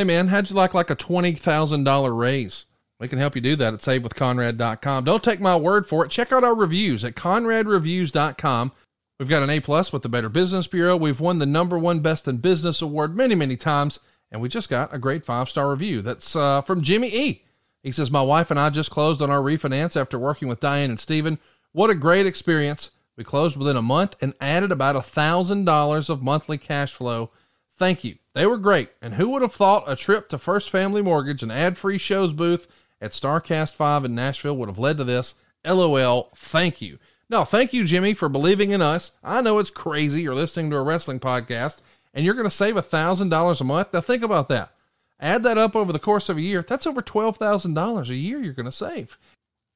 Hey 0.00 0.04
man, 0.04 0.28
how'd 0.28 0.48
you 0.48 0.56
like 0.56 0.72
like 0.72 0.88
a 0.88 0.96
$20,000 0.96 2.18
raise? 2.18 2.64
We 2.98 3.06
can 3.06 3.18
help 3.18 3.34
you 3.34 3.42
do 3.42 3.54
that 3.56 3.74
at 3.74 3.80
savewithconrad.com. 3.80 5.04
Don't 5.04 5.22
take 5.22 5.40
my 5.40 5.54
word 5.54 5.86
for 5.86 6.06
it. 6.06 6.10
Check 6.10 6.32
out 6.32 6.42
our 6.42 6.54
reviews 6.54 7.04
at 7.04 7.16
conradreviews.com. 7.16 8.72
We've 9.18 9.28
got 9.28 9.42
an 9.42 9.50
A 9.50 9.60
plus 9.60 9.92
with 9.92 10.00
the 10.00 10.08
Better 10.08 10.30
Business 10.30 10.66
Bureau. 10.66 10.96
We've 10.96 11.20
won 11.20 11.38
the 11.38 11.44
number 11.44 11.78
one 11.78 12.00
best 12.00 12.26
in 12.26 12.38
business 12.38 12.80
award 12.80 13.14
many, 13.14 13.34
many 13.34 13.56
times. 13.56 14.00
And 14.32 14.40
we 14.40 14.48
just 14.48 14.70
got 14.70 14.94
a 14.94 14.98
great 14.98 15.26
five 15.26 15.50
star 15.50 15.70
review. 15.70 16.00
That's 16.00 16.34
uh, 16.34 16.62
from 16.62 16.80
Jimmy 16.80 17.08
E. 17.08 17.44
He 17.82 17.92
says, 17.92 18.10
My 18.10 18.22
wife 18.22 18.50
and 18.50 18.58
I 18.58 18.70
just 18.70 18.90
closed 18.90 19.20
on 19.20 19.30
our 19.30 19.42
refinance 19.42 20.00
after 20.00 20.18
working 20.18 20.48
with 20.48 20.60
Diane 20.60 20.88
and 20.88 20.98
Steven. 20.98 21.38
What 21.72 21.90
a 21.90 21.94
great 21.94 22.24
experience. 22.24 22.88
We 23.18 23.24
closed 23.24 23.58
within 23.58 23.76
a 23.76 23.82
month 23.82 24.16
and 24.22 24.32
added 24.40 24.72
about 24.72 24.96
a 24.96 25.00
$1,000 25.00 26.08
of 26.08 26.22
monthly 26.22 26.56
cash 26.56 26.94
flow. 26.94 27.32
Thank 27.76 28.02
you. 28.02 28.16
They 28.34 28.46
were 28.46 28.58
great. 28.58 28.90
And 29.02 29.14
who 29.14 29.28
would 29.30 29.42
have 29.42 29.52
thought 29.52 29.90
a 29.90 29.96
trip 29.96 30.28
to 30.28 30.38
First 30.38 30.70
Family 30.70 31.02
Mortgage, 31.02 31.42
an 31.42 31.50
ad 31.50 31.76
free 31.76 31.98
shows 31.98 32.32
booth 32.32 32.68
at 33.00 33.12
Starrcast 33.12 33.74
5 33.74 34.04
in 34.04 34.14
Nashville, 34.14 34.56
would 34.56 34.68
have 34.68 34.78
led 34.78 34.98
to 34.98 35.04
this? 35.04 35.34
LOL. 35.64 36.30
Thank 36.34 36.80
you. 36.80 36.98
No, 37.28 37.44
thank 37.44 37.72
you, 37.72 37.84
Jimmy, 37.84 38.14
for 38.14 38.28
believing 38.28 38.70
in 38.70 38.82
us. 38.82 39.12
I 39.22 39.40
know 39.40 39.58
it's 39.58 39.70
crazy. 39.70 40.22
You're 40.22 40.34
listening 40.34 40.70
to 40.70 40.76
a 40.76 40.82
wrestling 40.82 41.20
podcast 41.20 41.80
and 42.12 42.24
you're 42.24 42.34
going 42.34 42.48
to 42.48 42.50
save 42.50 42.74
$1,000 42.74 43.60
a 43.60 43.64
month. 43.64 43.92
Now, 43.92 44.00
think 44.00 44.22
about 44.22 44.48
that. 44.48 44.74
Add 45.20 45.42
that 45.42 45.58
up 45.58 45.76
over 45.76 45.92
the 45.92 45.98
course 45.98 46.28
of 46.28 46.38
a 46.38 46.42
year. 46.42 46.64
That's 46.66 46.86
over 46.86 47.02
$12,000 47.02 48.08
a 48.08 48.14
year 48.14 48.40
you're 48.40 48.52
going 48.52 48.66
to 48.66 48.72
save. 48.72 49.18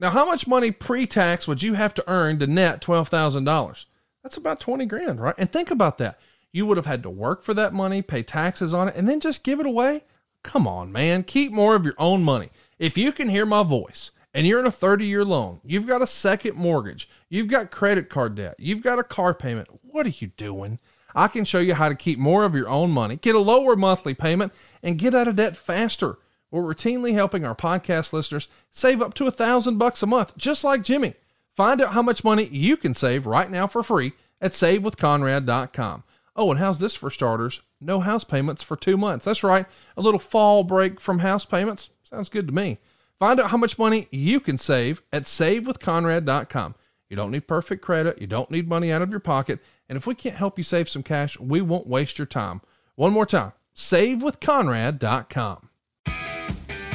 Now, 0.01 0.11
how 0.11 0.27
much 0.27 0.47
money 0.47 0.71
pre 0.71 1.07
tax 1.07 1.47
would 1.47 1.63
you 1.63 1.75
have 1.75 1.95
to 1.95 2.05
earn 2.09 2.39
to 2.41 2.47
net 2.47 2.83
$12,000? 2.83 3.85
That's 4.23 4.37
about 4.37 4.59
20 4.59 4.87
grand, 4.87 5.21
right? 5.21 5.35
And 5.39 5.53
think 5.53 5.71
about 5.71 5.99
that. 5.99 6.19
You 6.55 6.67
would 6.67 6.77
have 6.77 6.87
had 6.87 7.03
to 7.03 7.11
work 7.11 7.43
for 7.43 7.53
that 7.55 7.75
money, 7.75 8.01
pay 8.01 8.23
taxes 8.23 8.73
on 8.73 8.87
it, 8.87 8.95
and 8.95 9.09
then 9.09 9.19
just 9.19 9.43
give 9.43 9.59
it 9.59 9.67
away? 9.67 10.05
Come 10.45 10.69
on, 10.69 10.93
man. 10.93 11.25
Keep 11.25 11.53
more 11.53 11.75
of 11.75 11.85
your 11.85 11.97
own 11.99 12.23
money. 12.23 12.51
If 12.79 12.97
you 12.97 13.11
can 13.11 13.29
hear 13.29 13.45
my 13.45 13.65
voice, 13.65 14.13
and 14.33 14.47
you're 14.47 14.61
in 14.61 14.67
a 14.67 14.71
30 14.71 15.05
year 15.05 15.25
loan, 15.25 15.61
you've 15.65 15.89
got 15.89 16.01
a 16.01 16.07
second 16.07 16.55
mortgage, 16.55 17.09
you've 17.29 17.49
got 17.49 17.73
credit 17.73 18.09
card 18.09 18.37
debt, 18.37 18.55
you've 18.61 18.83
got 18.83 19.01
a 19.01 19.03
car 19.03 19.35
payment, 19.35 19.67
what 19.83 20.07
are 20.07 20.15
you 20.21 20.29
doing? 20.37 20.79
I 21.13 21.27
can 21.27 21.45
show 21.45 21.59
you 21.59 21.75
how 21.75 21.89
to 21.89 21.97
keep 21.97 22.21
more 22.21 22.45
of 22.45 22.55
your 22.55 22.69
own 22.69 22.93
money, 22.93 23.17
get 23.17 23.35
a 23.35 23.41
lower 23.41 23.75
monthly 23.75 24.15
payment, 24.15 24.53
and 24.81 24.97
get 24.97 25.13
out 25.13 25.27
of 25.27 25.35
debt 25.35 25.57
faster. 25.57 26.19
We're 26.53 26.63
routinely 26.63 27.15
helping 27.15 27.45
our 27.45 27.57
podcast 27.57 28.13
listeners 28.13 28.47
save 28.71 29.03
up 29.03 29.15
to 29.15 29.27
a 29.27 29.33
thousand 29.33 29.79
bucks 29.79 30.05
a 30.05 30.07
month, 30.07 30.37
just 30.37 30.63
like 30.63 30.85
Jimmy. 30.85 31.15
Find 31.57 31.83
out 31.83 31.95
how 31.95 32.03
much 32.03 32.23
money 32.23 32.45
you 32.45 32.77
can 32.77 32.95
save 32.95 33.27
right 33.27 33.51
now 33.51 33.67
for 33.67 33.83
free 33.83 34.13
at 34.41 34.53
savewithconrad.com. 34.53 36.05
Oh, 36.37 36.51
and 36.51 36.59
how's 36.59 36.79
this 36.79 36.95
for 36.95 37.11
starters? 37.11 37.61
No 37.81 38.01
house 38.01 38.25
payments 38.25 38.63
for 38.63 38.77
two 38.77 38.97
months. 38.97 39.25
That's 39.25 39.45
right, 39.45 39.67
a 39.97 40.03
little 40.03 40.19
fall 40.19 40.65
break 40.65 41.01
from 41.01 41.21
house 41.21 41.45
payments. 41.45 41.91
Sounds 42.03 42.29
good 42.29 42.49
to 42.49 42.55
me. 42.55 42.79
Find 43.19 43.41
out 43.41 43.51
how 43.51 43.57
much 43.57 43.79
money 43.79 44.09
you 44.11 44.41
can 44.41 44.59
save 44.59 45.03
at 45.13 45.23
savewithconrad.com. 45.25 46.75
You 47.09 47.17
don't 47.17 47.31
need 47.31 47.47
perfect 47.47 47.83
credit. 47.83 48.21
You 48.21 48.27
don't 48.27 48.51
need 48.51 48.69
money 48.69 48.91
out 48.91 49.03
of 49.03 49.11
your 49.11 49.21
pocket. 49.21 49.61
And 49.89 49.97
if 49.97 50.07
we 50.07 50.15
can't 50.15 50.37
help 50.37 50.59
you 50.59 50.65
save 50.65 50.89
some 50.89 51.03
cash, 51.03 51.39
we 51.39 51.61
won't 51.61 51.87
waste 51.87 52.19
your 52.19 52.27
time. 52.27 52.61
One 52.97 53.13
more 53.13 53.27
time, 53.27 53.53
savewithconrad.com. 53.77 55.69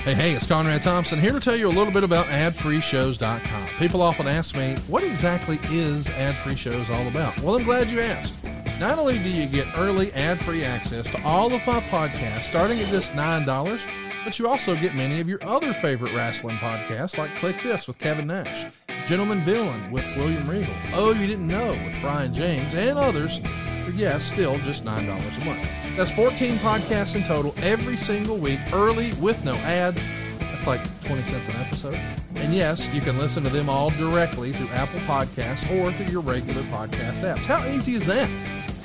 Hey, 0.03 0.13
hey, 0.13 0.33
it's 0.33 0.47
Conrad 0.47 0.81
Thompson 0.81 1.19
here 1.19 1.33
to 1.33 1.41
tell 1.41 1.57
you 1.57 1.67
a 1.67 1.75
little 1.75 1.91
bit 1.91 2.05
about 2.05 2.25
adfreeshows.com. 2.27 3.67
People 3.77 4.01
often 4.01 4.27
ask 4.27 4.55
me, 4.55 4.75
what 4.87 5.03
exactly 5.03 5.59
is 5.65 6.07
Ad 6.09 6.35
Free 6.37 6.55
Shows 6.55 6.89
all 6.89 7.07
about? 7.07 7.39
Well, 7.41 7.55
I'm 7.55 7.63
glad 7.63 7.91
you 7.91 7.99
asked. 7.99 8.33
Not 8.79 8.97
only 8.97 9.19
do 9.19 9.27
you 9.27 9.45
get 9.45 9.67
early 9.75 10.13
ad 10.13 10.39
free 10.39 10.63
access 10.63 11.05
to 11.09 11.21
all 11.23 11.53
of 11.53 11.65
my 11.67 11.81
podcasts 11.81 12.43
starting 12.43 12.79
at 12.79 12.87
just 12.87 13.11
$9, 13.11 13.85
but 14.23 14.39
you 14.39 14.47
also 14.47 14.73
get 14.73 14.95
many 14.95 15.19
of 15.19 15.27
your 15.27 15.43
other 15.43 15.73
favorite 15.73 16.13
wrestling 16.13 16.55
podcasts 16.57 17.17
like 17.17 17.35
Click 17.35 17.61
This 17.61 17.87
with 17.87 17.97
Kevin 17.97 18.27
Nash, 18.27 18.71
Gentleman 19.05 19.43
Villain 19.43 19.91
with 19.91 20.05
William 20.15 20.49
Regal, 20.49 20.73
Oh 20.93 21.11
You 21.11 21.27
Didn't 21.27 21.47
Know 21.47 21.71
with 21.71 22.01
Brian 22.01 22.33
James, 22.33 22.73
and 22.73 22.97
others 22.97 23.39
for, 23.83 23.91
yes, 23.91 24.23
still 24.23 24.57
just 24.59 24.85
$9 24.85 25.41
a 25.41 25.45
month. 25.45 25.69
That's 25.97 26.11
14 26.11 26.55
podcasts 26.59 27.15
in 27.17 27.23
total 27.23 27.53
every 27.57 27.97
single 27.97 28.37
week, 28.37 28.59
early 28.71 29.11
with 29.15 29.43
no 29.43 29.55
ads. 29.55 30.01
That's 30.39 30.67
like 30.67 31.01
20 31.01 31.21
cents 31.23 31.49
an 31.49 31.55
episode. 31.55 31.99
And 32.35 32.53
yes, 32.53 32.85
you 32.93 33.01
can 33.01 33.17
listen 33.17 33.43
to 33.43 33.49
them 33.49 33.67
all 33.67 33.89
directly 33.91 34.53
through 34.53 34.69
Apple 34.69 35.01
Podcasts 35.01 35.69
or 35.69 35.91
through 35.91 36.05
your 36.13 36.21
regular 36.21 36.61
podcast 36.63 37.21
apps. 37.21 37.39
How 37.39 37.65
easy 37.67 37.95
is 37.95 38.05
that? 38.05 38.29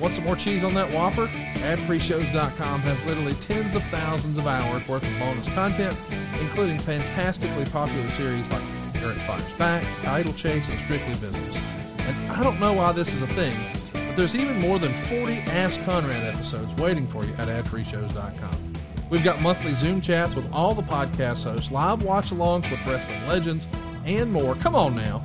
Want 0.05 0.17
some 0.17 0.25
more 0.25 0.37
cheese 0.37 0.63
on 0.63 0.75
that 0.75 0.93
Whopper? 0.93 1.29
AdFreeShows.com 1.29 2.81
has 2.81 3.03
literally 3.07 3.33
tens 3.41 3.75
of 3.75 3.83
thousands 3.85 4.37
of 4.37 4.47
hours 4.47 4.87
worth 4.87 5.03
of 5.03 5.19
bonus 5.19 5.47
content, 5.55 5.97
including 6.43 6.79
fantastically 6.79 7.65
popular 7.65 8.07
series 8.11 8.51
like 8.53 8.61
Eric 8.97 9.17
Fires 9.17 9.53
Back, 9.55 9.83
Title 10.03 10.35
Chase, 10.35 10.69
and 10.69 10.79
Strictly 10.81 11.15
Business. 11.15 11.57
And 12.01 12.33
I 12.33 12.43
don't 12.43 12.61
know 12.61 12.75
why 12.75 12.93
this 12.93 13.15
is 13.15 13.23
a 13.23 13.27
thing, 13.29 13.57
but 13.95 14.15
there's 14.15 14.37
even 14.37 14.61
more 14.61 14.79
than 14.79 14.93
40 14.93 15.39
Ask 15.51 15.83
Conrad 15.87 16.35
episodes 16.35 16.75
waiting 16.75 17.07
for 17.07 17.25
you 17.25 17.33
at 17.39 17.49
AdFreeShows.com. 17.49 18.75
We've 19.09 19.25
got 19.25 19.41
monthly 19.41 19.73
Zoom 19.77 20.03
chats 20.03 20.35
with 20.35 20.53
all 20.53 20.75
the 20.75 20.83
podcast 20.83 21.45
hosts, 21.45 21.73
live 21.73 22.03
watch 22.03 22.27
alongs 22.27 22.71
with 22.71 22.87
wrestling 22.87 23.27
legends, 23.27 23.67
and 24.05 24.31
more. 24.31 24.55
Come 24.57 24.75
on 24.75 24.97
now. 24.97 25.23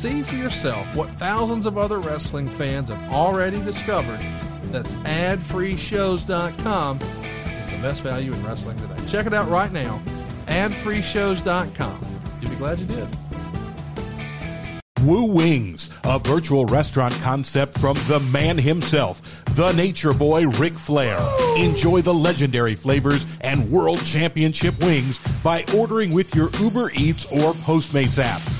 See 0.00 0.22
for 0.22 0.34
yourself 0.34 0.96
what 0.96 1.10
thousands 1.10 1.66
of 1.66 1.76
other 1.76 1.98
wrestling 1.98 2.48
fans 2.48 2.88
have 2.88 3.12
already 3.12 3.62
discovered. 3.62 4.18
That's 4.72 4.94
adfreeshows.com 4.94 7.02
is 7.02 7.70
the 7.70 7.78
best 7.82 8.00
value 8.00 8.32
in 8.32 8.42
wrestling 8.42 8.78
today. 8.78 8.96
Check 9.08 9.26
it 9.26 9.34
out 9.34 9.50
right 9.50 9.70
now. 9.70 10.00
Adfreeshows.com. 10.46 12.06
You'll 12.40 12.50
be 12.50 12.56
glad 12.56 12.80
you 12.80 12.86
did. 12.86 13.08
Woo 15.02 15.24
Wings, 15.24 15.92
a 16.04 16.18
virtual 16.18 16.64
restaurant 16.64 17.12
concept 17.20 17.78
from 17.78 17.98
the 18.08 18.20
man 18.32 18.56
himself, 18.56 19.44
the 19.54 19.72
nature 19.72 20.14
boy 20.14 20.48
Ric 20.48 20.78
Flair. 20.78 21.18
Enjoy 21.58 22.00
the 22.00 22.14
legendary 22.14 22.74
flavors 22.74 23.26
and 23.42 23.70
world 23.70 24.02
championship 24.06 24.80
wings 24.80 25.20
by 25.44 25.62
ordering 25.76 26.14
with 26.14 26.34
your 26.34 26.48
Uber 26.58 26.90
Eats 26.94 27.30
or 27.30 27.52
Postmates 27.52 28.18
app. 28.18 28.59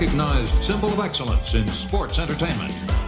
Recognized 0.00 0.54
symbol 0.62 0.88
of 0.90 1.00
excellence 1.00 1.54
in 1.54 1.66
sports 1.66 2.20
entertainment. 2.20 3.07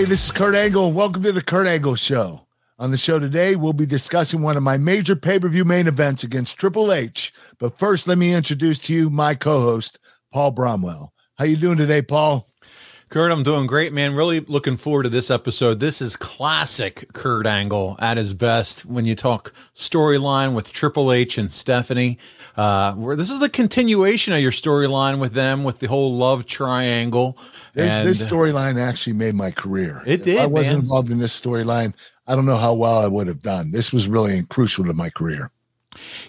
Hey, 0.00 0.06
this 0.06 0.24
is 0.24 0.32
Kurt 0.32 0.54
Angle. 0.54 0.92
Welcome 0.92 1.22
to 1.24 1.32
the 1.32 1.42
Kurt 1.42 1.66
Angle 1.66 1.94
Show. 1.94 2.46
On 2.78 2.90
the 2.90 2.96
show 2.96 3.18
today, 3.18 3.54
we'll 3.54 3.74
be 3.74 3.84
discussing 3.84 4.40
one 4.40 4.56
of 4.56 4.62
my 4.62 4.78
major 4.78 5.14
pay-per-view 5.14 5.66
main 5.66 5.86
events 5.86 6.24
against 6.24 6.56
Triple 6.56 6.90
H. 6.90 7.34
But 7.58 7.78
first, 7.78 8.08
let 8.08 8.16
me 8.16 8.32
introduce 8.32 8.78
to 8.78 8.94
you 8.94 9.10
my 9.10 9.34
co-host, 9.34 9.98
Paul 10.32 10.52
Bromwell. 10.52 11.10
How 11.36 11.44
you 11.44 11.58
doing 11.58 11.76
today, 11.76 12.00
Paul? 12.00 12.48
Kurt, 13.10 13.32
I'm 13.32 13.42
doing 13.42 13.66
great, 13.66 13.92
man. 13.92 14.14
Really 14.14 14.38
looking 14.38 14.76
forward 14.76 15.02
to 15.02 15.08
this 15.08 15.32
episode. 15.32 15.80
This 15.80 16.00
is 16.00 16.14
classic 16.14 17.12
Kurt 17.12 17.44
Angle 17.44 17.96
at 17.98 18.16
his 18.16 18.34
best 18.34 18.86
when 18.86 19.04
you 19.04 19.16
talk 19.16 19.52
storyline 19.74 20.54
with 20.54 20.70
Triple 20.70 21.10
H 21.12 21.36
and 21.36 21.50
Stephanie. 21.50 22.18
Uh, 22.56 22.94
where 22.94 23.16
this 23.16 23.28
is 23.28 23.40
the 23.40 23.48
continuation 23.48 24.32
of 24.32 24.38
your 24.40 24.52
storyline 24.52 25.18
with 25.18 25.32
them 25.32 25.64
with 25.64 25.80
the 25.80 25.88
whole 25.88 26.14
love 26.16 26.46
triangle. 26.46 27.36
This, 27.74 27.90
And- 27.90 28.08
this 28.08 28.24
storyline 28.24 28.80
actually 28.80 29.14
made 29.14 29.34
my 29.34 29.50
career. 29.50 30.04
It 30.06 30.20
If 30.20 30.22
did, 30.22 30.38
I 30.38 30.46
wasn't 30.46 30.74
man. 30.76 30.80
involved 30.82 31.10
in 31.10 31.18
this 31.18 31.38
storyline. 31.38 31.94
I 32.28 32.36
don't 32.36 32.46
know 32.46 32.58
how 32.58 32.74
well 32.74 32.98
I 32.98 33.08
would 33.08 33.26
have 33.26 33.40
done. 33.40 33.72
This 33.72 33.92
was 33.92 34.06
really 34.06 34.44
crucial 34.44 34.84
to 34.84 34.92
my 34.92 35.10
career. 35.10 35.50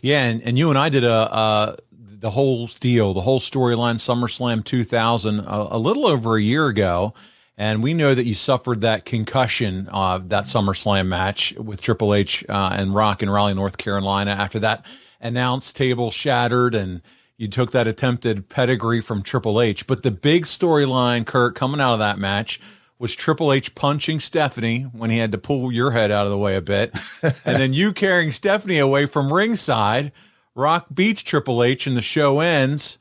Yeah, 0.01 0.23
and, 0.25 0.41
and 0.41 0.57
you 0.57 0.69
and 0.71 0.79
I 0.79 0.89
did 0.89 1.03
a 1.03 1.11
uh, 1.31 1.75
the 2.21 2.31
whole 2.31 2.68
deal, 2.68 3.13
the 3.13 3.21
whole 3.21 3.39
storyline, 3.39 3.95
SummerSlam 3.95 4.63
2000, 4.63 5.39
a, 5.39 5.68
a 5.71 5.77
little 5.77 6.07
over 6.07 6.35
a 6.35 6.41
year 6.41 6.68
ago, 6.68 7.13
and 7.57 7.83
we 7.83 7.94
know 7.94 8.15
that 8.15 8.25
you 8.25 8.35
suffered 8.35 8.81
that 8.81 9.06
concussion 9.06 9.89
uh, 9.91 10.19
that 10.19 10.45
SummerSlam 10.45 11.07
match 11.07 11.53
with 11.57 11.81
Triple 11.81 12.13
H 12.13 12.45
uh, 12.47 12.71
and 12.73 12.95
Rock 12.95 13.21
in 13.21 13.29
Raleigh, 13.29 13.56
North 13.56 13.77
Carolina. 13.77 14.31
After 14.31 14.59
that 14.59 14.85
announce 15.19 15.73
table 15.73 16.12
shattered, 16.12 16.75
and 16.75 17.01
you 17.38 17.47
took 17.47 17.71
that 17.71 17.88
attempted 17.88 18.50
pedigree 18.50 19.01
from 19.01 19.24
Triple 19.24 19.59
H. 19.59 19.85
But 19.88 20.03
the 20.03 20.12
big 20.12 20.45
storyline, 20.45 21.25
Kurt, 21.25 21.56
coming 21.56 21.81
out 21.81 21.94
of 21.94 22.00
that 22.00 22.19
match. 22.19 22.59
Was 23.00 23.15
Triple 23.15 23.51
H 23.51 23.74
punching 23.74 24.19
Stephanie 24.19 24.83
when 24.83 25.09
he 25.09 25.17
had 25.17 25.31
to 25.31 25.39
pull 25.39 25.71
your 25.71 25.89
head 25.89 26.12
out 26.12 26.27
of 26.27 26.31
the 26.31 26.38
way 26.38 26.56
a 26.56 26.62
bit, 26.62 26.95
and 27.24 27.57
then 27.57 27.74
you 27.74 27.94
carrying 27.94 28.31
Stephanie 28.31 28.77
away 28.77 29.07
from 29.07 29.33
ringside. 29.33 30.12
Rock 30.56 30.88
beats 30.94 31.21
Triple 31.21 31.63
H 31.63 31.88
and 31.88 31.95
the 31.95 32.01
show 32.01 32.39
ends. 32.39 32.98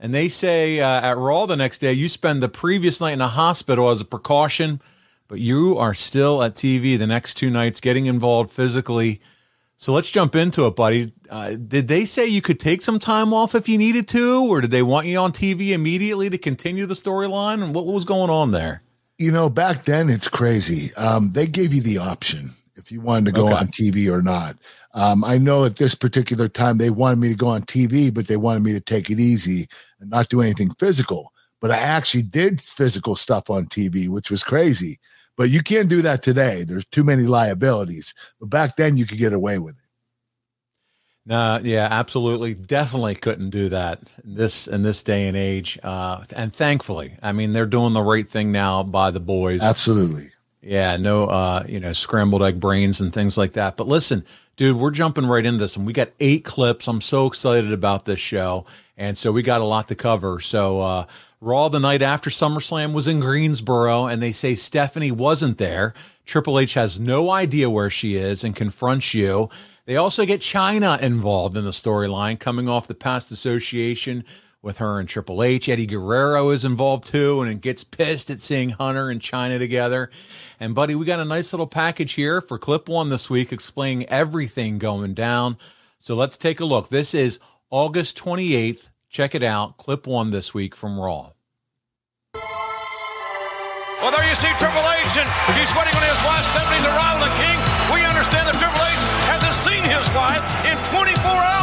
And 0.00 0.14
they 0.14 0.28
say 0.28 0.80
uh, 0.80 1.00
at 1.00 1.16
Raw 1.16 1.46
the 1.46 1.56
next 1.56 1.78
day, 1.78 1.92
you 1.92 2.08
spend 2.08 2.42
the 2.42 2.48
previous 2.48 3.00
night 3.00 3.12
in 3.12 3.20
a 3.20 3.28
hospital 3.28 3.90
as 3.90 4.00
a 4.00 4.04
precaution, 4.04 4.80
but 5.26 5.40
you 5.40 5.76
are 5.76 5.94
still 5.94 6.42
at 6.42 6.54
TV 6.54 6.96
the 6.96 7.06
next 7.06 7.34
two 7.34 7.50
nights 7.50 7.80
getting 7.80 8.06
involved 8.06 8.50
physically. 8.50 9.20
So 9.76 9.92
let's 9.92 10.10
jump 10.10 10.34
into 10.34 10.66
it, 10.66 10.76
buddy. 10.76 11.12
Uh, 11.28 11.50
did 11.50 11.88
they 11.88 12.04
say 12.04 12.26
you 12.26 12.42
could 12.42 12.58
take 12.58 12.82
some 12.82 12.98
time 12.98 13.32
off 13.32 13.54
if 13.54 13.68
you 13.68 13.78
needed 13.78 14.08
to, 14.08 14.44
or 14.46 14.60
did 14.60 14.70
they 14.70 14.82
want 14.82 15.06
you 15.06 15.18
on 15.18 15.32
TV 15.32 15.70
immediately 15.70 16.30
to 16.30 16.38
continue 16.38 16.86
the 16.86 16.94
storyline? 16.94 17.62
And 17.62 17.74
what 17.74 17.86
was 17.86 18.04
going 18.04 18.30
on 18.30 18.50
there? 18.50 18.82
You 19.18 19.32
know, 19.32 19.48
back 19.48 19.84
then 19.84 20.10
it's 20.10 20.28
crazy. 20.28 20.94
Um, 20.94 21.32
they 21.32 21.46
gave 21.46 21.74
you 21.74 21.80
the 21.80 21.98
option 21.98 22.52
if 22.78 22.90
you 22.90 23.00
wanted 23.00 23.26
to 23.26 23.32
go 23.32 23.46
Okay. 23.48 23.56
on 23.56 23.68
TV 23.68 24.10
or 24.10 24.22
not. 24.22 24.56
Um, 24.94 25.22
I 25.24 25.36
know 25.36 25.64
at 25.64 25.76
this 25.76 25.94
particular 25.94 26.48
time 26.48 26.78
they 26.78 26.90
wanted 26.90 27.18
me 27.18 27.28
to 27.28 27.34
go 27.34 27.48
on 27.48 27.62
TV, 27.62 28.12
but 28.12 28.26
they 28.26 28.36
wanted 28.36 28.62
me 28.62 28.72
to 28.72 28.80
take 28.80 29.10
it 29.10 29.18
easy 29.20 29.68
and 30.00 30.08
not 30.10 30.28
do 30.28 30.40
anything 30.40 30.70
physical. 30.74 31.32
But 31.60 31.70
I 31.72 31.76
actually 31.78 32.22
did 32.22 32.60
physical 32.60 33.16
stuff 33.16 33.50
on 33.50 33.66
TV, 33.66 34.08
which 34.08 34.30
was 34.30 34.42
crazy. 34.44 34.98
But 35.36 35.50
you 35.50 35.62
can't 35.62 35.88
do 35.88 36.02
that 36.02 36.22
today. 36.22 36.64
There's 36.64 36.86
too 36.86 37.04
many 37.04 37.24
liabilities. 37.24 38.14
But 38.40 38.50
back 38.50 38.76
then 38.76 38.96
you 38.96 39.06
could 39.06 39.18
get 39.18 39.32
away 39.32 39.58
with 39.58 39.74
it. 39.76 39.82
No, 41.26 41.60
yeah, 41.62 41.88
absolutely, 41.90 42.54
definitely 42.54 43.14
couldn't 43.14 43.50
do 43.50 43.68
that 43.68 44.10
in 44.24 44.34
this 44.34 44.66
in 44.66 44.82
this 44.82 45.02
day 45.02 45.28
and 45.28 45.36
age. 45.36 45.78
Uh, 45.82 46.24
and 46.34 46.54
thankfully, 46.54 47.16
I 47.22 47.32
mean, 47.32 47.52
they're 47.52 47.66
doing 47.66 47.92
the 47.92 48.02
right 48.02 48.26
thing 48.26 48.50
now 48.50 48.82
by 48.82 49.10
the 49.10 49.20
boys. 49.20 49.62
Absolutely. 49.62 50.30
Yeah, 50.60 50.96
no, 50.96 51.26
uh, 51.26 51.64
you 51.68 51.78
know, 51.78 51.92
scrambled 51.92 52.42
egg 52.42 52.58
brains 52.58 53.00
and 53.00 53.12
things 53.12 53.38
like 53.38 53.52
that. 53.52 53.76
But 53.76 53.86
listen, 53.86 54.24
dude, 54.56 54.76
we're 54.76 54.90
jumping 54.90 55.26
right 55.26 55.46
into 55.46 55.58
this, 55.60 55.76
and 55.76 55.86
we 55.86 55.92
got 55.92 56.10
eight 56.18 56.44
clips. 56.44 56.88
I'm 56.88 57.00
so 57.00 57.26
excited 57.26 57.72
about 57.72 58.06
this 58.06 58.18
show, 58.18 58.66
and 58.96 59.16
so 59.16 59.30
we 59.30 59.42
got 59.42 59.60
a 59.60 59.64
lot 59.64 59.88
to 59.88 59.94
cover. 59.94 60.40
So, 60.40 60.80
uh, 60.80 61.06
Raw 61.40 61.68
the 61.68 61.78
night 61.78 62.02
after 62.02 62.30
SummerSlam 62.30 62.92
was 62.92 63.06
in 63.06 63.20
Greensboro, 63.20 64.06
and 64.06 64.20
they 64.20 64.32
say 64.32 64.56
Stephanie 64.56 65.12
wasn't 65.12 65.58
there. 65.58 65.94
Triple 66.26 66.58
H 66.58 66.74
has 66.74 66.98
no 66.98 67.30
idea 67.30 67.70
where 67.70 67.90
she 67.90 68.16
is 68.16 68.42
and 68.42 68.56
confronts 68.56 69.14
you. 69.14 69.48
They 69.86 69.94
also 69.94 70.26
get 70.26 70.40
Chyna 70.40 71.00
involved 71.00 71.56
in 71.56 71.64
the 71.64 71.70
storyline, 71.70 72.40
coming 72.40 72.68
off 72.68 72.88
the 72.88 72.94
past 72.94 73.30
association 73.30 74.24
with 74.62 74.78
her 74.78 74.98
and 74.98 75.08
Triple 75.08 75.42
H. 75.42 75.68
Eddie 75.68 75.86
Guerrero 75.86 76.50
is 76.50 76.64
involved 76.64 77.04
too, 77.06 77.42
and 77.42 77.62
gets 77.62 77.84
pissed 77.84 78.30
at 78.30 78.40
seeing 78.40 78.70
Hunter 78.70 79.10
and 79.10 79.20
Chyna 79.20 79.58
together. 79.58 80.10
And 80.58 80.74
buddy, 80.74 80.94
we 80.94 81.06
got 81.06 81.20
a 81.20 81.24
nice 81.24 81.52
little 81.52 81.66
package 81.66 82.12
here 82.12 82.40
for 82.40 82.58
clip 82.58 82.88
one 82.88 83.08
this 83.10 83.30
week 83.30 83.52
explaining 83.52 84.06
everything 84.08 84.78
going 84.78 85.14
down. 85.14 85.56
So 85.98 86.14
let's 86.14 86.36
take 86.36 86.60
a 86.60 86.64
look. 86.64 86.88
This 86.88 87.14
is 87.14 87.38
August 87.70 88.18
28th. 88.18 88.90
Check 89.08 89.34
it 89.34 89.42
out. 89.42 89.76
Clip 89.76 90.06
one 90.06 90.30
this 90.30 90.52
week 90.52 90.74
from 90.74 90.98
Raw. 90.98 91.32
Well, 94.00 94.12
there 94.12 94.28
you 94.28 94.36
see 94.36 94.46
Triple 94.58 94.78
H, 94.78 95.18
and 95.18 95.28
he's 95.58 95.74
waiting 95.74 95.94
on 95.94 96.04
his 96.06 96.22
wife 96.22 96.44
Stephanie's 96.54 96.86
arrival. 96.86 97.26
The 97.26 97.34
King, 97.34 97.58
we 97.92 98.06
understand 98.06 98.46
that 98.46 98.54
Triple 98.54 98.78
H 98.78 99.02
hasn't 99.26 99.56
seen 99.58 99.82
his 99.82 100.06
wife 100.14 100.42
in 100.70 100.78
24 100.94 101.30
hours. 101.30 101.57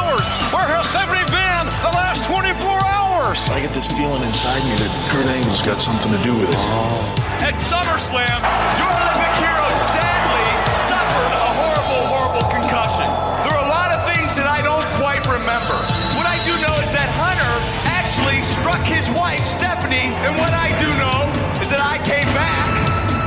Hours? 3.36 3.50
I 3.50 3.60
get 3.60 3.74
this 3.74 3.88
feeling 3.88 4.24
inside 4.24 4.64
me 4.64 4.76
that 4.80 4.92
Kurt 5.12 5.28
Angle's 5.28 5.62
got 5.62 5.82
something 5.82 6.12
to 6.12 6.22
do 6.24 6.34
with 6.40 6.50
it. 6.50 6.60
Oh. 6.72 7.44
At 7.44 7.60
SummerSlam, 7.60 8.40
your 8.80 8.90
Olympic 8.90 9.34
hero 9.44 9.68
sadly 9.92 10.48
suffered 10.88 11.34
a 11.36 11.50
horrible, 11.60 12.04
horrible 12.16 12.46
concussion. 12.48 13.08
There 13.44 13.54
are 13.54 13.66
a 13.66 13.72
lot 13.72 13.92
of 13.92 14.00
things 14.08 14.36
that 14.40 14.48
I 14.48 14.64
don't 14.64 14.86
quite 15.00 15.24
remember. 15.28 15.78
What 16.16 16.28
I 16.28 16.40
do 16.48 16.56
know 16.64 16.76
is 16.80 16.90
that 16.96 17.12
Hunter 17.20 17.54
actually 17.92 18.40
struck 18.44 18.82
his 18.88 19.12
wife, 19.12 19.44
Stephanie, 19.44 20.10
and 20.26 20.34
what 20.40 20.56
I 20.56 20.72
do 20.80 20.88
know 20.96 21.20
is 21.60 21.68
that 21.70 21.84
I 21.84 22.00
came 22.08 22.28
back 22.32 22.86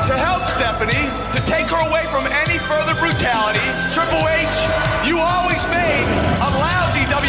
to 0.08 0.16
help 0.16 0.48
Stephanie, 0.48 1.04
to 1.36 1.40
take 1.44 1.68
her 1.68 1.80
away 1.84 2.00
from 2.08 2.24
any 2.32 2.56
further 2.56 2.96
brutality. 2.96 3.60
Triple 3.92 4.24
H, 4.24 4.56
you 5.04 5.20
always 5.20 5.68
made 5.68 6.08
a 6.40 6.48
lousy 6.56 6.87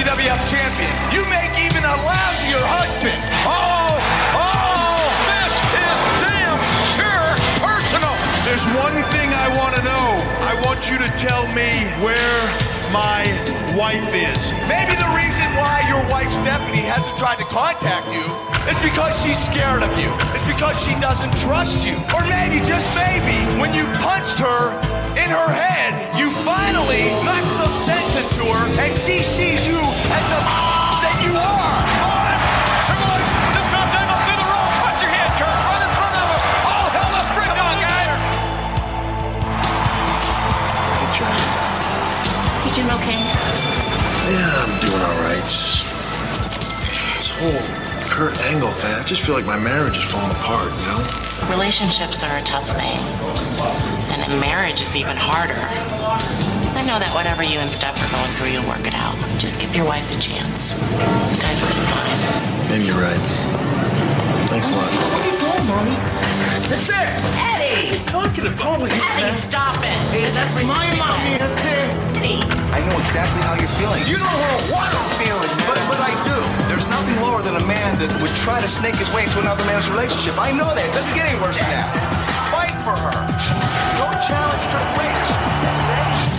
WWF 0.10 0.42
champion. 0.50 0.90
You 1.14 1.22
make 1.30 1.54
even 1.62 1.86
a 1.86 1.96
lousier 2.02 2.66
husband. 2.66 3.14
Oh, 3.46 3.94
oh, 4.34 5.06
this 5.30 5.54
is 5.54 6.00
damn 6.26 6.58
sure 6.98 7.30
personal. 7.62 8.18
There's 8.42 8.66
one 8.74 8.98
thing 9.14 9.30
I 9.30 9.54
want 9.54 9.78
to 9.78 9.84
know. 9.86 10.08
I 10.50 10.58
want 10.66 10.90
you 10.90 10.98
to 10.98 11.10
tell 11.22 11.46
me 11.54 11.70
where 12.02 12.42
my 12.90 13.22
wife 13.78 14.10
is. 14.18 14.50
Maybe 14.66 14.98
the 14.98 15.14
reason 15.14 15.46
why 15.54 15.86
your 15.86 16.02
wife 16.10 16.34
Stephanie 16.34 16.90
hasn't 16.90 17.16
tried 17.20 17.38
to 17.38 17.46
contact 17.46 18.10
you 18.10 18.39
is 18.70 18.78
because 18.86 19.18
she's 19.18 19.38
scared 19.38 19.82
of 19.82 19.90
you. 19.98 20.14
It's 20.38 20.46
because 20.46 20.78
she 20.78 20.94
doesn't 21.02 21.34
trust 21.42 21.82
you. 21.88 21.98
Or 22.14 22.22
maybe, 22.30 22.62
just 22.62 22.94
maybe, 22.94 23.34
when 23.58 23.74
you 23.74 23.90
punched 23.98 24.38
her 24.38 24.70
in 25.18 25.26
her 25.34 25.50
head, 25.50 25.98
you 26.14 26.30
finally 26.46 27.10
knocked 27.26 27.50
some 27.58 27.74
sense 27.74 28.14
into 28.22 28.46
her 28.46 28.66
and 28.78 28.94
she 28.94 29.26
sees 29.26 29.66
you 29.66 29.82
as 29.82 30.26
the 30.30 30.40
that 31.04 31.18
you 31.26 31.34
are. 31.34 31.82
On. 32.06 32.38
Triple 32.86 33.10
H 33.10 33.34
just 33.58 33.70
got 33.74 33.90
dangled 33.90 34.22
through 34.30 34.38
the 34.38 34.48
ropes. 34.54 34.80
Watch 34.86 35.02
your 35.02 35.14
head, 35.18 35.32
Kurt, 35.42 35.50
right 35.50 35.82
in 35.82 35.92
front 35.98 36.14
of 36.14 36.28
us. 36.30 36.46
All 36.70 36.88
hell, 36.94 37.10
let's 37.10 37.32
bring 37.34 37.50
on, 37.50 37.76
guys. 37.82 38.22
Hey, 40.94 41.10
Johnny. 41.18 41.42
You 42.70 42.72
doing 42.78 42.94
okay? 43.02 43.18
Yeah, 44.30 44.62
I'm 44.62 44.74
doing 44.78 45.02
all 45.10 45.18
right. 45.26 45.50
This 47.18 47.34
whole 47.34 47.79
Kurt 48.20 48.38
Angle 48.52 48.72
thing, 48.72 48.94
I 48.94 49.04
just 49.06 49.22
feel 49.22 49.34
like 49.34 49.46
my 49.46 49.58
marriage 49.58 49.96
is 49.96 50.04
falling 50.04 50.32
apart, 50.32 50.74
you 50.76 50.88
know? 50.88 51.56
Relationships 51.56 52.22
are 52.22 52.38
a 52.38 52.42
tough 52.42 52.68
thing. 52.68 53.00
And 54.12 54.42
marriage 54.42 54.82
is 54.82 54.94
even 54.98 55.16
harder. 55.16 55.56
I 56.76 56.84
know 56.84 57.00
that 57.00 57.16
whatever 57.16 57.44
you 57.44 57.60
and 57.60 57.72
Steph 57.72 57.96
are 57.96 58.12
going 58.12 58.30
through, 58.36 58.50
you'll 58.50 58.68
work 58.68 58.86
it 58.86 58.94
out. 58.94 59.16
Just 59.40 59.62
give 59.62 59.74
your 59.74 59.86
wife 59.86 60.04
a 60.14 60.20
chance. 60.20 60.74
You 60.74 61.40
guys 61.40 61.64
will 61.64 61.72
do 61.72 61.80
fine. 61.88 62.68
Maybe 62.68 62.88
you're 62.92 63.00
right. 63.00 63.16
Thanks 64.50 64.68
a 64.68 64.76
lot. 64.76 65.49
What 65.60 65.84
are 65.84 65.84
you 65.84 65.92
doing, 65.92 65.92
mommy? 65.92 65.96
That's 66.72 66.88
it. 66.88 67.10
Eddie! 67.36 68.00
Talking 68.06 68.48
about 68.48 68.80
Eddie, 68.80 69.36
stop 69.36 69.76
it! 69.84 69.92
Hey, 70.16 70.32
That's 70.32 70.56
my 70.64 70.88
mommy. 70.96 71.36
That's 71.36 71.66
it. 71.68 71.90
Eddie! 72.16 72.40
I 72.72 72.80
know 72.88 72.96
exactly 73.00 73.42
how 73.44 73.60
you're 73.60 73.68
feeling. 73.76 74.00
You 74.08 74.24
don't 74.24 74.32
know 74.40 74.56
what 74.72 74.88
I'm 74.88 75.10
feeling, 75.20 75.52
But, 75.68 75.76
man. 75.76 75.90
but 75.92 76.00
I 76.00 76.12
do. 76.24 76.38
There's 76.72 76.88
nothing 76.88 77.20
lower 77.20 77.42
than 77.44 77.56
a 77.60 77.66
man 77.68 78.00
that 78.00 78.08
would 78.22 78.32
try 78.40 78.62
to 78.62 78.68
snake 78.72 78.96
his 78.96 79.12
way 79.12 79.24
into 79.28 79.40
another 79.40 79.66
man's 79.66 79.90
relationship. 79.90 80.40
I 80.40 80.52
know 80.56 80.72
that. 80.72 80.86
It 80.88 80.94
doesn't 80.96 81.12
get 81.14 81.28
any 81.28 81.36
worse 81.44 81.60
than 81.60 81.68
that. 81.76 81.92
Fight 82.56 82.72
for 82.88 82.96
her. 82.96 83.20
Go 84.00 84.08
challenge 84.24 84.64
Triple 84.72 85.04
H. 85.04 85.28
and 85.68 85.76
say, 85.76 86.39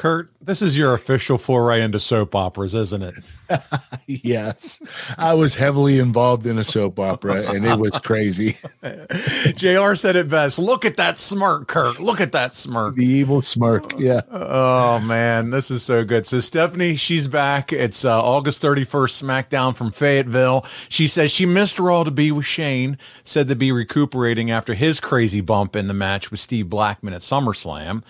Kurt, 0.00 0.30
this 0.40 0.62
is 0.62 0.78
your 0.78 0.94
official 0.94 1.36
foray 1.36 1.82
into 1.82 2.00
soap 2.00 2.34
operas, 2.34 2.74
isn't 2.74 3.02
it? 3.02 3.14
yes. 4.06 5.12
I 5.18 5.34
was 5.34 5.54
heavily 5.54 5.98
involved 5.98 6.46
in 6.46 6.56
a 6.56 6.64
soap 6.64 6.98
opera 6.98 7.52
and 7.52 7.66
it 7.66 7.78
was 7.78 7.98
crazy. 7.98 8.56
JR 9.56 9.94
said 9.94 10.16
it 10.16 10.30
best. 10.30 10.58
Look 10.58 10.86
at 10.86 10.96
that 10.96 11.18
smirk, 11.18 11.68
Kurt. 11.68 12.00
Look 12.00 12.22
at 12.22 12.32
that 12.32 12.54
smirk. 12.54 12.94
The 12.94 13.04
evil 13.04 13.42
smirk. 13.42 13.92
Yeah. 13.98 14.22
Oh 14.30 15.00
man, 15.00 15.50
this 15.50 15.70
is 15.70 15.82
so 15.82 16.02
good. 16.02 16.24
So 16.24 16.40
Stephanie, 16.40 16.96
she's 16.96 17.28
back. 17.28 17.70
It's 17.70 18.02
uh, 18.02 18.24
August 18.24 18.62
31st 18.62 19.22
SmackDown 19.22 19.76
from 19.76 19.90
Fayetteville. 19.90 20.64
She 20.88 21.08
says 21.08 21.30
she 21.30 21.44
missed 21.44 21.78
Raw 21.78 22.04
to 22.04 22.10
be 22.10 22.32
with 22.32 22.46
Shane, 22.46 22.96
said 23.22 23.48
to 23.48 23.54
be 23.54 23.70
recuperating 23.70 24.50
after 24.50 24.72
his 24.72 24.98
crazy 24.98 25.42
bump 25.42 25.76
in 25.76 25.88
the 25.88 25.92
match 25.92 26.30
with 26.30 26.40
Steve 26.40 26.70
Blackman 26.70 27.12
at 27.12 27.20
SummerSlam. 27.20 28.02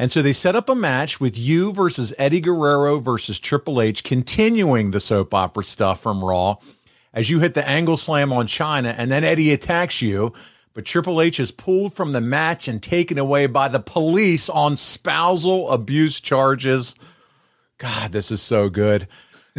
And 0.00 0.10
so 0.10 0.22
they 0.22 0.32
set 0.32 0.56
up 0.56 0.70
a 0.70 0.74
match 0.74 1.20
with 1.20 1.36
you 1.36 1.74
versus 1.74 2.14
Eddie 2.16 2.40
Guerrero 2.40 3.00
versus 3.00 3.38
Triple 3.38 3.82
H, 3.82 4.02
continuing 4.02 4.92
the 4.92 4.98
soap 4.98 5.34
opera 5.34 5.62
stuff 5.62 6.00
from 6.02 6.24
Raw 6.24 6.56
as 7.12 7.28
you 7.28 7.40
hit 7.40 7.52
the 7.52 7.68
angle 7.68 7.98
slam 7.98 8.32
on 8.32 8.46
Chyna 8.46 8.94
and 8.96 9.12
then 9.12 9.24
Eddie 9.24 9.52
attacks 9.52 10.00
you. 10.00 10.32
But 10.72 10.86
Triple 10.86 11.20
H 11.20 11.38
is 11.38 11.50
pulled 11.50 11.92
from 11.92 12.12
the 12.12 12.22
match 12.22 12.66
and 12.66 12.82
taken 12.82 13.18
away 13.18 13.46
by 13.46 13.68
the 13.68 13.78
police 13.78 14.48
on 14.48 14.78
spousal 14.78 15.70
abuse 15.70 16.18
charges. 16.18 16.94
God, 17.76 18.12
this 18.12 18.30
is 18.30 18.40
so 18.40 18.70
good. 18.70 19.06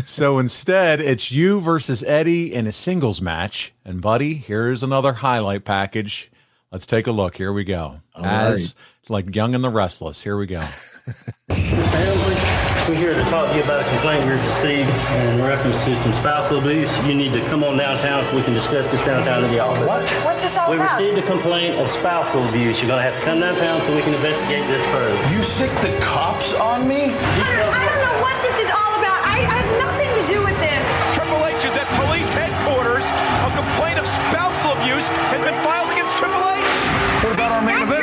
so 0.04 0.40
instead, 0.40 1.00
it's 1.00 1.32
you 1.32 1.62
versus 1.62 2.02
Eddie 2.02 2.52
in 2.52 2.66
a 2.66 2.72
singles 2.72 3.22
match. 3.22 3.74
And 3.86 4.02
buddy, 4.02 4.34
here's 4.34 4.82
another 4.82 5.14
highlight 5.14 5.66
package. 5.66 6.32
Let's 6.72 6.88
take 6.88 7.06
a 7.06 7.12
look. 7.12 7.36
Here 7.36 7.54
we 7.54 7.64
go. 7.64 8.02
All 8.16 8.26
As 8.26 8.74
like 9.10 9.34
Young 9.36 9.56
and 9.56 9.64
the 9.64 9.70
Restless. 9.70 10.22
Here 10.22 10.38
we 10.38 10.46
go. 10.46 10.62
Family, 10.62 12.38
we're 12.88 12.96
here 12.96 13.14
to 13.14 13.24
talk 13.30 13.50
to 13.50 13.58
you 13.58 13.64
about 13.64 13.82
a 13.82 13.90
complaint 13.90 14.24
we 14.26 14.32
received 14.34 14.90
in 14.90 15.42
reference 15.42 15.78
to 15.86 15.98
some 15.98 16.14
spousal 16.14 16.60
abuse. 16.60 16.92
You 17.06 17.16
need 17.16 17.34
to 17.34 17.42
come 17.50 17.64
on 17.64 17.78
downtown 17.78 18.24
so 18.26 18.36
we 18.36 18.44
can 18.44 18.54
discuss 18.54 18.90
this 18.92 19.04
downtown 19.04 19.44
in 19.44 19.52
the 19.52 19.60
office. 19.60 19.88
What? 19.88 20.08
What's 20.24 20.44
this 20.44 20.58
all 20.58 20.70
We 20.70 20.78
about? 20.78 21.00
We 21.00 21.10
received 21.10 21.26
a 21.26 21.28
complaint 21.28 21.76
of 21.80 21.90
spousal 21.90 22.46
abuse. 22.50 22.80
You're 22.80 22.90
gonna 22.90 23.02
have 23.02 23.18
to 23.18 23.26
come 23.26 23.40
downtown 23.40 23.82
so 23.82 23.96
we 23.96 24.02
can 24.04 24.14
investigate 24.14 24.68
this 24.68 24.86
further. 24.94 25.18
You 25.34 25.44
sick 25.44 25.72
the 25.82 25.98
cops 26.06 26.54
on 26.54 26.88
me? 26.88 27.10
Hunter, 27.42 27.66
I 27.66 27.82
don't 27.90 28.02
know 28.06 28.18
what 28.22 28.38
this 28.46 28.58
is 28.64 28.70
all 28.70 28.94
about. 29.02 29.20
I, 29.26 29.42
I 29.42 29.58
have 29.66 29.72
nothing 29.82 30.12
to 30.22 30.24
do 30.30 30.40
with 30.46 30.58
this. 30.62 30.86
Triple 31.18 31.42
H 31.50 31.66
is 31.66 31.74
at 31.76 31.90
police 32.06 32.32
headquarters. 32.32 33.04
A 33.10 33.50
complaint 33.58 33.98
of 33.98 34.06
spousal 34.06 34.78
abuse 34.78 35.10
has 35.34 35.42
been 35.44 35.58
filed 35.66 35.90
against 35.92 36.14
Triple 36.22 36.46
H. 36.46 36.78
What 37.26 37.34
about 37.34 37.52
our 37.52 37.62
main 37.66 37.82
That's 37.82 37.92
event? 37.98 38.01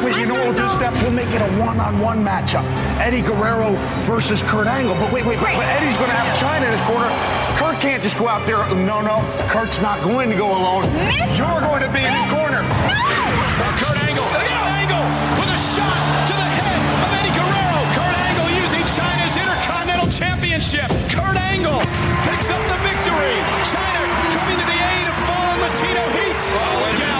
Your 0.00 0.08
problem. 0.08 0.20
You 0.20 0.26
know 0.26 0.34
gonna 0.34 0.52
what 0.52 0.56
we'll 0.56 0.68
do, 0.68 0.74
Steph? 0.80 0.96
We'll 1.02 1.12
make 1.12 1.28
it 1.28 1.42
a 1.44 1.50
one-on-one 1.60 2.24
matchup. 2.24 2.64
Eddie 2.96 3.20
Guerrero 3.20 3.76
versus 4.08 4.42
Kurt 4.42 4.66
Angle. 4.66 4.94
But 4.96 5.12
wait, 5.12 5.24
wait, 5.24 5.36
wait. 5.36 5.52
Great. 5.52 5.56
But 5.60 5.68
Eddie's 5.76 5.96
going 5.96 6.08
to 6.08 6.16
have 6.16 6.32
Chyna 6.40 6.64
in 6.64 6.72
his 6.72 6.80
corner. 6.88 7.08
Kurt 7.60 7.76
can't 7.80 8.02
just 8.02 8.16
go 8.16 8.28
out 8.28 8.46
there. 8.48 8.64
No, 8.88 9.04
no. 9.04 9.20
Kurt's 9.52 9.80
not 9.80 10.00
going 10.00 10.30
to 10.30 10.36
go 10.36 10.48
alone. 10.48 10.88
Mitch? 10.96 11.36
You're 11.36 11.60
going 11.60 11.84
to 11.84 11.92
be 11.92 12.00
in 12.00 12.12
his 12.12 12.28
corner. 12.32 12.64
Now 12.64 13.72
Kurt 13.76 13.98
Angle. 14.08 14.24
Kurt 14.24 14.72
Angle 14.80 15.04
with 15.36 15.52
a 15.52 15.60
shot 15.60 16.00
to 16.32 16.34
the 16.34 16.48
head 16.48 16.80
of 17.04 17.10
Eddie 17.20 17.34
Guerrero. 17.36 17.80
Kurt 17.92 18.16
Angle 18.24 18.48
using 18.56 18.84
Chyna's 18.88 19.36
Intercontinental 19.36 20.08
Championship. 20.08 20.88
Kurt 21.12 21.36
Angle 21.36 21.84
picks 22.24 22.48
up 22.48 22.62
the 22.72 22.78
victory. 22.80 23.36
Chyna 23.68 24.02
coming 24.32 24.56
to 24.56 24.64
the 24.64 24.80
aid 24.80 25.04
of 25.04 25.16
fallen 25.28 25.56
Latino 25.60 26.04
Heat. 26.16 26.40
Oh, 26.56 26.88
look 26.88 27.00
out. 27.04 27.19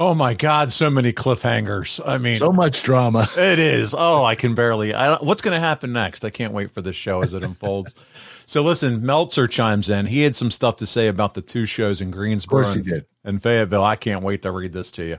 Oh 0.00 0.14
my 0.14 0.34
God, 0.34 0.70
so 0.70 0.90
many 0.90 1.12
cliffhangers. 1.12 2.00
I 2.06 2.18
mean, 2.18 2.36
So 2.36 2.52
much 2.52 2.84
drama. 2.84 3.26
It 3.36 3.58
is. 3.58 3.94
Oh, 3.96 4.24
I 4.24 4.36
can 4.36 4.54
barely. 4.54 4.94
I, 4.94 5.16
what's 5.16 5.42
going 5.42 5.54
to 5.56 5.60
happen 5.60 5.92
next? 5.92 6.24
I 6.24 6.30
can't 6.30 6.52
wait 6.52 6.70
for 6.70 6.80
this 6.80 6.94
show 6.94 7.20
as 7.22 7.34
it 7.34 7.42
unfolds. 7.42 7.94
so, 8.46 8.62
listen, 8.62 9.04
Meltzer 9.04 9.48
chimes 9.48 9.90
in. 9.90 10.06
He 10.06 10.22
had 10.22 10.36
some 10.36 10.52
stuff 10.52 10.76
to 10.76 10.86
say 10.86 11.08
about 11.08 11.34
the 11.34 11.42
two 11.42 11.66
shows 11.66 12.00
in 12.00 12.12
Greensboro 12.12 12.62
course 12.62 12.74
he 12.74 12.80
and, 12.80 12.88
did. 12.88 13.06
and 13.24 13.42
Fayetteville. 13.42 13.82
I 13.82 13.96
can't 13.96 14.22
wait 14.22 14.42
to 14.42 14.52
read 14.52 14.72
this 14.72 14.92
to 14.92 15.04
you. 15.04 15.16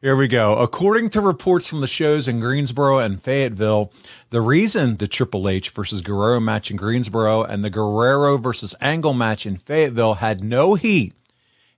Here 0.00 0.14
we 0.14 0.28
go. 0.28 0.58
According 0.58 1.10
to 1.10 1.20
reports 1.20 1.66
from 1.66 1.80
the 1.80 1.88
shows 1.88 2.28
in 2.28 2.38
Greensboro 2.38 2.98
and 2.98 3.20
Fayetteville, 3.20 3.90
the 4.30 4.42
reason 4.42 4.98
the 4.98 5.08
Triple 5.08 5.48
H 5.48 5.70
versus 5.70 6.02
Guerrero 6.02 6.38
match 6.38 6.70
in 6.70 6.76
Greensboro 6.76 7.42
and 7.42 7.64
the 7.64 7.70
Guerrero 7.70 8.36
versus 8.36 8.74
Angle 8.80 9.14
match 9.14 9.44
in 9.46 9.56
Fayetteville 9.56 10.14
had 10.14 10.44
no 10.44 10.74
heat 10.74 11.14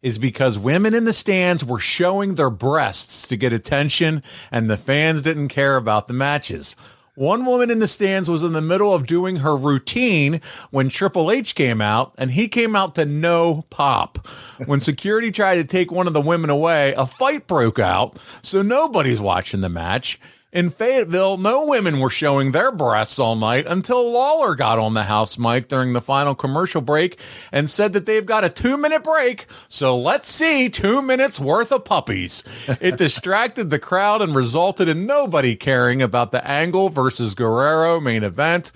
is 0.03 0.19
because 0.19 0.59
women 0.59 0.95
in 0.95 1.05
the 1.05 1.13
stands 1.13 1.65
were 1.65 1.79
showing 1.79 2.35
their 2.35 2.51
breasts 2.51 3.27
to 3.29 3.37
get 3.37 3.53
attention 3.53 4.23
and 4.51 4.71
the 4.71 4.77
fans 4.77 5.23
didn't 5.23 5.49
care 5.49 5.77
about 5.77 6.09
the 6.09 6.15
matches. 6.15 6.77
One 7.17 7.47
woman 7.47 7.71
in 7.71 7.79
the 7.79 7.87
stands 7.87 8.29
was 8.29 8.43
in 8.43 8.53
the 8.53 8.61
middle 8.61 8.93
of 8.93 9.07
doing 9.07 9.37
her 9.37 9.57
routine 9.57 10.43
when 10.71 10.91
Triple 10.91 11.31
H 11.31 11.55
came 11.55 11.81
out, 11.81 12.15
and 12.19 12.33
he 12.33 12.47
came 12.47 12.77
out 12.77 12.95
to 12.97 13.07
no 13.07 13.65
pop. 13.71 14.29
When 14.67 14.81
security 14.81 15.33
tried 15.33 15.55
to 15.55 15.65
take 15.65 15.91
one 15.91 16.07
of 16.07 16.13
the 16.13 16.21
women 16.21 16.51
away, 16.51 16.93
a 16.93 17.07
fight 17.07 17.47
broke 17.47 17.79
out, 17.79 18.19
so 18.43 18.61
nobody's 18.61 19.19
watching 19.19 19.63
the 19.63 19.71
match. 19.71 20.21
In 20.57 20.71
Fayetteville, 20.71 21.37
no 21.37 21.67
women 21.67 22.01
were 22.01 22.09
showing 22.09 22.53
their 22.53 22.73
breasts 22.73 23.19
all 23.19 23.37
night 23.37 23.67
until 23.67 24.11
Lawler 24.11 24.55
got 24.55 24.79
on 24.79 24.95
the 24.95 25.03
house 25.03 25.37
mic 25.37 25.69
during 25.69 25.93
the 25.93 26.01
final 26.01 26.35
commercial 26.35 26.81
break 26.81 27.19
and 27.53 27.69
said 27.69 27.93
that 27.93 28.07
they've 28.07 28.25
got 28.25 28.43
a 28.43 28.49
two 28.49 28.79
minute 28.79 29.05
break. 29.05 29.45
So 29.69 29.99
let's 29.99 30.31
see 30.31 30.71
two 30.71 31.03
minutes 31.03 31.39
worth 31.39 31.73
of 31.73 31.85
puppies. 31.85 32.43
It 32.81 32.97
distracted 32.97 33.69
the 33.69 33.79
crowd 33.79 34.23
and 34.23 34.35
resulted 34.35 34.89
in 34.89 35.05
nobody 35.05 35.57
caring 35.57 36.01
about 36.01 36.33
the 36.33 36.43
Angle 36.49 36.89
versus 36.89 37.35
Guerrero 37.35 38.01
main 38.01 38.23
event. 38.23 38.73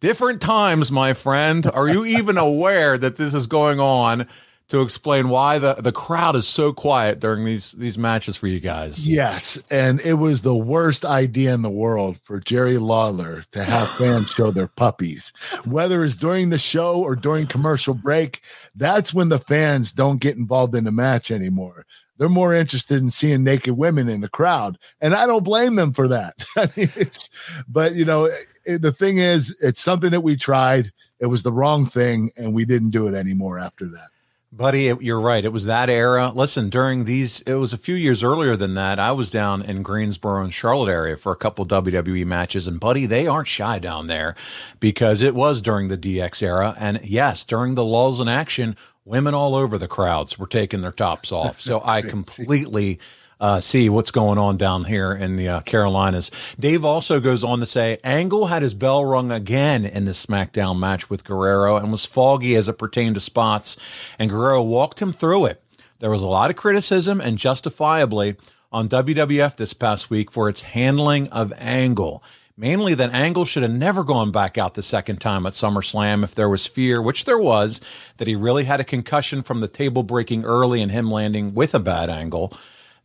Different 0.00 0.42
times, 0.42 0.92
my 0.92 1.14
friend. 1.14 1.66
Are 1.66 1.88
you 1.88 2.04
even 2.04 2.36
aware 2.36 2.98
that 2.98 3.16
this 3.16 3.32
is 3.32 3.46
going 3.46 3.80
on 3.80 4.26
to 4.68 4.82
explain 4.82 5.28
why 5.28 5.58
the, 5.58 5.74
the 5.74 5.92
crowd 5.92 6.34
is 6.34 6.48
so 6.48 6.72
quiet 6.72 7.20
during 7.20 7.44
these 7.44 7.72
these 7.72 7.96
matches 7.96 8.36
for 8.36 8.48
you 8.48 8.60
guys? 8.60 9.06
Yes, 9.06 9.62
and 9.70 10.00
it 10.00 10.14
was 10.14 10.42
the 10.42 10.56
worst 10.56 11.04
idea 11.04 11.54
in 11.54 11.62
the 11.62 11.70
world 11.70 12.18
for 12.22 12.40
Jerry 12.40 12.78
Lawler 12.78 13.44
to 13.52 13.62
have 13.62 13.88
fans 13.98 14.30
show 14.30 14.50
their 14.50 14.68
puppies. 14.68 15.32
Whether 15.64 16.04
it's 16.04 16.16
during 16.16 16.50
the 16.50 16.58
show 16.58 17.00
or 17.00 17.14
during 17.14 17.46
commercial 17.46 17.94
break, 17.94 18.42
that's 18.74 19.14
when 19.14 19.28
the 19.28 19.38
fans 19.38 19.92
don't 19.92 20.20
get 20.20 20.36
involved 20.36 20.74
in 20.74 20.84
the 20.84 20.92
match 20.92 21.30
anymore. 21.30 21.86
They're 22.18 22.28
more 22.28 22.54
interested 22.54 23.02
in 23.02 23.10
seeing 23.10 23.44
naked 23.44 23.76
women 23.76 24.08
in 24.08 24.22
the 24.22 24.28
crowd, 24.28 24.78
and 25.00 25.14
I 25.14 25.26
don't 25.26 25.44
blame 25.44 25.76
them 25.76 25.92
for 25.92 26.08
that. 26.08 26.34
I 26.56 26.68
mean, 26.76 26.88
it's, 26.96 27.30
but 27.68 27.94
you 27.94 28.04
know, 28.04 28.30
it, 28.64 28.82
the 28.82 28.92
thing 28.92 29.18
is, 29.18 29.56
it's 29.62 29.80
something 29.82 30.10
that 30.10 30.22
we 30.22 30.34
tried. 30.36 30.90
It 31.20 31.26
was 31.26 31.42
the 31.42 31.52
wrong 31.52 31.86
thing, 31.86 32.30
and 32.36 32.52
we 32.52 32.64
didn't 32.64 32.90
do 32.90 33.06
it 33.06 33.14
anymore 33.14 33.58
after 33.58 33.86
that. 33.86 34.08
Buddy, 34.56 34.90
you're 35.00 35.20
right. 35.20 35.44
It 35.44 35.52
was 35.52 35.66
that 35.66 35.90
era. 35.90 36.32
Listen, 36.34 36.70
during 36.70 37.04
these, 37.04 37.42
it 37.42 37.54
was 37.54 37.74
a 37.74 37.78
few 37.78 37.94
years 37.94 38.22
earlier 38.22 38.56
than 38.56 38.72
that. 38.72 38.98
I 38.98 39.12
was 39.12 39.30
down 39.30 39.60
in 39.60 39.82
Greensboro 39.82 40.42
and 40.42 40.54
Charlotte 40.54 40.90
area 40.90 41.18
for 41.18 41.30
a 41.30 41.36
couple 41.36 41.66
WWE 41.66 42.24
matches, 42.24 42.66
and 42.66 42.80
buddy, 42.80 43.04
they 43.04 43.26
aren't 43.26 43.48
shy 43.48 43.78
down 43.78 44.06
there 44.06 44.34
because 44.80 45.20
it 45.20 45.34
was 45.34 45.60
during 45.60 45.88
the 45.88 45.98
DX 45.98 46.42
era. 46.42 46.74
And 46.78 47.00
yes, 47.04 47.44
during 47.44 47.74
the 47.74 47.84
lulls 47.84 48.18
in 48.18 48.28
action, 48.28 48.76
women 49.04 49.34
all 49.34 49.54
over 49.54 49.76
the 49.76 49.88
crowds 49.88 50.38
were 50.38 50.46
taking 50.46 50.80
their 50.80 50.90
tops 50.90 51.32
off. 51.32 51.60
So 51.60 51.82
I 51.84 52.00
completely 52.16 52.98
uh, 53.40 53.60
see 53.60 53.88
what's 53.88 54.10
going 54.10 54.38
on 54.38 54.56
down 54.56 54.84
here 54.84 55.12
in 55.12 55.36
the 55.36 55.48
uh, 55.48 55.60
Carolinas. 55.60 56.30
Dave 56.58 56.84
also 56.84 57.20
goes 57.20 57.44
on 57.44 57.60
to 57.60 57.66
say 57.66 57.98
Angle 58.02 58.46
had 58.46 58.62
his 58.62 58.74
bell 58.74 59.04
rung 59.04 59.30
again 59.30 59.84
in 59.84 60.04
the 60.04 60.12
SmackDown 60.12 60.78
match 60.78 61.10
with 61.10 61.24
Guerrero 61.24 61.76
and 61.76 61.90
was 61.90 62.04
foggy 62.04 62.54
as 62.54 62.68
it 62.68 62.78
pertained 62.78 63.16
to 63.16 63.20
spots, 63.20 63.76
and 64.18 64.30
Guerrero 64.30 64.62
walked 64.62 65.00
him 65.00 65.12
through 65.12 65.46
it. 65.46 65.62
There 65.98 66.10
was 66.10 66.22
a 66.22 66.26
lot 66.26 66.50
of 66.50 66.56
criticism, 66.56 67.20
and 67.20 67.38
justifiably, 67.38 68.36
on 68.72 68.88
WWF 68.88 69.56
this 69.56 69.72
past 69.72 70.10
week 70.10 70.30
for 70.30 70.48
its 70.48 70.62
handling 70.62 71.28
of 71.28 71.52
Angle. 71.56 72.22
Mainly 72.58 72.94
that 72.94 73.12
Angle 73.12 73.44
should 73.44 73.62
have 73.62 73.72
never 73.72 74.02
gone 74.02 74.30
back 74.30 74.56
out 74.56 74.74
the 74.74 74.82
second 74.82 75.20
time 75.20 75.44
at 75.44 75.52
SummerSlam 75.52 76.24
if 76.24 76.34
there 76.34 76.48
was 76.48 76.66
fear, 76.66 77.02
which 77.02 77.26
there 77.26 77.38
was, 77.38 77.82
that 78.16 78.28
he 78.28 78.34
really 78.34 78.64
had 78.64 78.80
a 78.80 78.84
concussion 78.84 79.42
from 79.42 79.60
the 79.60 79.68
table 79.68 80.02
breaking 80.02 80.44
early 80.44 80.80
and 80.80 80.90
him 80.90 81.10
landing 81.10 81.54
with 81.54 81.74
a 81.74 81.78
bad 81.78 82.08
angle. 82.08 82.52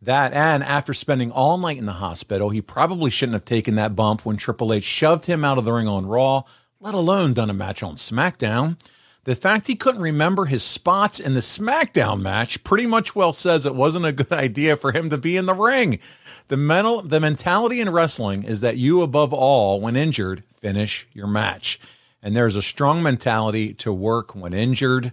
That 0.02 0.32
and 0.32 0.64
after 0.64 0.92
spending 0.92 1.30
all 1.30 1.56
night 1.58 1.78
in 1.78 1.86
the 1.86 1.92
hospital, 1.92 2.50
he 2.50 2.60
probably 2.60 3.08
shouldn't 3.08 3.34
have 3.34 3.44
taken 3.44 3.76
that 3.76 3.94
bump 3.94 4.26
when 4.26 4.36
Triple 4.36 4.72
H 4.72 4.82
shoved 4.82 5.26
him 5.26 5.44
out 5.44 5.58
of 5.58 5.64
the 5.64 5.72
ring 5.72 5.86
on 5.86 6.06
Raw, 6.06 6.42
let 6.80 6.92
alone 6.92 7.34
done 7.34 7.48
a 7.48 7.54
match 7.54 7.84
on 7.84 7.94
SmackDown. 7.94 8.76
The 9.24 9.36
fact 9.36 9.68
he 9.68 9.76
couldn't 9.76 10.02
remember 10.02 10.46
his 10.46 10.64
spots 10.64 11.20
in 11.20 11.34
the 11.34 11.40
SmackDown 11.40 12.20
match 12.20 12.64
pretty 12.64 12.86
much 12.86 13.14
well 13.14 13.32
says 13.32 13.64
it 13.64 13.76
wasn't 13.76 14.06
a 14.06 14.12
good 14.12 14.32
idea 14.32 14.76
for 14.76 14.90
him 14.90 15.08
to 15.10 15.18
be 15.18 15.36
in 15.36 15.46
the 15.46 15.54
ring. 15.54 16.00
The 16.48 16.56
mental 16.56 17.02
the 17.02 17.20
mentality 17.20 17.80
in 17.80 17.90
wrestling 17.90 18.42
is 18.42 18.60
that 18.62 18.76
you 18.76 19.02
above 19.02 19.32
all 19.32 19.80
when 19.80 19.94
injured 19.94 20.42
finish 20.52 21.06
your 21.14 21.28
match. 21.28 21.78
And 22.20 22.36
there's 22.36 22.56
a 22.56 22.62
strong 22.62 23.04
mentality 23.04 23.72
to 23.74 23.92
work 23.92 24.34
when 24.34 24.52
injured. 24.52 25.12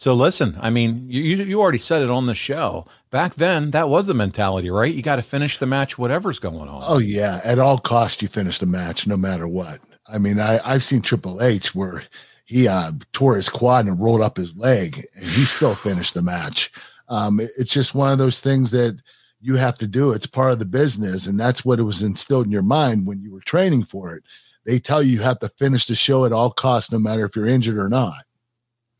So 0.00 0.14
listen, 0.14 0.56
I 0.62 0.70
mean, 0.70 1.04
you 1.10 1.20
you 1.20 1.60
already 1.60 1.76
said 1.76 2.00
it 2.00 2.08
on 2.08 2.24
the 2.24 2.34
show. 2.34 2.86
Back 3.10 3.34
then, 3.34 3.70
that 3.72 3.90
was 3.90 4.06
the 4.06 4.14
mentality, 4.14 4.70
right? 4.70 4.94
You 4.94 5.02
got 5.02 5.16
to 5.16 5.22
finish 5.22 5.58
the 5.58 5.66
match 5.66 5.98
whatever's 5.98 6.38
going 6.38 6.70
on. 6.70 6.84
Oh 6.86 6.96
yeah, 6.96 7.42
at 7.44 7.58
all 7.58 7.76
costs 7.76 8.22
you 8.22 8.28
finish 8.28 8.58
the 8.60 8.64
match 8.64 9.06
no 9.06 9.18
matter 9.18 9.46
what. 9.46 9.78
I 10.08 10.16
mean, 10.16 10.40
I 10.40 10.58
I've 10.64 10.82
seen 10.82 11.02
Triple 11.02 11.42
H 11.42 11.74
where 11.74 12.02
he 12.46 12.66
uh, 12.66 12.92
tore 13.12 13.36
his 13.36 13.50
quad 13.50 13.84
and 13.88 14.00
rolled 14.00 14.22
up 14.22 14.38
his 14.38 14.56
leg, 14.56 15.04
and 15.16 15.26
he 15.26 15.44
still 15.44 15.74
finished 15.74 16.14
the 16.14 16.22
match. 16.22 16.72
Um, 17.10 17.38
it- 17.38 17.50
it's 17.58 17.74
just 17.74 17.94
one 17.94 18.10
of 18.10 18.16
those 18.16 18.40
things 18.40 18.70
that 18.70 18.98
you 19.42 19.56
have 19.56 19.76
to 19.76 19.86
do. 19.86 20.12
It's 20.12 20.24
part 20.26 20.52
of 20.52 20.60
the 20.60 20.64
business, 20.64 21.26
and 21.26 21.38
that's 21.38 21.62
what 21.62 21.78
it 21.78 21.82
was 21.82 22.00
instilled 22.00 22.46
in 22.46 22.52
your 22.52 22.62
mind 22.62 23.06
when 23.06 23.20
you 23.20 23.30
were 23.34 23.40
training 23.40 23.84
for 23.84 24.14
it. 24.14 24.22
They 24.64 24.78
tell 24.78 25.02
you 25.02 25.12
you 25.12 25.20
have 25.20 25.40
to 25.40 25.50
finish 25.58 25.84
the 25.84 25.94
show 25.94 26.24
at 26.24 26.32
all 26.32 26.52
costs, 26.52 26.90
no 26.90 26.98
matter 26.98 27.26
if 27.26 27.36
you're 27.36 27.46
injured 27.46 27.76
or 27.76 27.90
not. 27.90 28.24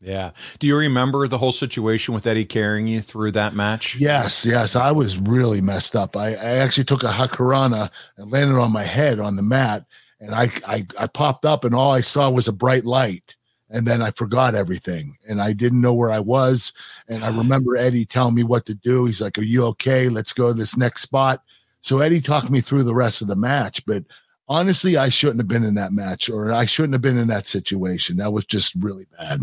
Yeah. 0.01 0.31
Do 0.57 0.65
you 0.65 0.75
remember 0.75 1.27
the 1.27 1.37
whole 1.37 1.51
situation 1.51 2.15
with 2.15 2.25
Eddie 2.25 2.45
carrying 2.45 2.87
you 2.87 3.01
through 3.01 3.33
that 3.33 3.53
match? 3.53 3.95
Yes, 3.97 4.43
yes, 4.45 4.75
I 4.75 4.91
was 4.91 5.19
really 5.19 5.61
messed 5.61 5.95
up. 5.95 6.17
I, 6.17 6.29
I 6.29 6.57
actually 6.57 6.85
took 6.85 7.03
a 7.03 7.07
hurricanrana 7.07 7.91
and 8.17 8.31
landed 8.31 8.59
on 8.59 8.71
my 8.71 8.83
head 8.83 9.19
on 9.19 9.35
the 9.35 9.43
mat, 9.43 9.85
and 10.19 10.33
I, 10.33 10.49
I 10.67 10.87
I 10.99 11.07
popped 11.07 11.45
up, 11.45 11.63
and 11.65 11.75
all 11.75 11.91
I 11.91 12.01
saw 12.01 12.31
was 12.31 12.47
a 12.47 12.53
bright 12.53 12.83
light, 12.83 13.35
and 13.69 13.85
then 13.85 14.01
I 14.01 14.09
forgot 14.09 14.55
everything, 14.55 15.17
and 15.29 15.39
I 15.39 15.53
didn't 15.53 15.81
know 15.81 15.93
where 15.93 16.11
I 16.11 16.19
was, 16.19 16.73
and 17.07 17.23
I 17.23 17.37
remember 17.37 17.77
Eddie 17.77 18.05
telling 18.05 18.33
me 18.33 18.43
what 18.43 18.65
to 18.65 18.73
do. 18.73 19.05
He's 19.05 19.21
like, 19.21 19.37
"Are 19.37 19.43
you 19.43 19.65
okay? 19.67 20.09
Let's 20.09 20.33
go 20.33 20.47
to 20.47 20.53
this 20.57 20.75
next 20.75 21.01
spot." 21.01 21.43
So 21.81 21.99
Eddie 21.99 22.21
talked 22.21 22.49
me 22.49 22.61
through 22.61 22.83
the 22.83 22.95
rest 22.95 23.21
of 23.21 23.27
the 23.27 23.35
match, 23.35 23.85
but 23.85 24.03
honestly, 24.47 24.97
I 24.97 25.09
shouldn't 25.09 25.39
have 25.39 25.47
been 25.47 25.63
in 25.63 25.75
that 25.75 25.93
match, 25.93 26.27
or 26.27 26.51
I 26.51 26.65
shouldn't 26.65 26.93
have 26.93 27.01
been 27.03 27.19
in 27.19 27.27
that 27.27 27.45
situation. 27.45 28.17
That 28.17 28.33
was 28.33 28.45
just 28.45 28.73
really 28.75 29.05
bad. 29.19 29.41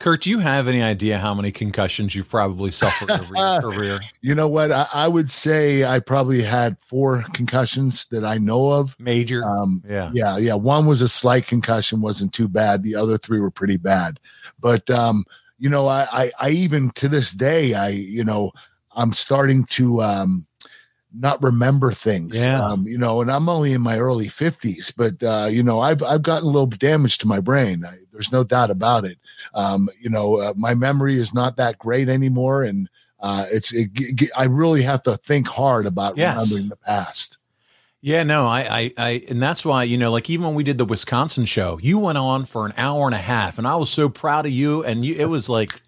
Kurt, 0.00 0.22
do 0.22 0.30
you 0.30 0.38
have 0.38 0.66
any 0.66 0.80
idea 0.82 1.18
how 1.18 1.34
many 1.34 1.52
concussions 1.52 2.14
you've 2.14 2.30
probably 2.30 2.70
suffered 2.70 3.10
over 3.10 3.34
your 3.36 3.60
career? 3.72 4.00
You 4.22 4.34
know 4.34 4.48
what? 4.48 4.72
I, 4.72 4.86
I 4.94 5.08
would 5.08 5.30
say 5.30 5.84
I 5.84 6.00
probably 6.00 6.42
had 6.42 6.80
four 6.80 7.22
concussions 7.34 8.06
that 8.06 8.24
I 8.24 8.38
know 8.38 8.70
of. 8.70 8.98
Major. 8.98 9.44
Um, 9.44 9.84
Yeah. 9.86 10.10
yeah, 10.14 10.38
yeah. 10.38 10.54
One 10.54 10.86
was 10.86 11.02
a 11.02 11.08
slight 11.08 11.46
concussion, 11.46 12.00
wasn't 12.00 12.32
too 12.32 12.48
bad. 12.48 12.82
The 12.82 12.94
other 12.96 13.18
three 13.18 13.40
were 13.40 13.50
pretty 13.50 13.76
bad. 13.76 14.18
But 14.58 14.88
um, 14.88 15.26
you 15.58 15.68
know, 15.68 15.86
I, 15.86 16.06
I, 16.10 16.32
I 16.40 16.50
even 16.50 16.90
to 16.92 17.06
this 17.06 17.32
day, 17.32 17.74
I, 17.74 17.90
you 17.90 18.24
know, 18.24 18.52
I'm 18.92 19.12
starting 19.12 19.64
to 19.66 20.00
um, 20.00 20.46
not 21.12 21.42
remember 21.42 21.92
things. 21.92 22.36
Yeah. 22.44 22.62
Um, 22.64 22.86
you 22.86 22.98
know, 22.98 23.20
and 23.20 23.30
I'm 23.30 23.48
only 23.48 23.72
in 23.72 23.80
my 23.80 23.98
early 23.98 24.28
50s, 24.28 24.92
but 24.96 25.22
uh, 25.26 25.46
you 25.48 25.62
know, 25.62 25.80
I've 25.80 26.02
I've 26.02 26.22
gotten 26.22 26.48
a 26.48 26.50
little 26.52 26.66
damage 26.66 27.18
to 27.18 27.26
my 27.26 27.40
brain. 27.40 27.84
I, 27.84 27.96
there's 28.12 28.32
no 28.32 28.44
doubt 28.44 28.70
about 28.70 29.04
it. 29.04 29.18
Um, 29.54 29.88
you 30.00 30.10
know, 30.10 30.36
uh, 30.36 30.54
my 30.56 30.74
memory 30.74 31.16
is 31.16 31.32
not 31.34 31.56
that 31.56 31.78
great 31.78 32.08
anymore, 32.08 32.62
and 32.64 32.88
uh, 33.20 33.46
it's 33.50 33.72
it, 33.72 33.92
g- 33.92 34.30
I 34.36 34.44
really 34.44 34.82
have 34.82 35.02
to 35.04 35.16
think 35.16 35.48
hard 35.48 35.86
about 35.86 36.16
Yes. 36.16 36.36
remembering 36.38 36.68
the 36.68 36.76
past. 36.76 37.38
Yeah, 38.02 38.22
no, 38.22 38.46
I, 38.46 38.60
I, 38.60 38.92
I, 38.96 39.22
and 39.28 39.42
that's 39.42 39.62
why, 39.62 39.84
you 39.84 39.98
know, 39.98 40.10
like 40.10 40.30
even 40.30 40.46
when 40.46 40.54
we 40.54 40.64
did 40.64 40.78
the 40.78 40.86
Wisconsin 40.86 41.44
show, 41.44 41.78
you 41.82 41.98
went 41.98 42.16
on 42.16 42.46
for 42.46 42.64
an 42.64 42.72
hour 42.78 43.04
and 43.04 43.14
a 43.14 43.18
half 43.18 43.58
and 43.58 43.66
I 43.66 43.76
was 43.76 43.90
so 43.90 44.08
proud 44.08 44.46
of 44.46 44.52
you. 44.52 44.82
And 44.82 45.04
you, 45.04 45.16
it 45.16 45.26
was 45.26 45.50
like, 45.50 45.82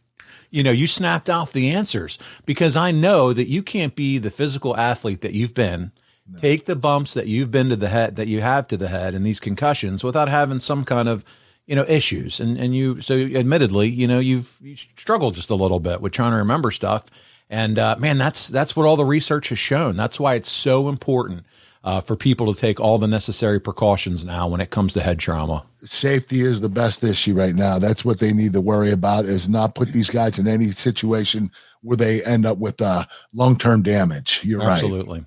you 0.53 0.63
know, 0.63 0.71
you 0.71 0.87
snapped 0.87 1.29
off 1.29 1.53
the 1.53 1.71
answers 1.71 2.19
because 2.47 2.77
I 2.77 2.93
know 2.93 3.33
that 3.33 3.49
you 3.49 3.63
can't 3.63 3.97
be 3.97 4.19
the 4.19 4.31
physical 4.31 4.77
athlete 4.77 5.23
that 5.23 5.33
you've 5.33 5.55
been, 5.55 5.93
take 6.37 6.67
the 6.67 6.77
bumps 6.77 7.15
that 7.15 7.27
you've 7.27 7.51
been 7.51 7.71
to 7.71 7.77
the 7.77 7.89
head, 7.89 8.17
that 8.17 8.29
you 8.29 8.43
have 8.43 8.69
to 8.69 8.77
the 8.77 8.89
head 8.89 9.15
and 9.15 9.25
these 9.27 9.41
concussions 9.41 10.05
without 10.05 10.29
having 10.29 10.59
some 10.59 10.85
kind 10.85 11.09
of, 11.09 11.25
you 11.67 11.75
know, 11.75 11.87
issues. 11.89 12.39
And, 12.39 12.59
and 12.59 12.77
you, 12.77 13.01
so 13.01 13.17
admittedly, 13.17 13.89
you 13.89 14.07
know, 14.07 14.19
you've 14.19 14.59
you 14.61 14.77
struggled 14.77 15.35
just 15.35 15.51
a 15.51 15.55
little 15.55 15.81
bit 15.81 16.03
with 16.03 16.13
trying 16.13 16.33
to 16.33 16.39
remember 16.39 16.71
stuff. 16.71 17.07
And, 17.49 17.79
uh, 17.79 17.97
man, 17.99 18.19
that's, 18.19 18.49
that's 18.49 18.77
what 18.77 18.87
all 18.87 18.97
the 18.97 19.05
research 19.07 19.49
has 19.49 19.59
shown. 19.59 19.97
That's 19.97 20.21
why 20.21 20.35
it's 20.35 20.51
so 20.51 20.89
important 20.89 21.47
uh, 21.85 22.01
for 22.01 22.17
people 22.17 22.53
to 22.53 22.59
take 22.59 22.81
all 22.81 22.99
the 22.99 23.09
necessary 23.09 23.61
precautions 23.61 24.25
now 24.25 24.49
when 24.49 24.61
it 24.61 24.71
comes 24.71 24.95
to 24.95 25.01
head 25.01 25.19
trauma. 25.19 25.65
safety 25.81 26.43
is 26.43 26.61
the 26.61 26.69
best 26.69 27.03
issue 27.03 27.35
right 27.35 27.55
now. 27.55 27.79
That's 27.79 28.05
what 28.05 28.19
they 28.19 28.33
need 28.33 28.53
to 28.53 28.61
worry 28.61 28.93
about 28.93 29.25
is 29.25 29.49
not 29.49 29.75
put 29.75 29.89
these 29.89 30.11
guys 30.11 30.39
in 30.39 30.47
any 30.47 30.71
situation 30.71 31.51
where 31.83 31.97
they 31.97 32.23
end 32.25 32.47
up 32.47 32.59
with 32.59 32.81
uh, 32.81 33.05
long-term 33.33 33.83
damage. 33.83 34.41
You're 34.45 34.61
right. 34.61 34.73
Absolutely. 34.73 35.25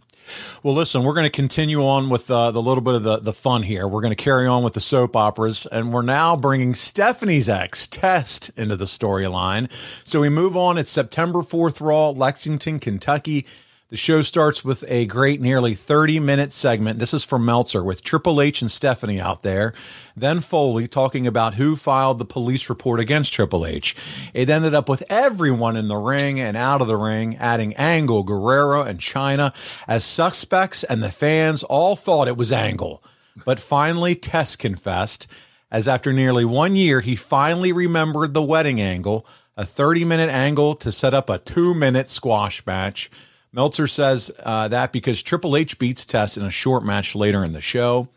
Well, 0.63 0.73
listen, 0.73 1.03
we're 1.03 1.13
going 1.13 1.25
to 1.25 1.29
continue 1.29 1.85
on 1.85 2.09
with 2.09 2.29
uh, 2.31 2.51
the 2.51 2.61
little 2.61 2.81
bit 2.81 2.95
of 2.95 3.03
the, 3.03 3.19
the 3.19 3.33
fun 3.33 3.63
here. 3.63 3.87
We're 3.87 4.01
going 4.01 4.15
to 4.15 4.23
carry 4.23 4.47
on 4.47 4.63
with 4.63 4.73
the 4.73 4.81
soap 4.81 5.15
operas, 5.15 5.67
and 5.67 5.93
we're 5.93 6.01
now 6.01 6.35
bringing 6.35 6.73
Stephanie's 6.73 7.47
ex, 7.47 7.85
Test, 7.85 8.49
into 8.57 8.75
the 8.75 8.85
storyline. 8.85 9.69
So 10.03 10.21
we 10.21 10.29
move 10.29 10.57
on. 10.57 10.77
It's 10.77 10.91
September 10.91 11.39
4th 11.39 11.79
Raw, 11.79 12.09
Lexington, 12.09 12.79
Kentucky. 12.79 13.45
The 13.89 13.97
show 13.97 14.23
starts 14.23 14.65
with 14.65 14.83
a 14.87 15.05
great, 15.05 15.39
nearly 15.39 15.75
30 15.75 16.19
minute 16.19 16.51
segment. 16.51 16.97
This 16.97 17.13
is 17.13 17.23
from 17.23 17.45
Meltzer 17.45 17.83
with 17.83 18.03
Triple 18.03 18.41
H 18.41 18.63
and 18.63 18.71
Stephanie 18.71 19.21
out 19.21 19.43
there. 19.43 19.75
Then 20.17 20.41
Foley 20.41 20.87
talking 20.87 21.27
about 21.27 21.53
who 21.53 21.75
filed 21.75 22.17
the 22.17 22.25
police 22.25 22.67
report 22.67 22.99
against 22.99 23.31
Triple 23.31 23.63
H. 23.63 23.95
It 24.33 24.49
ended 24.49 24.73
up 24.73 24.89
with 24.89 25.03
everyone 25.07 25.77
in 25.77 25.87
the 25.87 25.97
ring 25.97 26.39
and 26.39 26.57
out 26.57 26.81
of 26.81 26.87
the 26.87 26.97
ring, 26.97 27.35
adding 27.37 27.75
Angle, 27.75 28.23
Guerrero, 28.23 28.81
and 28.81 28.97
Chyna 28.97 29.53
as 29.87 30.03
suspects, 30.03 30.83
and 30.83 31.03
the 31.03 31.11
fans 31.11 31.61
all 31.61 31.95
thought 31.95 32.27
it 32.27 32.37
was 32.37 32.51
Angle. 32.51 33.03
But 33.45 33.59
finally, 33.59 34.15
Test 34.15 34.57
confessed, 34.57 35.27
as 35.69 35.87
after 35.87 36.11
nearly 36.11 36.43
one 36.43 36.75
year, 36.75 37.01
he 37.01 37.15
finally 37.15 37.71
remembered 37.71 38.33
the 38.33 38.41
wedding 38.41 38.81
angle, 38.81 39.27
a 39.55 39.63
30 39.63 40.05
minute 40.05 40.31
angle 40.31 40.73
to 40.73 40.91
set 40.91 41.13
up 41.13 41.29
a 41.29 41.37
two 41.37 41.75
minute 41.75 42.09
squash 42.09 42.65
match. 42.65 43.11
Meltzer 43.55 43.87
says 43.87 44.29
uh, 44.43 44.67
that 44.67 44.91
because 44.91 45.23
Triple 45.23 45.55
H 45.55 45.79
beats 45.79 46.05
Test 46.05 46.35
in 46.35 46.43
a 46.43 46.51
short 46.51 46.83
match 46.83 47.15
later 47.15 47.41
in 47.41 47.53
the 47.53 47.61
show. 47.61 48.09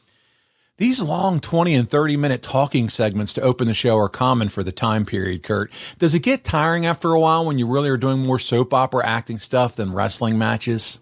These 0.78 1.00
long 1.00 1.38
20 1.38 1.74
and 1.74 1.88
30 1.88 2.16
minute 2.16 2.42
talking 2.42 2.88
segments 2.88 3.34
to 3.34 3.40
open 3.42 3.68
the 3.68 3.74
show 3.74 3.96
are 3.96 4.08
common 4.08 4.48
for 4.48 4.64
the 4.64 4.72
time 4.72 5.04
period, 5.04 5.44
Kurt. 5.44 5.70
Does 5.98 6.14
it 6.16 6.24
get 6.24 6.42
tiring 6.42 6.86
after 6.86 7.12
a 7.12 7.20
while 7.20 7.46
when 7.46 7.56
you 7.56 7.68
really 7.68 7.88
are 7.88 7.96
doing 7.96 8.18
more 8.18 8.40
soap 8.40 8.74
opera 8.74 9.06
acting 9.06 9.38
stuff 9.38 9.76
than 9.76 9.92
wrestling 9.92 10.38
matches? 10.38 10.98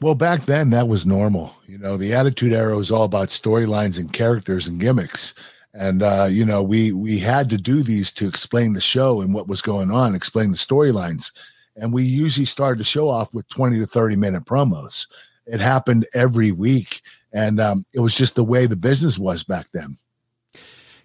Well, 0.00 0.14
back 0.14 0.42
then 0.42 0.70
that 0.70 0.86
was 0.86 1.04
normal. 1.04 1.56
You 1.66 1.78
know, 1.78 1.96
the 1.96 2.14
Attitude 2.14 2.52
Era 2.52 2.76
was 2.76 2.92
all 2.92 3.04
about 3.04 3.28
storylines 3.28 3.98
and 3.98 4.12
characters 4.12 4.68
and 4.68 4.80
gimmicks. 4.80 5.34
And 5.74 6.04
uh, 6.04 6.28
you 6.30 6.44
know, 6.44 6.62
we 6.62 6.92
we 6.92 7.18
had 7.18 7.50
to 7.50 7.56
do 7.56 7.82
these 7.82 8.12
to 8.12 8.28
explain 8.28 8.74
the 8.74 8.80
show 8.80 9.22
and 9.22 9.34
what 9.34 9.48
was 9.48 9.60
going 9.60 9.90
on, 9.90 10.14
explain 10.14 10.52
the 10.52 10.56
storylines. 10.56 11.32
And 11.76 11.92
we 11.92 12.04
usually 12.04 12.46
started 12.46 12.80
the 12.80 12.84
show 12.84 13.08
off 13.08 13.32
with 13.32 13.48
20 13.48 13.78
to 13.78 13.86
30 13.86 14.16
minute 14.16 14.44
promos. 14.44 15.06
It 15.46 15.60
happened 15.60 16.06
every 16.14 16.52
week. 16.52 17.02
And 17.32 17.60
um, 17.60 17.86
it 17.94 18.00
was 18.00 18.14
just 18.14 18.34
the 18.34 18.44
way 18.44 18.66
the 18.66 18.76
business 18.76 19.18
was 19.18 19.42
back 19.42 19.66
then. 19.72 19.96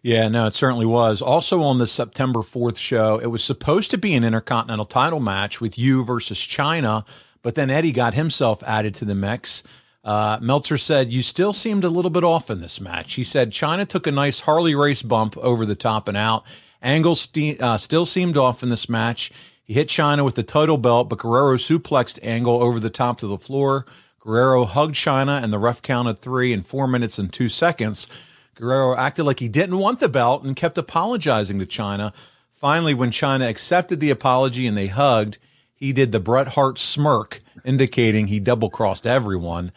Yeah, 0.03 0.27
no, 0.27 0.45
it 0.45 0.53
certainly 0.53 0.85
was. 0.85 1.21
Also 1.21 1.61
on 1.61 1.79
the 1.79 1.87
September 1.87 2.39
4th 2.39 2.77
show, 2.77 3.17
it 3.17 3.27
was 3.27 3.43
supposed 3.43 3.91
to 3.91 3.97
be 3.97 4.13
an 4.13 4.23
intercontinental 4.23 4.85
title 4.85 5.19
match 5.19 5.59
with 5.59 5.77
you 5.77 6.05
versus 6.05 6.37
Chyna, 6.37 7.05
but 7.41 7.55
then 7.55 7.69
Eddie 7.69 7.91
got 7.91 8.13
himself 8.13 8.63
added 8.63 8.93
to 8.95 9.05
the 9.05 9.15
mix. 9.15 9.63
Uh, 10.03 10.39
Meltzer 10.41 10.77
said, 10.77 11.11
You 11.11 11.21
still 11.21 11.51
seemed 11.51 11.83
a 11.83 11.89
little 11.89 12.11
bit 12.11 12.23
off 12.23 12.49
in 12.49 12.61
this 12.61 12.79
match. 12.79 13.15
He 13.15 13.23
said, 13.23 13.51
Chyna 13.51 13.87
took 13.87 14.07
a 14.07 14.11
nice 14.11 14.39
Harley 14.41 14.75
Race 14.75 15.01
bump 15.01 15.35
over 15.37 15.65
the 15.65 15.75
top 15.75 16.07
and 16.07 16.15
out. 16.15 16.45
Angle 16.81 17.15
ste- 17.15 17.61
uh, 17.61 17.77
still 17.77 18.05
seemed 18.05 18.37
off 18.37 18.63
in 18.63 18.69
this 18.69 18.87
match. 18.87 19.31
He 19.67 19.73
hit 19.73 19.89
Chyna 19.89 20.23
with 20.23 20.35
the 20.35 20.43
title 20.43 20.77
belt, 20.77 21.09
but 21.09 21.19
Guerrero 21.19 21.57
suplexed 21.57 22.19
Angle 22.23 22.63
over 22.63 22.79
the 22.79 22.89
top 22.89 23.19
to 23.19 23.27
the 23.27 23.37
floor. 23.37 23.85
Guerrero 24.21 24.63
hugged 24.63 24.95
Chyna, 24.95 25.43
and 25.43 25.51
the 25.51 25.59
ref 25.59 25.81
counted 25.81 26.19
three 26.19 26.53
in 26.53 26.63
four 26.63 26.87
minutes 26.87 27.19
and 27.19 27.31
two 27.31 27.49
seconds. 27.49 28.07
Guerrero 28.55 28.95
acted 28.95 29.25
like 29.25 29.41
he 29.41 29.49
didn't 29.49 29.77
want 29.77 29.99
the 29.99 30.07
belt 30.07 30.45
and 30.45 30.55
kept 30.55 30.77
apologizing 30.77 31.59
to 31.59 31.65
Chyna. 31.65 32.13
Finally, 32.49 32.93
when 32.93 33.11
Chyna 33.11 33.49
accepted 33.49 33.99
the 33.99 34.09
apology 34.09 34.67
and 34.67 34.77
they 34.77 34.87
hugged, 34.87 35.37
he 35.75 35.91
did 35.91 36.13
the 36.13 36.21
Bret 36.21 36.49
Hart 36.49 36.79
smirk, 36.79 37.41
indicating 37.65 38.27
he 38.27 38.39
double 38.39 38.69
crossed 38.69 39.05
everyone. 39.05 39.73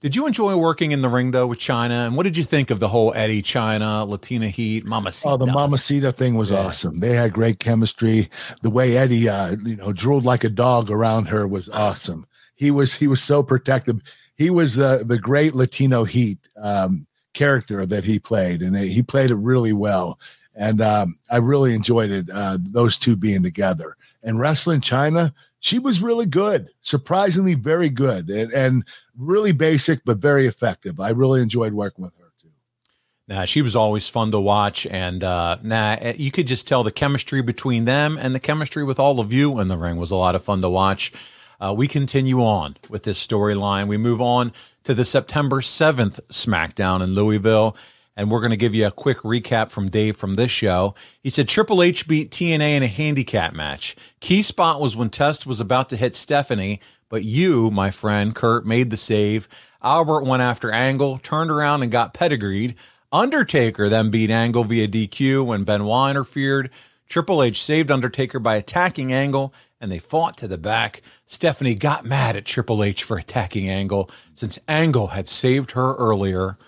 Did 0.00 0.14
you 0.14 0.26
enjoy 0.26 0.56
working 0.56 0.92
in 0.92 1.00
the 1.02 1.08
ring 1.08 1.30
though 1.30 1.46
with 1.46 1.58
Chyna? 1.58 2.06
And 2.06 2.16
what 2.16 2.24
did 2.24 2.36
you 2.36 2.44
think 2.44 2.70
of 2.70 2.80
the 2.80 2.88
whole 2.88 3.14
Eddie 3.14 3.42
Chyna, 3.42 4.06
Latina 4.06 4.48
Heat, 4.48 4.84
Mamacita? 4.84 5.30
Oh, 5.34 5.36
the 5.38 5.46
Mamacita 5.46 6.12
thing 6.12 6.36
was 6.36 6.50
Yeah. 6.50 6.58
awesome. 6.58 7.00
They 7.00 7.14
had 7.14 7.32
great 7.32 7.58
chemistry. 7.58 8.28
The 8.62 8.70
way 8.70 8.96
Eddie, 8.96 9.28
uh, 9.28 9.56
you 9.64 9.76
know, 9.76 9.92
drooled 9.92 10.24
like 10.24 10.44
a 10.44 10.50
dog 10.50 10.90
around 10.90 11.26
her 11.28 11.48
was 11.48 11.68
awesome. 11.70 12.26
He 12.54 12.70
was 12.70 12.94
he 12.94 13.06
was 13.06 13.22
so 13.22 13.42
protective. 13.42 14.00
He 14.36 14.50
was 14.50 14.78
uh, 14.78 15.02
the 15.04 15.18
great 15.18 15.54
Latino 15.54 16.04
Heat 16.04 16.38
um, 16.60 17.06
character 17.32 17.86
that 17.86 18.04
he 18.04 18.18
played, 18.18 18.60
and 18.60 18.76
he 18.76 19.02
played 19.02 19.30
it 19.30 19.36
really 19.36 19.72
well. 19.72 20.18
And 20.54 20.80
um, 20.80 21.18
I 21.30 21.38
really 21.38 21.74
enjoyed 21.74 22.10
it. 22.10 22.28
Uh, 22.32 22.58
those 22.60 22.96
two 22.98 23.16
being 23.16 23.42
together 23.42 23.96
and 24.22 24.38
wrestling 24.40 24.80
China, 24.82 25.32
she 25.66 25.80
was 25.80 26.00
really 26.00 26.26
good, 26.26 26.70
surprisingly 26.80 27.54
very 27.54 27.88
good, 27.88 28.30
and, 28.30 28.52
and 28.52 28.84
really 29.18 29.50
basic 29.50 30.04
but 30.04 30.18
very 30.18 30.46
effective. 30.46 31.00
I 31.00 31.10
really 31.10 31.42
enjoyed 31.42 31.72
working 31.72 32.04
with 32.04 32.16
her. 32.18 32.30
Too. 32.40 32.50
Nah, 33.26 33.46
she 33.46 33.62
was 33.62 33.74
always 33.74 34.08
fun 34.08 34.30
to 34.30 34.38
watch, 34.38 34.86
and 34.86 35.24
uh, 35.24 35.56
nah, 35.64 35.96
eh, 36.00 36.14
you 36.16 36.30
could 36.30 36.46
just 36.46 36.68
tell 36.68 36.84
the 36.84 36.92
chemistry 36.92 37.42
between 37.42 37.84
them 37.84 38.16
and 38.16 38.32
the 38.32 38.40
chemistry 38.40 38.84
with 38.84 39.00
all 39.00 39.18
of 39.18 39.32
you 39.32 39.58
in 39.58 39.66
the 39.66 39.76
ring 39.76 39.96
was 39.96 40.12
a 40.12 40.16
lot 40.16 40.36
of 40.36 40.44
fun 40.44 40.62
to 40.62 40.70
watch. 40.70 41.12
Uh, 41.60 41.74
we 41.76 41.88
continue 41.88 42.40
on 42.40 42.76
with 42.88 43.02
this 43.02 43.24
storyline. 43.24 43.88
We 43.88 43.96
move 43.96 44.20
on 44.20 44.52
to 44.84 44.94
the 44.94 45.04
September 45.04 45.62
seventh 45.62 46.20
SmackDown 46.28 47.02
in 47.02 47.14
Louisville, 47.14 47.76
and 48.16 48.30
we're 48.30 48.40
going 48.40 48.50
to 48.50 48.56
give 48.56 48.74
you 48.74 48.86
a 48.86 48.90
quick 48.90 49.18
recap 49.18 49.70
from 49.70 49.90
Dave 49.90 50.16
from 50.16 50.34
this 50.34 50.50
show. 50.50 50.94
He 51.22 51.30
said 51.30 51.48
Triple 51.48 51.82
H 51.82 52.08
beat 52.08 52.30
TNA 52.30 52.76
in 52.76 52.82
a 52.82 52.88
handicap 52.88 53.54
match. 53.54 53.94
Key 54.20 54.42
spot 54.42 54.80
was 54.80 54.96
when 54.96 55.10
Test 55.10 55.46
was 55.46 55.60
about 55.60 55.88
to 55.90 55.96
hit 55.96 56.14
Stephanie, 56.14 56.80
but 57.08 57.24
you, 57.24 57.70
my 57.70 57.90
friend 57.90 58.34
Kurt, 58.34 58.66
made 58.66 58.90
the 58.90 58.96
save. 58.96 59.48
Albert 59.82 60.24
went 60.24 60.42
after 60.42 60.72
Angle, 60.72 61.18
turned 61.18 61.50
around 61.50 61.82
and 61.82 61.92
got 61.92 62.14
pedigreed. 62.14 62.74
Undertaker 63.12 63.88
then 63.88 64.10
beat 64.10 64.30
Angle 64.30 64.64
via 64.64 64.88
DQ 64.88 65.44
when 65.44 65.64
Benoit 65.64 66.10
interfered. 66.10 66.70
Triple 67.08 67.42
H 67.42 67.62
saved 67.62 67.90
Undertaker 67.90 68.40
by 68.40 68.56
attacking 68.56 69.12
Angle, 69.12 69.54
and 69.80 69.92
they 69.92 69.98
fought 69.98 70.36
to 70.38 70.48
the 70.48 70.58
back. 70.58 71.02
Stephanie 71.24 71.74
got 71.74 72.04
mad 72.04 72.34
at 72.34 72.44
Triple 72.44 72.82
H 72.82 73.04
for 73.04 73.16
attacking 73.16 73.68
Angle 73.68 74.10
since 74.34 74.58
Angle 74.66 75.08
had 75.08 75.28
saved 75.28 75.72
her 75.72 75.94
earlier. 75.94 76.58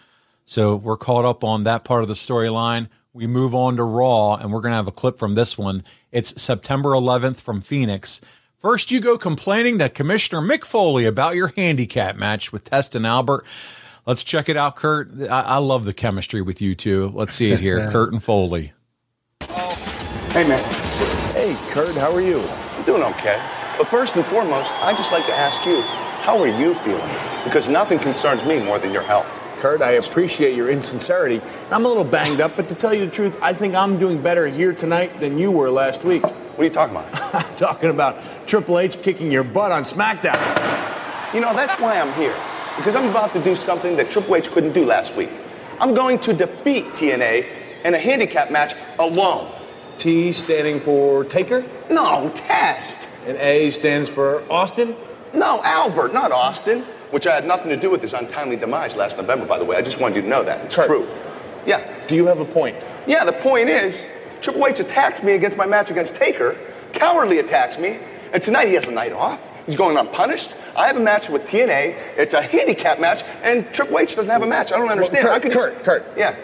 So 0.49 0.77
we're 0.77 0.97
caught 0.97 1.27
up 1.27 1.45
on 1.45 1.65
that 1.65 1.85
part 1.85 2.01
of 2.01 2.09
the 2.09 2.15
storyline. 2.15 2.89
We 3.13 3.27
move 3.27 3.55
on 3.55 3.77
to 3.77 3.85
Raw, 3.85 4.37
and 4.37 4.51
we're 4.51 4.63
going 4.63 4.73
to 4.73 4.77
have 4.77 4.89
a 4.89 4.93
clip 4.93 5.19
from 5.19 5.35
this 5.35 5.59
one. 5.59 5.85
It's 6.11 6.41
September 6.41 6.93
11th 6.93 7.43
from 7.43 7.61
Phoenix. 7.61 8.23
First, 8.57 8.91
you 8.91 8.99
go 8.99 9.19
complaining 9.19 9.79
to 9.79 9.91
Commissioner 9.91 10.41
Mick 10.41 10.65
Foley 10.65 11.05
about 11.05 11.37
your 11.37 11.49
handicap 11.49 12.17
match 12.17 12.51
with 12.51 12.65
Test 12.65 12.95
and 12.95 13.07
Albert. 13.07 13.45
Let's 14.07 14.25
check 14.25 14.49
it 14.49 14.57
out, 14.57 14.75
Kurt. 14.75 15.11
I, 15.31 15.43
I 15.43 15.57
love 15.59 15.85
the 15.85 15.93
chemistry 15.93 16.41
with 16.41 16.63
you 16.63 16.75
two. 16.75 17.11
Let's 17.13 17.35
see 17.35 17.53
it 17.53 17.61
here. 17.61 17.87
Kurt 17.93 18.15
and 18.15 18.23
Foley. 18.23 18.73
Hey, 19.43 20.49
man. 20.49 20.65
Hey, 21.35 21.59
Kurt, 21.73 21.95
how 21.95 22.11
are 22.11 22.23
you? 22.23 22.41
I'm 22.41 22.85
doing 22.85 23.03
okay. 23.03 23.39
But 23.77 23.89
first 23.89 24.17
and 24.17 24.25
foremost, 24.25 24.73
I'd 24.77 24.97
just 24.97 25.13
like 25.13 25.27
to 25.27 25.35
ask 25.35 25.63
you, 25.67 25.83
how 26.25 26.41
are 26.41 26.49
you 26.49 26.75
feeling? 26.75 27.11
Because 27.45 27.69
nothing 27.69 27.99
concerns 27.99 28.43
me 28.47 28.63
more 28.63 28.79
than 28.79 28.95
your 28.95 29.03
health. 29.03 29.38
Kurt, 29.59 29.83
I 29.83 29.93
appreciate 29.93 30.55
your 30.55 30.71
insincerity. 30.71 31.41
I'm 31.73 31.85
a 31.85 31.89
little 31.89 32.05
banged 32.05 32.41
up, 32.41 32.55
but 32.55 32.69
to 32.69 32.77
tell 32.77 32.95
you 32.95 33.07
the 33.07 33.11
truth, 33.11 33.37
I 33.43 33.53
think 33.53 33.75
I'm 33.75 33.99
doing 33.99 34.23
better 34.23 34.47
here 34.47 34.73
tonight 34.73 35.19
than 35.19 35.37
you 35.37 35.51
were 35.51 35.69
last 35.69 36.05
week. 36.05 36.23
What 36.23 36.61
are 36.61 36.65
you 36.65 36.71
talking 36.71 36.97
about? 36.97 37.35
I'm 37.35 37.57
talking 37.57 37.91
about 37.91 38.47
Triple 38.47 38.79
H 38.79 39.03
kicking 39.03 39.33
your 39.33 39.43
butt 39.43 39.73
on 39.73 39.83
SmackDown. 39.83 40.39
You 41.35 41.41
know, 41.41 41.53
that's 41.55 41.81
why 41.81 42.01
I'm 42.01 42.13
here. 42.15 42.37
Because 42.77 42.95
I'm 42.95 43.09
about 43.09 43.33
to 43.33 43.43
do 43.43 43.57
something 43.57 43.97
that 43.97 44.13
Triple 44.13 44.37
H 44.37 44.49
couldn't 44.51 44.75
do 44.75 44.85
last 44.85 45.17
week. 45.17 45.31
I'm 45.81 45.93
going 45.93 46.21
to 46.21 46.33
defeat 46.33 46.85
TNA 46.87 47.45
in 47.85 47.95
a 47.95 47.99
handicap 47.99 48.53
match 48.53 48.75
alone. 49.01 49.53
T 49.99 50.33
standing 50.33 50.79
for 50.81 51.25
Taker? 51.25 51.65
No, 51.91 52.31
Test. 52.33 53.09
And 53.27 53.37
A 53.39 53.73
stands 53.73 54.09
for 54.09 54.45
Austin? 54.51 54.95
No, 55.35 55.61
Albert, 55.65 56.15
not 56.15 56.31
Austin. 56.31 56.85
Which 57.11 57.27
I 57.27 57.35
had 57.35 57.47
nothing 57.47 57.71
to 57.71 57.77
do 57.77 57.91
with 57.91 58.03
his 58.03 58.13
untimely 58.13 58.57
demise 58.57 58.95
last 58.97 59.17
November, 59.17 59.47
by 59.47 59.59
the 59.59 59.65
way. 59.65 59.77
I 59.77 59.83
just 59.83 60.01
wanted 60.01 60.17
you 60.17 60.23
to 60.23 60.29
know 60.29 60.43
that. 60.45 60.67
It's 60.67 60.75
true. 60.75 61.09
Yeah. 61.67 61.87
Do 62.07 62.15
you 62.15 62.27
have 62.27 62.41
a 62.41 62.45
point? 62.45 62.77
Yeah, 63.07 63.25
the 63.25 63.33
point 63.33 63.69
is, 63.69 64.07
Triple 64.43 64.67
H 64.67 64.81
attacks 64.81 65.23
me 65.23 65.33
against 65.33 65.57
my 65.57 65.67
match 65.67 65.91
against 65.91 66.17
Taker, 66.17 66.57
cowardly 66.93 67.39
attacks 67.39 67.79
me, 67.79 67.99
and 68.33 68.43
tonight 68.43 68.69
he 68.69 68.75
has 68.75 68.87
a 68.87 68.93
night 68.93 69.13
off. 69.13 69.41
He's 69.67 69.77
going 69.77 69.97
unpunished. 69.97 70.55
I 70.77 70.87
have 70.87 70.97
a 70.97 71.01
match 71.01 71.29
with 71.29 71.47
TNA. 71.47 71.97
It's 72.17 72.35
a 72.35 72.41
handicap 72.41 73.01
match, 73.01 73.23
and 73.43 73.67
Triple 73.75 73.99
H 73.99 74.17
doesn't 74.17 74.31
have 74.31 74.43
a 74.43 74.47
match. 74.47 74.73
I 74.73 74.79
don't 74.79 74.91
understand. 74.91 75.27
Kurt, 75.27 75.35
I 75.35 75.39
could, 75.41 75.53
Kurt, 75.53 75.85
Kurt. 75.85 76.07
Yeah. 76.17 76.37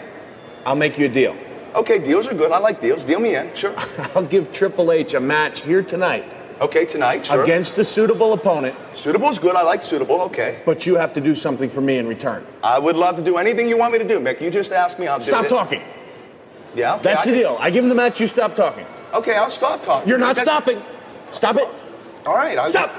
I'll 0.65 0.75
make 0.75 0.97
you 0.97 1.05
a 1.05 1.09
deal. 1.09 1.35
Okay, 1.75 1.99
deals 1.99 2.27
are 2.27 2.33
good. 2.33 2.51
I 2.51 2.57
like 2.57 2.81
deals. 2.81 3.03
Deal 3.03 3.19
me 3.19 3.35
in, 3.35 3.53
sure. 3.55 3.73
I'll 4.15 4.23
give 4.25 4.53
Triple 4.53 4.91
H 4.91 5.13
a 5.13 5.19
match 5.19 5.61
here 5.61 5.83
tonight. 5.83 6.25
Okay, 6.61 6.85
tonight, 6.85 7.25
sure. 7.25 7.43
Against 7.43 7.77
a 7.77 7.83
suitable 7.83 8.31
opponent. 8.33 8.75
Suitable 8.93 9.29
is 9.29 9.39
good. 9.39 9.55
I 9.55 9.61
like 9.63 9.83
suitable. 9.83 10.21
Okay. 10.21 10.61
But 10.65 10.85
you 10.85 10.95
have 10.95 11.13
to 11.15 11.21
do 11.21 11.35
something 11.35 11.69
for 11.69 11.81
me 11.81 11.97
in 11.97 12.07
return. 12.07 12.45
I 12.63 12.79
would 12.79 12.95
love 12.95 13.17
to 13.17 13.21
do 13.23 13.37
anything 13.37 13.67
you 13.67 13.77
want 13.77 13.91
me 13.91 13.99
to 13.99 14.07
do, 14.07 14.19
Mick. 14.19 14.39
You 14.39 14.49
just 14.49 14.71
ask 14.71 14.97
me, 14.97 15.07
I'll 15.07 15.19
do 15.19 15.23
it. 15.23 15.27
Stop 15.27 15.47
talking. 15.47 15.81
Yeah, 16.73 16.95
okay, 16.95 17.03
That's 17.03 17.21
I 17.21 17.25
the 17.25 17.31
can- 17.31 17.39
deal. 17.39 17.57
I 17.59 17.69
give 17.69 17.83
him 17.83 17.89
the 17.89 17.95
match, 17.95 18.19
you 18.21 18.27
stop 18.27 18.55
talking. 18.55 18.85
Okay, 19.13 19.35
I'll 19.35 19.49
stop 19.49 19.83
talking. 19.83 20.07
You're 20.07 20.17
not 20.17 20.35
That's- 20.35 20.45
stopping. 20.45 20.81
Stop 21.33 21.57
it. 21.57 21.67
All 22.25 22.33
right. 22.35 22.57
I, 22.57 22.67
Stop. 22.69 22.91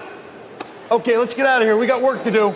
Okay, 0.90 1.16
let's 1.16 1.34
get 1.34 1.46
out 1.46 1.62
of 1.62 1.66
here. 1.66 1.76
We 1.76 1.86
got 1.86 2.02
work 2.02 2.22
to 2.24 2.30
do. 2.30 2.54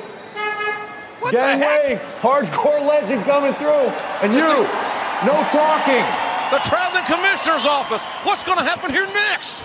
Gangway, 1.31 2.01
hardcore 2.21 2.87
legend 2.87 3.25
coming 3.25 3.53
through. 3.55 3.89
And 4.23 4.33
you, 4.33 4.41
no 5.27 5.37
talking. 5.53 6.05
The 6.51 6.59
traveling 6.65 7.05
commissioner's 7.05 7.67
office. 7.67 8.03
What's 8.25 8.45
going 8.45 8.59
to 8.59 8.65
happen 8.65 8.91
here 8.91 9.07
next? 9.07 9.65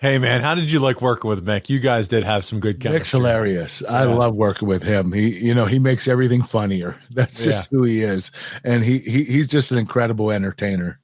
Hey, 0.00 0.16
man, 0.16 0.40
how 0.40 0.54
did 0.54 0.72
you 0.72 0.80
like 0.80 1.02
working 1.02 1.28
with 1.28 1.44
Mick? 1.44 1.68
You 1.68 1.78
guys 1.78 2.08
did 2.08 2.24
have 2.24 2.42
some 2.42 2.58
good 2.58 2.80
chemistry. 2.80 3.00
Mick's 3.00 3.10
hilarious. 3.10 3.82
I 3.86 4.04
love 4.04 4.34
working 4.34 4.66
with 4.66 4.82
him. 4.82 5.12
He, 5.12 5.28
you 5.38 5.52
know, 5.52 5.66
he 5.66 5.78
makes 5.78 6.08
everything 6.08 6.42
funnier. 6.42 6.98
That's 7.10 7.44
just 7.44 7.68
who 7.70 7.84
he 7.84 8.00
is, 8.00 8.30
and 8.64 8.82
he, 8.82 9.00
he 9.00 9.24
he's 9.24 9.46
just 9.46 9.72
an 9.72 9.78
incredible 9.78 10.30
entertainer. 10.30 11.00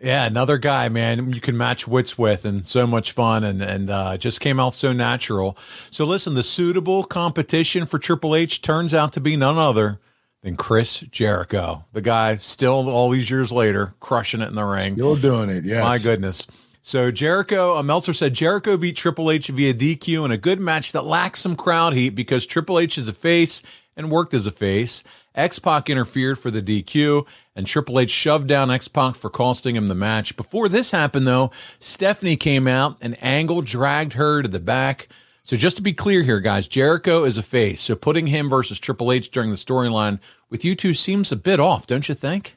Yeah, 0.00 0.24
another 0.24 0.56
guy, 0.56 0.88
man, 0.88 1.34
you 1.34 1.42
can 1.42 1.58
match 1.58 1.86
wits 1.86 2.16
with 2.16 2.46
and 2.46 2.64
so 2.64 2.86
much 2.86 3.12
fun 3.12 3.44
and 3.44 3.60
and 3.60 3.90
uh, 3.90 4.16
just 4.16 4.40
came 4.40 4.58
out 4.58 4.72
so 4.72 4.94
natural. 4.94 5.58
So 5.90 6.06
listen, 6.06 6.32
the 6.32 6.42
suitable 6.42 7.04
competition 7.04 7.84
for 7.84 7.98
Triple 7.98 8.34
H 8.34 8.62
turns 8.62 8.94
out 8.94 9.12
to 9.12 9.20
be 9.20 9.36
none 9.36 9.58
other 9.58 10.00
than 10.40 10.56
Chris 10.56 11.00
Jericho. 11.00 11.84
The 11.92 12.00
guy 12.00 12.36
still 12.36 12.88
all 12.88 13.10
these 13.10 13.28
years 13.28 13.52
later 13.52 13.92
crushing 14.00 14.40
it 14.40 14.48
in 14.48 14.54
the 14.54 14.64
ring. 14.64 14.94
Still 14.94 15.16
doing 15.16 15.50
it. 15.50 15.66
Yeah, 15.66 15.82
My 15.82 15.98
goodness. 15.98 16.46
So 16.82 17.10
Jericho, 17.10 17.76
uh, 17.76 17.82
Meltzer 17.82 18.14
said 18.14 18.34
Jericho 18.34 18.76
beat 18.76 18.96
Triple 18.96 19.30
H 19.30 19.48
via 19.48 19.74
DQ 19.74 20.24
in 20.24 20.30
a 20.30 20.38
good 20.38 20.60
match 20.60 20.92
that 20.92 21.04
lacks 21.04 21.40
some 21.40 21.54
crowd 21.54 21.92
heat 21.92 22.10
because 22.10 22.46
Triple 22.46 22.78
H 22.78 22.96
is 22.96 23.08
a 23.08 23.12
face 23.12 23.62
and 23.96 24.10
worked 24.10 24.32
as 24.32 24.46
a 24.46 24.50
face. 24.50 25.04
X 25.34 25.58
Pac 25.58 25.90
interfered 25.90 26.38
for 26.38 26.50
the 26.50 26.62
DQ, 26.62 27.26
and 27.54 27.66
Triple 27.66 28.00
H 28.00 28.10
shoved 28.10 28.48
down 28.48 28.70
X 28.70 28.88
Pac 28.88 29.14
for 29.14 29.28
costing 29.28 29.76
him 29.76 29.88
the 29.88 29.94
match. 29.94 30.36
Before 30.36 30.68
this 30.68 30.90
happened, 30.90 31.26
though, 31.26 31.50
Stephanie 31.78 32.36
came 32.36 32.66
out 32.66 32.96
and 33.00 33.22
Angle 33.22 33.62
dragged 33.62 34.14
her 34.14 34.42
to 34.42 34.48
the 34.48 34.58
back. 34.58 35.08
So 35.42 35.56
just 35.56 35.76
to 35.76 35.82
be 35.82 35.92
clear 35.92 36.22
here, 36.22 36.40
guys, 36.40 36.66
Jericho 36.66 37.24
is 37.24 37.36
a 37.36 37.42
face. 37.42 37.80
So 37.80 37.94
putting 37.94 38.28
him 38.28 38.48
versus 38.48 38.80
Triple 38.80 39.12
H 39.12 39.30
during 39.30 39.50
the 39.50 39.56
storyline 39.56 40.18
with 40.48 40.64
you 40.64 40.74
two 40.74 40.94
seems 40.94 41.30
a 41.30 41.36
bit 41.36 41.60
off, 41.60 41.86
don't 41.86 42.08
you 42.08 42.14
think? 42.14 42.56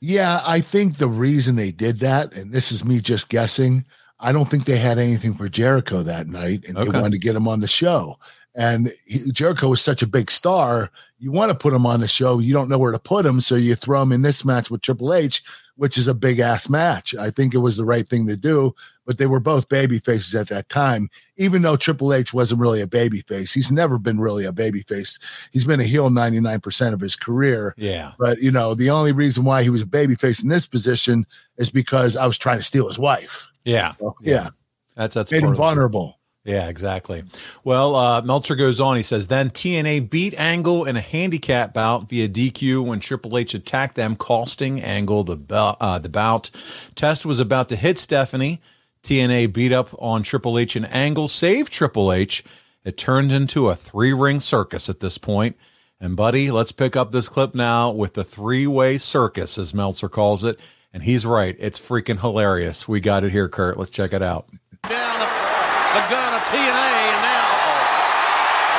Yeah, 0.00 0.40
I 0.46 0.60
think 0.60 0.96
the 0.96 1.08
reason 1.08 1.56
they 1.56 1.70
did 1.70 1.98
that, 2.00 2.32
and 2.32 2.52
this 2.52 2.72
is 2.72 2.84
me 2.84 3.00
just 3.00 3.28
guessing, 3.28 3.84
I 4.18 4.32
don't 4.32 4.48
think 4.48 4.64
they 4.64 4.76
had 4.76 4.98
anything 4.98 5.34
for 5.34 5.48
Jericho 5.48 6.02
that 6.02 6.26
night, 6.26 6.64
and 6.66 6.76
they 6.76 6.82
Okay. 6.82 6.90
wanted 6.98 7.12
to 7.12 7.18
get 7.18 7.36
him 7.36 7.46
on 7.48 7.60
the 7.60 7.68
show. 7.68 8.18
And 8.54 8.92
he, 9.06 9.30
Jericho 9.30 9.68
was 9.68 9.80
such 9.80 10.02
a 10.02 10.06
big 10.06 10.30
star, 10.30 10.90
you 11.18 11.30
want 11.30 11.50
to 11.52 11.56
put 11.56 11.72
him 11.74 11.86
on 11.86 12.00
the 12.00 12.08
show. 12.08 12.38
You 12.38 12.52
don't 12.52 12.68
know 12.68 12.78
where 12.78 12.92
to 12.92 12.98
put 12.98 13.24
him, 13.26 13.40
so 13.40 13.54
you 13.54 13.74
throw 13.74 14.02
him 14.02 14.10
in 14.12 14.22
this 14.22 14.44
match 14.44 14.70
with 14.70 14.80
Triple 14.82 15.12
H, 15.14 15.42
which 15.76 15.96
is 15.96 16.08
a 16.08 16.14
big 16.14 16.38
ass 16.40 16.68
match. 16.68 17.14
I 17.14 17.30
think 17.30 17.54
it 17.54 17.58
was 17.58 17.76
the 17.76 17.84
right 17.84 18.08
thing 18.08 18.26
to 18.26 18.36
do, 18.36 18.74
but 19.10 19.18
they 19.18 19.26
were 19.26 19.40
both 19.40 19.68
baby 19.68 19.98
faces 19.98 20.36
at 20.36 20.46
that 20.46 20.68
time. 20.68 21.10
Even 21.36 21.62
though 21.62 21.74
Triple 21.74 22.14
H 22.14 22.32
wasn't 22.32 22.60
really 22.60 22.80
a 22.80 22.86
baby 22.86 23.22
face, 23.22 23.52
he's 23.52 23.72
never 23.72 23.98
been 23.98 24.20
really 24.20 24.44
a 24.44 24.52
baby 24.52 24.82
face. 24.82 25.18
He's 25.50 25.64
been 25.64 25.80
a 25.80 25.84
heel 25.84 26.10
99% 26.10 26.92
of 26.92 27.00
his 27.00 27.16
career. 27.16 27.74
Yeah. 27.76 28.12
But 28.20 28.40
you 28.40 28.52
know, 28.52 28.72
the 28.72 28.90
only 28.90 29.10
reason 29.10 29.42
why 29.42 29.64
he 29.64 29.68
was 29.68 29.82
a 29.82 29.86
baby 29.86 30.14
face 30.14 30.44
in 30.44 30.48
this 30.48 30.68
position 30.68 31.26
is 31.56 31.70
because 31.70 32.16
I 32.16 32.24
was 32.24 32.38
trying 32.38 32.58
to 32.58 32.62
steal 32.62 32.86
his 32.86 33.00
wife. 33.00 33.48
Yeah. 33.64 33.94
So, 33.98 34.14
yeah. 34.22 34.50
That's 34.94 35.16
that's 35.16 35.32
Made 35.32 35.42
him 35.42 35.56
vulnerable. 35.56 36.20
Yeah, 36.44 36.68
exactly. 36.68 37.24
Well, 37.64 37.96
uh, 37.96 38.22
Meltzer 38.22 38.54
goes 38.54 38.78
on. 38.78 38.96
He 38.96 39.02
says, 39.02 39.26
then 39.26 39.50
TNA 39.50 40.08
beat 40.08 40.34
Angle 40.38 40.84
in 40.84 40.96
a 40.96 41.00
handicap 41.00 41.74
bout 41.74 42.08
via 42.08 42.28
DQ 42.28 42.86
when 42.86 43.00
Triple 43.00 43.36
H 43.36 43.54
attacked 43.54 43.96
them, 43.96 44.14
costing 44.14 44.80
Angle 44.80 45.24
the, 45.24 45.36
bel- 45.36 45.76
uh, 45.80 45.98
the 45.98 46.08
bout. 46.08 46.50
Test 46.94 47.26
was 47.26 47.40
about 47.40 47.68
to 47.70 47.76
hit 47.76 47.98
Stephanie. 47.98 48.60
TNA 49.02 49.52
beat 49.52 49.72
up 49.72 49.88
on 49.98 50.22
Triple 50.22 50.58
H 50.58 50.76
and 50.76 50.86
Angle, 50.92 51.28
saved 51.28 51.72
Triple 51.72 52.12
H. 52.12 52.44
It 52.84 52.96
turned 52.96 53.32
into 53.32 53.68
a 53.68 53.74
three 53.74 54.12
ring 54.12 54.40
circus 54.40 54.88
at 54.88 55.00
this 55.00 55.18
point. 55.18 55.56
And, 56.00 56.16
buddy, 56.16 56.50
let's 56.50 56.72
pick 56.72 56.96
up 56.96 57.12
this 57.12 57.28
clip 57.28 57.54
now 57.54 57.90
with 57.90 58.14
the 58.14 58.24
three 58.24 58.66
way 58.66 58.96
circus, 58.98 59.58
as 59.58 59.74
Meltzer 59.74 60.08
calls 60.08 60.44
it. 60.44 60.58
And 60.92 61.02
he's 61.02 61.26
right. 61.26 61.54
It's 61.58 61.78
freaking 61.78 62.20
hilarious. 62.20 62.88
We 62.88 63.00
got 63.00 63.22
it 63.22 63.30
here, 63.30 63.48
Kurt. 63.48 63.76
Let's 63.76 63.90
check 63.90 64.12
it 64.12 64.22
out. 64.22 64.48
down 64.88 65.18
the, 65.20 65.28
the 65.28 66.04
gun 66.08 66.34
of 66.34 66.42
TNA, 66.48 66.88
and 67.04 67.20
now, 67.20 67.46
oh, 67.52 67.84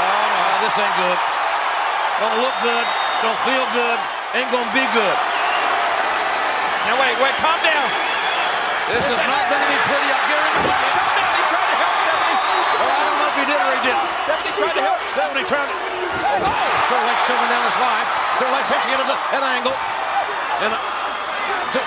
oh 0.02 0.26
no, 0.34 0.66
this 0.66 0.76
ain't 0.82 0.98
good. 0.98 1.20
Don't 2.22 2.38
look 2.38 2.54
good, 2.62 2.86
don't 3.26 3.42
feel 3.50 3.66
good, 3.74 3.98
ain't 4.38 4.46
gonna 4.54 4.70
be 4.78 4.86
good. 4.94 5.18
Now 6.86 6.94
wait, 7.02 7.18
wait, 7.18 7.34
calm 7.42 7.58
down. 7.66 7.90
This 8.94 9.10
is 9.10 9.18
not 9.26 9.42
gonna 9.50 9.66
be 9.66 9.80
pretty, 9.90 10.06
I 10.06 10.22
guarantee 10.30 10.70
you. 10.70 10.86
Calm 10.86 11.18
down. 11.18 11.34
He 11.34 11.44
tried 11.50 11.66
to 11.66 11.78
help 11.82 11.96
Stephanie. 12.06 12.38
Well, 12.78 12.94
I 12.94 13.02
don't 13.10 13.18
know 13.18 13.30
if 13.34 13.38
he 13.42 13.46
did 13.50 13.58
or 13.58 13.72
he 13.74 13.82
didn't. 13.90 14.06
Stephanie 14.22 14.51
tried 14.62 14.78
to 14.78 14.86
help. 14.86 15.00
Stephanie 15.10 15.46
trying 15.50 15.70
to. 15.70 15.74
Oh, 15.74 16.46
Triple 16.86 17.10
H 17.10 17.18
shooting 17.26 17.50
down 17.50 17.66
his 17.66 17.78
wife. 17.82 18.06
Triple 18.38 18.56
H 18.62 18.70
taking 18.70 18.94
it 18.94 19.02
at, 19.02 19.10
an 19.10 19.42
angle. 19.42 19.74
And 20.62 20.72
uh, 20.78 20.80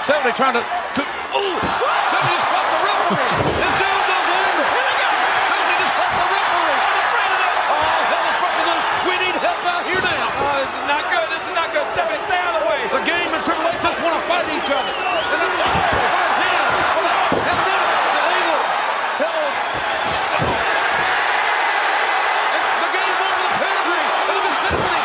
Stephanie 0.03 0.35
trying 0.35 0.59
to. 0.59 0.63
to 0.63 1.03
ooh! 1.39 1.59
Stephanie 2.11 2.35
just 2.35 2.51
slapped 2.51 2.71
the 2.75 2.81
referee. 2.83 3.31
His 3.63 3.73
dude 3.79 4.05
goes 4.11 4.27
in. 4.27 4.55
Stephanie 5.47 5.79
just 5.79 5.95
slapped 5.95 6.19
the 6.19 6.27
referee. 6.35 6.83
Oh, 7.71 8.11
hell 8.11 8.27
is 8.27 8.37
broken 8.43 8.65
loose. 8.67 8.89
We 9.07 9.15
need 9.23 9.37
help 9.39 9.63
out 9.71 9.87
here 9.87 10.03
now. 10.03 10.27
Oh, 10.35 10.59
this 10.59 10.73
is 10.75 10.87
not 10.91 11.05
good. 11.15 11.27
This 11.31 11.45
is 11.47 11.55
not 11.55 11.69
good. 11.71 11.87
Stephanie, 11.95 12.19
stay 12.27 12.39
out 12.43 12.59
of 12.59 12.67
the 12.67 12.71
way. 12.75 12.81
The 12.91 13.05
game 13.07 13.31
and 13.31 13.43
Triple 13.47 13.71
H 13.71 13.79
just 13.79 14.03
want 14.03 14.19
to 14.19 14.23
fight 14.27 14.51
each 14.51 14.67
other. 14.67 14.91
And 15.31 15.39
then, 15.39 15.51
oh, 15.55 15.63
right 15.63 16.35
hand. 16.43 16.67
Oh, 16.99 17.39
and 17.39 17.59
then 17.71 17.83
the 18.19 18.23
angle. 18.35 18.63
Hell. 19.23 19.47
And 22.55 22.63
the 22.83 22.91
game 22.95 23.15
over 23.15 23.39
the 23.47 23.53
pedigree. 23.63 24.07
And 24.27 24.35
look 24.35 24.47
at 24.49 24.55
Stephanie. 24.59 25.05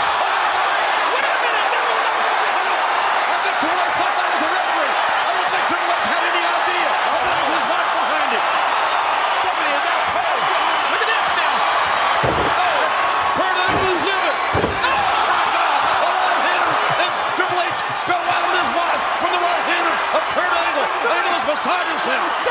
Wait 1.13 1.25
a 1.25 1.37
minute. 1.39 1.69
That 1.69 1.83
was 1.85 2.65
not. 2.65 2.81
I 3.29 3.37
think 3.43 3.55
Triple 3.59 3.79
H 3.79 3.93
thought 3.99 4.15
that 4.19 4.29
was 4.29 4.41
a 4.43 4.49
referee. 4.49 4.93
I 4.99 5.31
don't 5.33 5.49
think 5.49 5.63
Triple 5.69 5.89
H 5.89 6.05
had 6.09 6.23
any 6.29 6.43
idea. 6.45 6.89
I 6.89 7.17
think 7.19 7.29
it 7.29 7.39
was 7.39 7.51
his 7.59 7.67
wife 7.69 7.89
behind 7.89 8.29
it. 8.37 8.43
Stephanie 9.39 9.73
is 9.79 9.85
out 9.89 10.03
cold. 10.13 10.41
Look 10.93 11.01
at 11.03 11.09
this 11.09 11.29
now. 11.39 11.55
Kurt 13.39 13.57
Angle 13.69 13.87
is 13.89 14.01
livid. 14.03 14.35
Oh, 14.59 15.09
my 15.29 15.43
God. 15.55 15.79
A 15.79 16.09
right 16.09 16.41
hander. 16.49 16.73
And 16.99 17.11
Triple 17.39 17.59
H 17.65 17.79
fell 18.09 18.21
right 18.25 18.43
on 18.49 18.55
his 18.59 18.71
wife 18.75 19.01
from 19.21 19.31
the 19.33 19.41
right 19.41 19.63
hander 19.69 19.95
of 20.17 20.21
Kurt 20.35 20.53
Angle. 20.53 20.85
Angle 21.09 21.33
is 21.39 21.45
beside 21.49 21.85
himself. 22.09 22.48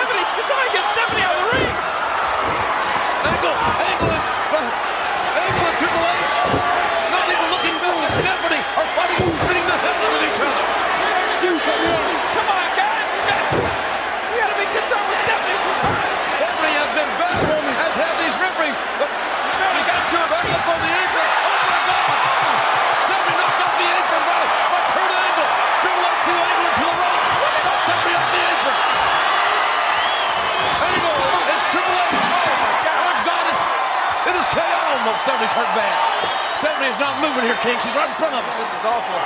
Hurt 35.59 35.73
bad. 35.75 35.99
Stephanie 36.55 36.91
is 36.91 37.01
not 37.03 37.19
moving 37.19 37.43
here, 37.43 37.59
King. 37.67 37.75
She's 37.83 37.95
right 37.99 38.07
in 38.07 38.19
front 38.19 38.35
of 38.35 38.43
us. 38.47 38.55
This 38.55 38.71
is 38.71 38.85
awful. 38.87 39.19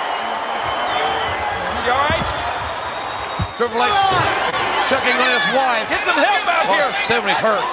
Is 1.69 1.77
she 1.85 1.89
all 1.93 2.05
right? 2.09 2.29
Triple 3.61 3.85
H 3.85 3.93
ah! 3.93 4.89
checking 4.89 5.13
on 5.13 5.31
his 5.37 5.47
wife. 5.53 5.85
Get 5.93 6.03
some 6.09 6.17
help 6.17 6.45
out 6.49 6.65
Well, 6.69 6.89
here. 6.89 7.05
Stephanie's 7.05 7.41
hurt. 7.41 7.65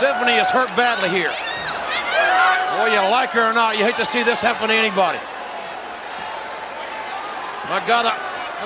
Stephanie 0.00 0.40
is 0.40 0.48
hurt 0.48 0.72
badly 0.72 1.12
here. 1.12 1.32
Boy, 2.80 2.88
you 2.96 3.00
like 3.12 3.30
her 3.36 3.50
or 3.50 3.52
not, 3.52 3.76
you 3.76 3.84
hate 3.84 3.96
to 3.96 4.08
see 4.08 4.22
this 4.22 4.40
happen 4.40 4.68
to 4.68 4.74
anybody. 4.74 5.20
My 7.68 7.84
God, 7.86 8.08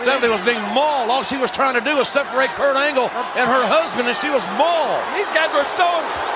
Stephanie 0.03 0.33
was 0.33 0.43
being 0.43 0.63
mauled. 0.75 1.11
All 1.11 1.23
she 1.23 1.39
was 1.39 1.51
trying 1.55 1.79
to 1.79 1.85
do 1.85 1.95
was 1.97 2.09
separate 2.11 2.51
Kurt 2.59 2.75
Angle 2.75 3.07
and 3.39 3.47
her 3.47 3.65
husband, 3.71 4.11
and 4.11 4.17
she 4.19 4.31
was 4.33 4.43
mauled. 4.59 4.99
These 5.15 5.31
guys 5.31 5.53
were 5.55 5.67
so 5.67 5.87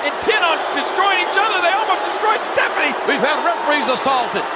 intent 0.07 0.42
on 0.47 0.57
destroying 0.79 1.18
each 1.27 1.38
other, 1.38 1.59
they 1.66 1.75
almost 1.75 2.03
destroyed 2.07 2.38
Stephanie. 2.38 2.94
We've 3.11 3.23
had 3.23 3.38
referees 3.42 3.90
assaulted. 3.90 4.47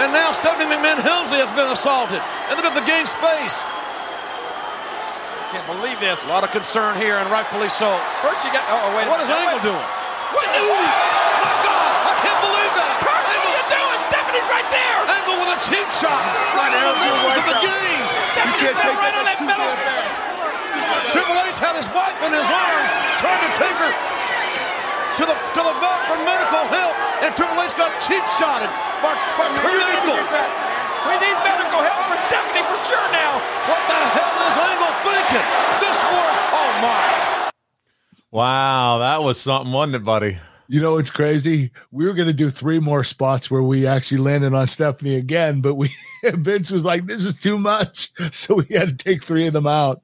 And 0.00 0.12
now 0.12 0.32
Stephanie 0.32 0.68
McMahon 0.70 1.00
Helmsley 1.02 1.40
has 1.42 1.50
been 1.52 1.68
assaulted. 1.72 2.20
And 2.48 2.56
look 2.56 2.64
at 2.64 2.76
the 2.76 2.86
game 2.88 3.04
space. 3.04 3.64
I 3.64 5.52
Can't 5.52 5.66
believe 5.66 5.98
this. 5.98 6.24
A 6.24 6.30
lot 6.30 6.46
of 6.46 6.54
concern 6.54 6.94
here, 6.96 7.18
and 7.18 7.26
rightfully 7.28 7.68
so. 7.68 7.90
First 8.22 8.46
you 8.46 8.54
got. 8.54 8.62
Oh, 8.70 8.94
wait. 8.94 9.10
What 9.10 9.18
is. 9.18 9.28
Angle 9.28 9.60
doing? 9.66 9.86
What? 10.30 10.46
My 10.46 11.52
God, 11.66 11.90
I 12.06 12.14
can't 12.22 12.38
believe 12.38 12.72
that. 12.78 13.02
Kurt, 13.02 13.18
what 13.18 13.34
are 13.34 13.50
you 13.50 13.64
doing? 13.66 13.98
Stephanie's 14.06 14.39
right 14.50 14.68
there. 14.74 14.98
Angle 15.06 15.38
with 15.40 15.56
a 15.56 15.60
cheap 15.62 15.86
shot. 15.94 16.20
Right 16.58 16.74
in 16.74 16.82
the 16.82 16.96
middle 16.98 17.24
of 17.30 17.44
the 17.46 17.58
game. 17.62 18.02
Stephanie's 18.34 18.74
right, 18.74 18.98
right 18.98 19.14
on 19.14 19.24
that 19.24 19.38
pedal. 19.38 19.70
Triple 21.14 21.38
H 21.46 21.58
had 21.58 21.74
his 21.74 21.88
wife 21.90 22.18
in 22.22 22.30
his 22.34 22.46
arms, 22.46 22.90
trying 23.18 23.42
to 23.42 23.50
take 23.58 23.76
her 23.78 23.92
to 25.18 25.24
the 25.26 25.34
to 25.34 25.60
the 25.62 25.74
vet 25.82 26.00
for 26.06 26.18
medical 26.22 26.64
help, 26.70 26.94
and 27.22 27.30
Triple 27.34 27.58
H 27.62 27.74
got 27.74 27.90
cheap 28.02 28.22
shotted 28.38 28.70
by, 29.02 29.14
by 29.38 29.46
Kurt 29.58 29.82
Angle. 29.82 30.18
We 31.06 31.14
need 31.18 31.38
medical 31.42 31.80
help 31.82 32.02
for 32.06 32.18
Stephanie 32.28 32.64
for 32.66 32.78
sure 32.86 33.08
now. 33.10 33.40
What 33.66 33.82
the 33.90 33.98
hell 33.98 34.36
is 34.46 34.56
Angle 34.58 34.94
thinking? 35.02 35.46
This 35.82 35.98
one, 36.10 36.36
oh 36.54 36.70
my. 36.84 37.50
Wow, 38.30 38.98
that 38.98 39.22
was 39.22 39.40
something, 39.40 39.72
wasn't 39.72 39.96
it, 39.96 40.04
buddy? 40.04 40.38
You 40.70 40.80
know, 40.80 40.98
it's 40.98 41.10
crazy. 41.10 41.72
We 41.90 42.06
were 42.06 42.14
going 42.14 42.28
to 42.28 42.32
do 42.32 42.48
three 42.48 42.78
more 42.78 43.02
spots 43.02 43.50
where 43.50 43.64
we 43.64 43.88
actually 43.88 44.18
landed 44.18 44.54
on 44.54 44.68
Stephanie 44.68 45.16
again, 45.16 45.62
but 45.62 45.74
we 45.74 45.90
Vince 46.22 46.70
was 46.70 46.84
like, 46.84 47.06
"This 47.06 47.24
is 47.24 47.34
too 47.34 47.58
much," 47.58 48.10
so 48.32 48.54
we 48.54 48.66
had 48.76 48.96
to 48.96 49.04
take 49.04 49.24
three 49.24 49.48
of 49.48 49.52
them 49.52 49.66
out. 49.66 50.00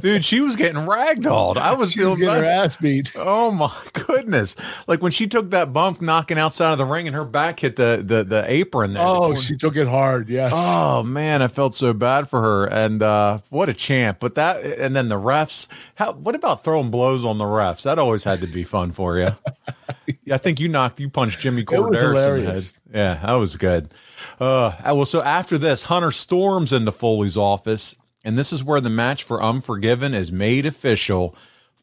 Dude, 0.00 0.24
she 0.24 0.40
was 0.40 0.56
getting 0.56 0.82
ragdolled. 0.82 1.56
I 1.56 1.74
was 1.74 1.92
She 1.92 2.00
was 2.00 2.18
feeling 2.18 2.20
getting 2.20 2.42
her 2.42 2.48
ass 2.48 2.76
beat. 2.76 3.14
Oh 3.16 3.50
my 3.50 3.74
goodness! 3.92 4.56
Like 4.86 5.02
when 5.02 5.12
she 5.12 5.26
took 5.26 5.50
that 5.50 5.72
bump, 5.72 6.00
knocking 6.00 6.38
outside 6.38 6.72
of 6.72 6.78
the 6.78 6.84
ring, 6.84 7.06
and 7.06 7.14
her 7.14 7.24
back 7.24 7.60
hit 7.60 7.76
the 7.76 8.02
the, 8.04 8.24
the 8.24 8.44
apron 8.50 8.94
there. 8.94 9.06
Oh, 9.06 9.18
corner. 9.18 9.36
she 9.36 9.56
took 9.56 9.76
it 9.76 9.86
hard. 9.86 10.28
Yes. 10.28 10.52
Oh 10.54 11.02
man, 11.02 11.42
I 11.42 11.48
felt 11.48 11.74
so 11.74 11.92
bad 11.92 12.28
for 12.28 12.40
her, 12.40 12.66
and 12.66 13.02
uh, 13.02 13.38
what 13.50 13.68
a 13.68 13.74
champ! 13.74 14.18
But 14.20 14.34
that, 14.36 14.64
and 14.64 14.96
then 14.96 15.08
the 15.08 15.18
refs. 15.18 15.68
How? 15.94 16.12
What 16.12 16.34
about 16.34 16.64
throwing 16.64 16.90
blows 16.90 17.24
on 17.24 17.38
the 17.38 17.44
refs? 17.44 17.82
That 17.82 17.98
always 17.98 18.24
had 18.24 18.40
to 18.40 18.46
be 18.46 18.64
fun 18.64 18.92
for 18.92 19.18
you. 19.18 19.28
yeah, 20.24 20.34
I 20.34 20.38
think 20.38 20.58
you 20.58 20.68
knocked, 20.68 21.00
you 21.00 21.10
punched 21.10 21.40
Jimmy 21.40 21.64
was 21.68 21.78
Korderas 21.78 22.38
in 22.38 22.44
the 22.44 22.52
head. 22.52 22.72
Yeah, 22.92 23.14
that 23.26 23.34
was 23.34 23.56
good. 23.56 23.92
Uh, 24.38 24.72
well, 24.84 25.06
so 25.06 25.22
after 25.22 25.58
this, 25.58 25.84
Hunter 25.84 26.12
storms 26.12 26.72
into 26.72 26.92
Foley's 26.92 27.36
office, 27.36 27.96
and 28.24 28.38
this 28.38 28.52
is 28.52 28.64
where 28.64 28.80
the 28.80 28.90
match 28.90 29.22
for 29.22 29.42
Unforgiven 29.42 30.14
is 30.14 30.32
made 30.32 30.66
official. 30.66 31.34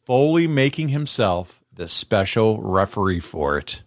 Foley 0.04 0.46
making 0.46 0.88
himself 0.88 1.60
the 1.72 1.88
special 1.88 2.60
referee 2.60 3.20
for 3.20 3.56
it. 3.56 3.82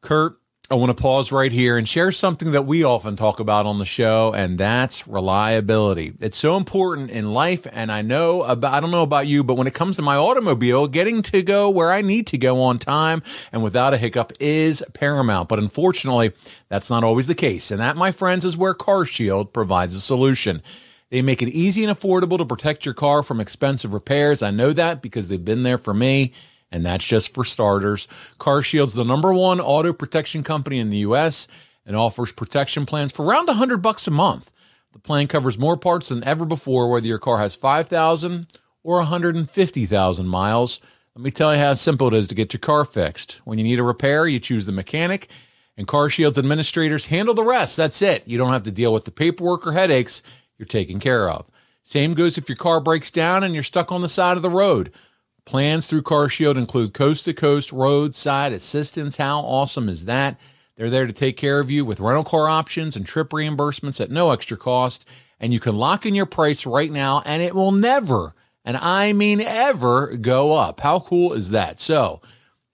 Kurt, 0.00 0.40
I 0.72 0.76
want 0.76 0.96
to 0.96 1.02
pause 1.02 1.32
right 1.32 1.50
here 1.50 1.76
and 1.76 1.88
share 1.88 2.12
something 2.12 2.52
that 2.52 2.64
we 2.64 2.84
often 2.84 3.16
talk 3.16 3.40
about 3.40 3.66
on 3.66 3.80
the 3.80 3.84
show, 3.84 4.32
and 4.32 4.56
that's 4.56 5.08
reliability. 5.08 6.12
It's 6.20 6.38
so 6.38 6.56
important 6.56 7.10
in 7.10 7.34
life, 7.34 7.66
and 7.72 7.90
I 7.90 8.02
know 8.02 8.44
about, 8.44 8.72
I 8.72 8.78
don't 8.78 8.92
know 8.92 9.02
about 9.02 9.26
you, 9.26 9.42
but 9.42 9.54
when 9.54 9.66
it 9.66 9.74
comes 9.74 9.96
to 9.96 10.02
my 10.02 10.14
automobile, 10.14 10.86
getting 10.86 11.22
to 11.22 11.42
go 11.42 11.68
where 11.68 11.90
I 11.90 12.02
need 12.02 12.28
to 12.28 12.38
go 12.38 12.62
on 12.62 12.78
time 12.78 13.24
and 13.50 13.64
without 13.64 13.94
a 13.94 13.98
hiccup 13.98 14.32
is 14.38 14.84
paramount. 14.94 15.48
But 15.48 15.58
unfortunately, 15.58 16.34
that's 16.68 16.88
not 16.88 17.02
always 17.02 17.26
the 17.26 17.34
case. 17.34 17.72
And 17.72 17.80
that, 17.80 17.96
my 17.96 18.12
friends, 18.12 18.44
is 18.44 18.56
where 18.56 18.72
CarShield 18.72 19.52
provides 19.52 19.96
a 19.96 20.00
solution. 20.00 20.62
They 21.10 21.22
make 21.22 21.42
it 21.42 21.48
easy 21.48 21.84
and 21.84 21.96
affordable 21.96 22.38
to 22.38 22.44
protect 22.44 22.84
your 22.84 22.94
car 22.94 23.22
from 23.22 23.40
expensive 23.40 23.92
repairs. 23.92 24.42
I 24.42 24.50
know 24.50 24.72
that 24.72 25.02
because 25.02 25.28
they've 25.28 25.44
been 25.44 25.64
there 25.64 25.78
for 25.78 25.92
me, 25.92 26.32
and 26.70 26.86
that's 26.86 27.06
just 27.06 27.34
for 27.34 27.44
starters. 27.44 28.06
Car 28.38 28.62
Shield's 28.62 28.94
the 28.94 29.04
number 29.04 29.32
one 29.32 29.60
auto 29.60 29.92
protection 29.92 30.42
company 30.42 30.78
in 30.78 30.90
the 30.90 30.98
U.S. 30.98 31.48
and 31.84 31.96
offers 31.96 32.30
protection 32.30 32.86
plans 32.86 33.12
for 33.12 33.24
around 33.24 33.48
100 33.48 33.78
bucks 33.78 34.06
a 34.06 34.12
month. 34.12 34.52
The 34.92 35.00
plan 35.00 35.26
covers 35.26 35.58
more 35.58 35.76
parts 35.76 36.08
than 36.08 36.24
ever 36.24 36.44
before, 36.44 36.88
whether 36.90 37.06
your 37.06 37.18
car 37.18 37.38
has 37.38 37.54
5,000 37.54 38.46
or 38.82 38.96
150,000 38.96 40.26
miles. 40.26 40.80
Let 41.16 41.24
me 41.24 41.30
tell 41.32 41.52
you 41.54 41.60
how 41.60 41.74
simple 41.74 42.06
it 42.08 42.14
is 42.14 42.28
to 42.28 42.34
get 42.36 42.52
your 42.52 42.60
car 42.60 42.84
fixed. 42.84 43.40
When 43.44 43.58
you 43.58 43.64
need 43.64 43.80
a 43.80 43.84
repair, 43.84 44.26
you 44.26 44.38
choose 44.38 44.66
the 44.66 44.72
mechanic, 44.72 45.28
and 45.76 45.86
Car 45.86 46.08
Shield's 46.08 46.38
administrators 46.38 47.06
handle 47.06 47.34
the 47.34 47.44
rest. 47.44 47.76
That's 47.76 48.00
it. 48.00 48.26
You 48.28 48.38
don't 48.38 48.52
have 48.52 48.62
to 48.64 48.72
deal 48.72 48.92
with 48.92 49.06
the 49.06 49.10
paperwork 49.10 49.66
or 49.66 49.72
headaches. 49.72 50.22
You're 50.60 50.66
taken 50.66 51.00
care 51.00 51.30
of. 51.30 51.50
Same 51.82 52.12
goes 52.12 52.36
if 52.36 52.46
your 52.46 52.56
car 52.56 52.82
breaks 52.82 53.10
down 53.10 53.42
and 53.42 53.54
you're 53.54 53.62
stuck 53.62 53.90
on 53.90 54.02
the 54.02 54.10
side 54.10 54.36
of 54.36 54.42
the 54.42 54.50
road. 54.50 54.92
Plans 55.46 55.86
through 55.86 56.02
CarShield 56.02 56.58
include 56.58 56.92
coast 56.92 57.24
to 57.24 57.32
coast 57.32 57.72
roadside 57.72 58.52
assistance. 58.52 59.16
How 59.16 59.40
awesome 59.40 59.88
is 59.88 60.04
that? 60.04 60.38
They're 60.76 60.90
there 60.90 61.06
to 61.06 61.14
take 61.14 61.38
care 61.38 61.60
of 61.60 61.70
you 61.70 61.86
with 61.86 61.98
rental 61.98 62.24
car 62.24 62.46
options 62.46 62.94
and 62.94 63.06
trip 63.06 63.30
reimbursements 63.30 64.02
at 64.02 64.10
no 64.10 64.32
extra 64.32 64.58
cost. 64.58 65.08
And 65.40 65.54
you 65.54 65.60
can 65.60 65.78
lock 65.78 66.04
in 66.04 66.14
your 66.14 66.26
price 66.26 66.66
right 66.66 66.90
now 66.90 67.22
and 67.24 67.40
it 67.40 67.54
will 67.54 67.72
never, 67.72 68.34
and 68.62 68.76
I 68.76 69.14
mean 69.14 69.40
ever, 69.40 70.14
go 70.18 70.52
up. 70.52 70.80
How 70.80 71.00
cool 71.00 71.32
is 71.32 71.48
that? 71.52 71.80
So 71.80 72.20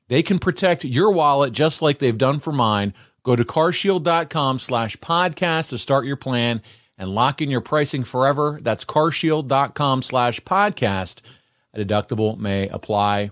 they 0.09 0.25
can 0.25 0.41
protect 0.41 0.85
your 0.85 1.13
wallet 1.13 1.53
just 1.53 1.83
like 1.83 1.99
they've 1.99 2.19
done 2.19 2.41
for 2.41 2.53
mine. 2.53 2.95
Go 3.23 3.37
to 3.37 3.45
carshield.com 3.45 4.59
slash 4.59 4.97
podcast 4.97 5.69
to 5.69 5.79
start 5.79 6.05
your 6.05 6.17
plan 6.17 6.63
and 6.99 7.15
lock 7.15 7.43
in 7.43 7.51
your 7.51 7.61
pricing 7.61 8.05
forever. 8.05 8.59
That's 8.63 8.85
carshield.com 8.85 10.03
slash 10.03 10.41
podcast. 10.41 11.21
A 11.75 11.85
deductible 11.85 12.39
may 12.39 12.69
apply. 12.69 13.31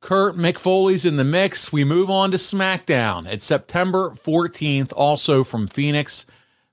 Kurt 0.00 0.36
Mick 0.36 0.58
Foley's 0.58 1.04
in 1.04 1.16
the 1.16 1.24
mix. 1.24 1.72
We 1.72 1.84
move 1.84 2.10
on 2.10 2.32
to 2.32 2.36
SmackDown. 2.36 3.26
It's 3.26 3.44
September 3.44 4.10
14th, 4.10 4.92
also 4.96 5.44
from 5.44 5.68
Phoenix. 5.68 6.26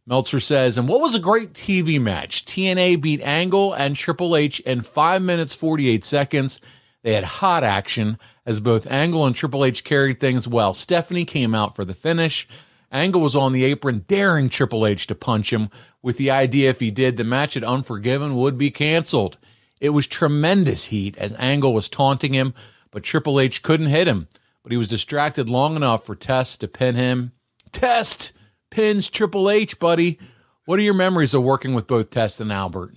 Meltzer 0.07 0.39
says, 0.39 0.79
and 0.79 0.89
what 0.89 1.01
was 1.01 1.13
a 1.13 1.19
great 1.19 1.53
TV 1.53 2.01
match? 2.01 2.43
T&A 2.43 2.95
beat 2.95 3.21
Angle 3.21 3.73
and 3.73 3.95
Triple 3.95 4.35
H 4.35 4.59
in 4.61 4.81
5 4.81 5.21
minutes 5.21 5.53
48 5.53 6.03
seconds. 6.03 6.59
They 7.03 7.13
had 7.13 7.23
hot 7.23 7.63
action 7.63 8.17
as 8.45 8.59
both 8.59 8.87
Angle 8.87 9.27
and 9.27 9.35
Triple 9.35 9.63
H 9.63 9.83
carried 9.83 10.19
things 10.19 10.47
well. 10.47 10.73
Stephanie 10.73 11.25
came 11.25 11.53
out 11.53 11.75
for 11.75 11.85
the 11.85 11.93
finish. 11.93 12.47
Angle 12.91 13.21
was 13.21 13.35
on 13.35 13.53
the 13.53 13.63
apron, 13.63 14.05
daring 14.07 14.49
Triple 14.49 14.85
H 14.85 15.05
to 15.07 15.15
punch 15.15 15.53
him, 15.53 15.69
with 16.01 16.17
the 16.17 16.31
idea 16.31 16.69
if 16.69 16.79
he 16.79 16.91
did, 16.91 17.17
the 17.17 17.23
match 17.23 17.55
at 17.55 17.63
Unforgiven 17.63 18.35
would 18.35 18.57
be 18.57 18.71
canceled. 18.71 19.37
It 19.79 19.89
was 19.89 20.07
tremendous 20.07 20.85
heat 20.85 21.17
as 21.17 21.33
Angle 21.37 21.73
was 21.73 21.89
taunting 21.89 22.33
him, 22.33 22.53
but 22.91 23.03
Triple 23.03 23.39
H 23.39 23.61
couldn't 23.61 23.87
hit 23.87 24.07
him. 24.07 24.27
But 24.63 24.71
he 24.71 24.77
was 24.77 24.89
distracted 24.89 25.49
long 25.49 25.75
enough 25.75 26.05
for 26.05 26.15
Test 26.15 26.61
to 26.61 26.67
pin 26.67 26.95
him. 26.95 27.31
Test 27.71 28.33
pins 28.71 29.09
Triple 29.09 29.49
H, 29.49 29.79
buddy. 29.79 30.19
What 30.65 30.79
are 30.79 30.83
your 30.83 30.93
memories 30.93 31.33
of 31.33 31.43
working 31.43 31.73
with 31.73 31.87
both 31.87 32.09
Test 32.09 32.41
and 32.41 32.51
Albert? 32.51 32.93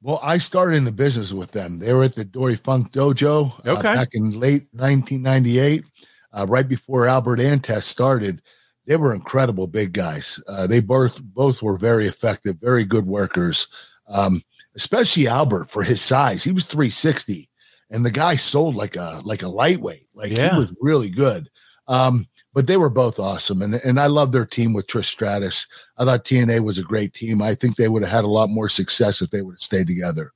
Well, 0.00 0.18
I 0.22 0.38
started 0.38 0.76
in 0.76 0.84
the 0.84 0.92
business 0.92 1.32
with 1.32 1.52
them. 1.52 1.76
They 1.76 1.92
were 1.92 2.02
at 2.04 2.16
the 2.16 2.24
Dory 2.24 2.56
Funk 2.56 2.90
Dojo 2.90 3.52
uh, 3.64 3.80
back 3.80 4.08
in 4.14 4.32
late 4.32 4.66
1998, 4.72 5.84
uh, 6.32 6.46
right 6.48 6.66
before 6.66 7.06
Albert 7.06 7.38
and 7.38 7.62
Test 7.62 7.88
started. 7.88 8.42
They 8.86 8.96
were 8.96 9.14
incredible 9.14 9.66
big 9.66 9.92
guys. 9.92 10.42
Uh, 10.48 10.66
they 10.66 10.80
both 10.80 11.20
both 11.22 11.62
were 11.62 11.78
very 11.78 12.06
effective, 12.06 12.56
very 12.60 12.84
good 12.84 13.06
workers. 13.06 13.66
Um, 14.08 14.42
especially 14.76 15.28
Albert 15.28 15.70
for 15.70 15.82
his 15.82 16.00
size. 16.00 16.42
He 16.42 16.52
was 16.52 16.66
360, 16.66 17.48
and 17.90 18.04
the 18.04 18.10
guy 18.10 18.34
sold 18.36 18.74
like 18.74 18.96
a 18.96 19.20
like 19.24 19.42
a 19.42 19.48
lightweight. 19.48 20.08
Like 20.14 20.36
Yeah. 20.36 20.52
he 20.54 20.58
was 20.58 20.74
really 20.80 21.10
good. 21.10 21.48
Um, 21.88 22.26
but 22.54 22.66
they 22.66 22.76
were 22.76 22.90
both 22.90 23.18
awesome, 23.18 23.62
and 23.62 23.76
and 23.76 23.98
I 24.00 24.06
love 24.08 24.32
their 24.32 24.44
team 24.44 24.72
with 24.72 24.86
Trish 24.86 25.06
Stratus. 25.06 25.66
I 25.96 26.04
thought 26.04 26.24
T&A 26.24 26.60
was 26.60 26.78
a 26.78 26.82
great 26.82 27.14
team. 27.14 27.40
I 27.40 27.54
think 27.54 27.76
they 27.76 27.88
would 27.88 28.02
have 28.02 28.12
had 28.12 28.24
a 28.24 28.28
lot 28.28 28.50
more 28.50 28.68
success 28.68 29.22
if 29.22 29.30
they 29.30 29.42
would 29.42 29.54
have 29.54 29.60
stayed 29.60 29.86
together. 29.86 30.32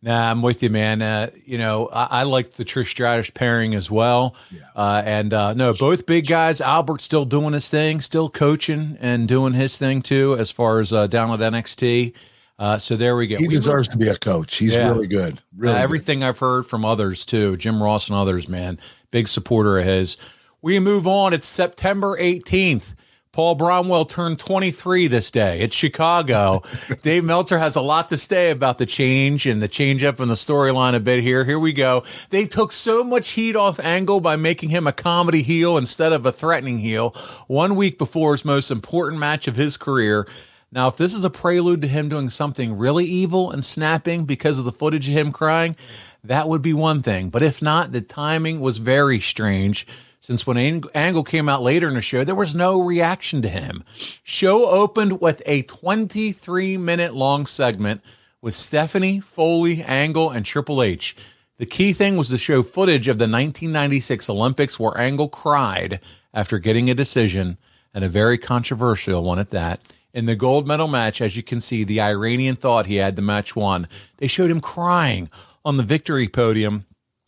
Nah, 0.00 0.30
I'm 0.30 0.42
with 0.42 0.62
you, 0.62 0.70
man. 0.70 1.02
Uh, 1.02 1.30
you 1.44 1.58
know, 1.58 1.88
I, 1.92 2.20
I 2.20 2.22
like 2.22 2.50
the 2.52 2.64
Trish 2.64 2.86
Stratus 2.90 3.30
pairing 3.30 3.74
as 3.74 3.90
well. 3.90 4.36
Uh, 4.76 5.02
and 5.04 5.34
uh, 5.34 5.54
no, 5.54 5.74
both 5.74 6.06
big 6.06 6.28
guys. 6.28 6.60
Albert's 6.60 7.02
still 7.04 7.24
doing 7.24 7.52
his 7.52 7.68
thing, 7.68 8.00
still 8.00 8.28
coaching 8.30 8.96
and 9.00 9.26
doing 9.26 9.54
his 9.54 9.76
thing 9.76 10.00
too, 10.02 10.36
as 10.38 10.52
far 10.52 10.78
as 10.78 10.92
uh, 10.92 11.08
down 11.08 11.30
at 11.32 11.52
NXT. 11.52 12.12
Uh, 12.60 12.78
so 12.78 12.94
there 12.96 13.16
we 13.16 13.26
go. 13.26 13.36
He 13.38 13.48
We 13.48 13.54
deserves 13.56 13.88
to 13.88 13.96
be 13.96 14.08
a 14.08 14.16
coach. 14.16 14.56
He's 14.56 14.74
Yeah. 14.74 14.88
really 14.90 15.06
good. 15.08 15.40
Really 15.56 15.74
Uh, 15.74 15.78
good. 15.78 15.82
everything 15.84 16.22
I've 16.22 16.38
heard 16.38 16.64
from 16.66 16.84
others 16.84 17.26
too, 17.26 17.56
Jim 17.56 17.82
Ross 17.82 18.08
and 18.08 18.16
others, 18.16 18.48
man, 18.48 18.78
big 19.10 19.26
supporter 19.26 19.78
of 19.80 19.84
his. 19.84 20.16
We 20.62 20.78
move 20.80 21.06
on. 21.08 21.32
It's 21.32 21.46
September 21.46 22.16
18th. 22.20 22.94
Paul 23.38 23.54
Bromwell 23.54 24.04
turned 24.04 24.40
23 24.40 25.06
this 25.06 25.30
day. 25.30 25.60
It's 25.60 25.76
Chicago. 25.76 26.64
Dave 27.02 27.22
Meltzer 27.22 27.58
has 27.58 27.76
a 27.76 27.80
lot 27.80 28.08
to 28.08 28.16
say 28.16 28.50
about 28.50 28.78
the 28.78 28.84
change 28.84 29.46
and 29.46 29.62
the 29.62 29.68
change 29.68 30.02
up 30.02 30.18
in 30.18 30.26
the 30.26 30.34
storyline 30.34 30.96
a 30.96 30.98
bit 30.98 31.22
here. 31.22 31.44
Here 31.44 31.60
we 31.60 31.72
go. 31.72 32.02
They 32.30 32.46
took 32.46 32.72
so 32.72 33.04
much 33.04 33.28
heat 33.28 33.54
off 33.54 33.78
Angle 33.78 34.18
by 34.18 34.34
making 34.34 34.70
him 34.70 34.88
a 34.88 34.92
comedy 34.92 35.42
heel 35.42 35.78
instead 35.78 36.12
of 36.12 36.26
a 36.26 36.32
threatening 36.32 36.78
heel 36.78 37.14
one 37.46 37.76
week 37.76 37.96
before 37.96 38.32
his 38.32 38.44
most 38.44 38.72
important 38.72 39.20
match 39.20 39.46
of 39.46 39.54
his 39.54 39.76
career. 39.76 40.26
Now, 40.72 40.88
if 40.88 40.96
this 40.96 41.14
is 41.14 41.22
a 41.22 41.30
prelude 41.30 41.82
to 41.82 41.86
him 41.86 42.08
doing 42.08 42.30
something 42.30 42.76
really 42.76 43.04
evil 43.04 43.52
and 43.52 43.64
snapping 43.64 44.24
because 44.24 44.58
of 44.58 44.64
the 44.64 44.72
footage 44.72 45.08
of 45.08 45.14
him 45.14 45.30
crying, 45.30 45.76
that 46.24 46.48
would 46.48 46.60
be 46.60 46.74
one 46.74 47.02
thing. 47.02 47.30
But 47.30 47.44
if 47.44 47.62
not, 47.62 47.92
the 47.92 48.00
timing 48.00 48.58
was 48.58 48.78
very 48.78 49.20
strange. 49.20 49.86
Since 50.20 50.46
when 50.46 50.56
Ang- 50.56 50.84
Angle 50.94 51.24
came 51.24 51.48
out 51.48 51.62
later 51.62 51.88
in 51.88 51.94
the 51.94 52.00
show, 52.00 52.24
there 52.24 52.34
was 52.34 52.54
no 52.54 52.80
reaction 52.80 53.40
to 53.42 53.48
him. 53.48 53.84
Show 54.22 54.68
opened 54.68 55.20
with 55.20 55.42
a 55.46 55.62
23 55.62 56.76
minute 56.76 57.14
long 57.14 57.46
segment 57.46 58.02
with 58.42 58.54
Stephanie, 58.54 59.20
Foley, 59.20 59.82
Angle, 59.82 60.30
and 60.30 60.44
Triple 60.44 60.82
H. 60.82 61.16
The 61.58 61.66
key 61.66 61.92
thing 61.92 62.16
was 62.16 62.28
to 62.28 62.38
show 62.38 62.62
footage 62.62 63.08
of 63.08 63.18
the 63.18 63.24
1996 63.24 64.30
Olympics 64.30 64.78
where 64.78 64.96
Angle 64.96 65.28
cried 65.28 66.00
after 66.34 66.58
getting 66.58 66.88
a 66.90 66.94
decision, 66.94 67.58
and 67.94 68.04
a 68.04 68.08
very 68.08 68.38
controversial 68.38 69.24
one 69.24 69.38
at 69.38 69.50
that. 69.50 69.80
In 70.12 70.26
the 70.26 70.36
gold 70.36 70.66
medal 70.66 70.88
match, 70.88 71.20
as 71.20 71.36
you 71.36 71.42
can 71.42 71.60
see, 71.60 71.84
the 71.84 72.00
Iranian 72.00 72.56
thought 72.56 72.86
he 72.86 72.96
had 72.96 73.16
the 73.16 73.22
match 73.22 73.56
won. 73.56 73.88
They 74.18 74.26
showed 74.26 74.50
him 74.50 74.60
crying 74.60 75.30
on 75.64 75.76
the 75.76 75.82
victory 75.82 76.28
podium 76.28 76.86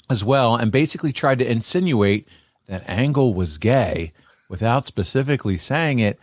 as 0.08 0.24
well, 0.24 0.54
and 0.54 0.70
basically 0.70 1.12
tried 1.12 1.38
to 1.38 1.50
insinuate 1.50 2.28
that 2.70 2.88
Angle 2.88 3.34
was 3.34 3.58
gay 3.58 4.12
without 4.48 4.86
specifically 4.86 5.58
saying 5.58 5.98
it. 5.98 6.18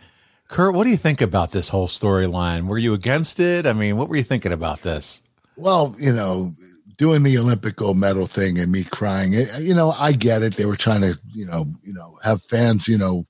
Kurt, 0.48 0.74
what 0.74 0.84
do 0.84 0.90
you 0.90 0.96
think 0.96 1.20
about 1.20 1.52
this 1.52 1.68
whole 1.68 1.86
storyline? 1.88 2.66
Were 2.66 2.78
you 2.78 2.94
against 2.94 3.38
it? 3.38 3.66
I 3.66 3.74
mean, 3.74 3.98
what 3.98 4.08
were 4.08 4.16
you 4.16 4.22
thinking 4.22 4.52
about 4.52 4.80
this? 4.80 5.22
Well, 5.56 5.94
you 5.98 6.10
know, 6.10 6.54
doing 6.96 7.22
the 7.22 7.36
Olympic 7.36 7.76
gold 7.76 7.98
medal 7.98 8.26
thing 8.26 8.58
and 8.58 8.72
me 8.72 8.84
crying, 8.84 9.34
it, 9.34 9.50
you 9.60 9.74
know, 9.74 9.90
I 9.90 10.12
get 10.12 10.42
it. 10.42 10.56
They 10.56 10.64
were 10.64 10.76
trying 10.76 11.02
to, 11.02 11.20
you 11.34 11.44
know, 11.44 11.66
you 11.84 11.92
know, 11.92 12.18
have 12.22 12.40
fans, 12.44 12.88
you 12.88 12.96
know, 12.96 13.26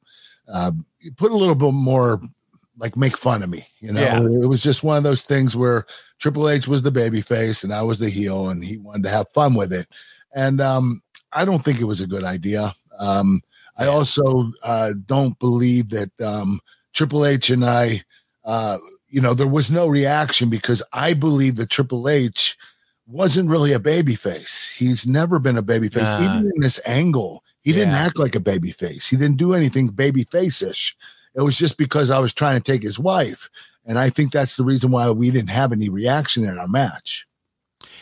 uh, 0.47 0.71
put 1.17 1.33
a 1.33 1.37
little 1.37 1.57
bit 1.57 1.73
more, 1.73 2.21
like 2.79 2.97
make 2.97 3.17
fun 3.17 3.43
of 3.43 3.51
me. 3.51 3.67
You 3.81 3.93
know, 3.95 4.01
Yeah. 4.01 4.21
it 4.21 4.49
was 4.49 4.63
just 4.63 4.85
one 4.85 4.97
of 4.97 5.03
those 5.03 5.25
things 5.25 5.57
where 5.57 5.87
Triple 6.21 6.49
H 6.49 6.69
was 6.69 6.83
the 6.83 6.93
baby 6.93 7.21
face 7.21 7.65
and 7.65 7.75
I 7.75 7.83
was 7.83 7.99
the 7.99 8.11
heel, 8.11 8.51
and 8.51 8.63
he 8.65 8.77
wanted 8.77 9.03
to 9.03 9.11
have 9.11 9.29
fun 9.33 9.55
with 9.55 9.73
it. 9.73 9.89
And 10.37 10.61
um, 10.61 11.03
I 11.33 11.45
don't 11.45 11.65
think 11.65 11.81
it 11.81 11.85
was 11.85 12.01
a 12.01 12.07
good 12.07 12.23
idea. 12.23 12.73
Um, 12.99 13.43
I 13.77 13.87
also 13.87 14.53
uh, 14.63 14.93
don't 15.07 15.39
believe 15.39 15.91
that 15.91 16.11
um, 16.21 16.61
Triple 16.93 17.25
H 17.25 17.51
and 17.51 17.65
I, 17.65 18.03
uh, 18.45 18.79
you 19.09 19.21
know, 19.21 19.35
there 19.35 19.47
was 19.47 19.71
no 19.71 19.87
reaction 19.87 20.51
because 20.51 20.83
I 20.93 21.15
believe 21.15 21.57
that 21.57 21.71
Triple 21.71 22.09
H 22.09 22.57
wasn't 23.07 23.49
really 23.49 23.73
a 23.73 23.79
baby 23.79 24.17
face. 24.17 24.69
He's 24.77 25.07
never 25.07 25.39
been 25.39 25.57
a 25.57 25.63
baby 25.63 25.89
face. 25.89 26.03
Nah. 26.03 26.25
Even 26.25 26.53
in 26.55 26.61
this 26.61 26.81
angle, 26.85 27.45
he 27.63 27.73
didn't 27.73 27.95
act 27.95 28.19
like 28.19 28.35
a 28.35 28.41
baby 28.41 28.73
face. 28.73 29.07
He 29.07 29.17
didn't 29.17 29.37
do 29.37 29.55
anything 29.55 29.89
baby 29.89 30.25
face-ish. 30.25 30.97
It 31.35 31.43
was 31.43 31.57
just 31.57 31.79
because 31.79 32.11
I 32.11 32.19
was 32.19 32.33
trying 32.33 32.61
to 32.61 32.73
take 32.73 32.83
his 32.83 32.99
wife. 32.99 33.49
And 33.87 33.99
I 33.99 34.11
think 34.11 34.33
that's 34.33 34.57
the 34.57 34.65
reason 34.65 34.91
why 34.91 35.11
we 35.11 35.31
didn't 35.31 35.51
have 35.51 35.73
any 35.73 35.89
reaction 35.89 36.45
in 36.45 36.59
our 36.59 36.67
match. 36.67 37.28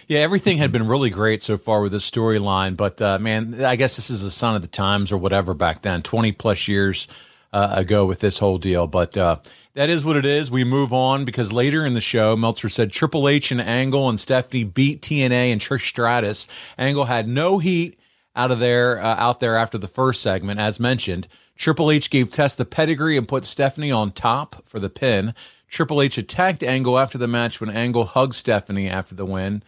Yeah, 0.08 0.20
everything 0.20 0.58
had 0.58 0.70
been 0.70 0.86
really 0.86 1.10
great 1.10 1.42
so 1.42 1.58
far 1.58 1.82
with 1.82 1.90
this 1.90 2.08
storyline, 2.08 2.76
but 2.76 3.02
uh, 3.02 3.18
man, 3.18 3.64
I 3.64 3.74
guess 3.74 3.96
this 3.96 4.08
is 4.08 4.22
a 4.22 4.30
sign 4.30 4.54
of 4.54 4.62
the 4.62 4.68
times 4.68 5.10
or 5.10 5.18
whatever 5.18 5.52
back 5.52 5.82
then, 5.82 6.02
20 6.02 6.30
plus 6.30 6.68
years 6.68 7.08
uh, 7.52 7.72
ago 7.72 8.06
with 8.06 8.20
this 8.20 8.38
whole 8.38 8.58
deal. 8.58 8.86
But 8.86 9.16
uh, 9.16 9.38
that 9.74 9.90
is 9.90 10.04
what 10.04 10.14
it 10.14 10.24
is. 10.24 10.48
We 10.48 10.62
move 10.62 10.92
on 10.92 11.24
because 11.24 11.52
later 11.52 11.84
in 11.84 11.94
the 11.94 12.00
show, 12.00 12.36
Meltzer 12.36 12.68
said 12.68 12.92
Triple 12.92 13.28
H 13.28 13.50
and 13.50 13.60
Angle 13.60 14.08
and 14.08 14.20
Stephanie 14.20 14.62
beat 14.62 15.02
T&A 15.02 15.28
and 15.28 15.60
Trish 15.60 15.88
Stratus. 15.88 16.46
Angle 16.78 17.06
had 17.06 17.26
no 17.26 17.58
heat 17.58 17.98
out 18.36 18.52
of 18.52 18.60
there, 18.60 19.00
uh, 19.00 19.16
out 19.16 19.40
there 19.40 19.56
after 19.56 19.76
the 19.76 19.88
first 19.88 20.22
segment, 20.22 20.60
as 20.60 20.78
mentioned. 20.78 21.26
Triple 21.56 21.90
H 21.90 22.10
gave 22.10 22.30
Test 22.30 22.58
the 22.58 22.64
pedigree 22.64 23.16
and 23.16 23.26
put 23.26 23.44
Stephanie 23.44 23.90
on 23.90 24.12
top 24.12 24.64
for 24.64 24.78
the 24.78 24.90
pin. 24.90 25.34
Triple 25.68 26.00
H 26.00 26.16
attacked 26.16 26.62
Angle 26.62 26.96
after 26.96 27.18
the 27.18 27.26
match 27.26 27.60
when 27.60 27.70
Angle 27.70 28.04
hugged 28.04 28.34
Stephanie 28.34 28.88
after 28.88 29.16
the 29.16 29.26
win. 29.26 29.64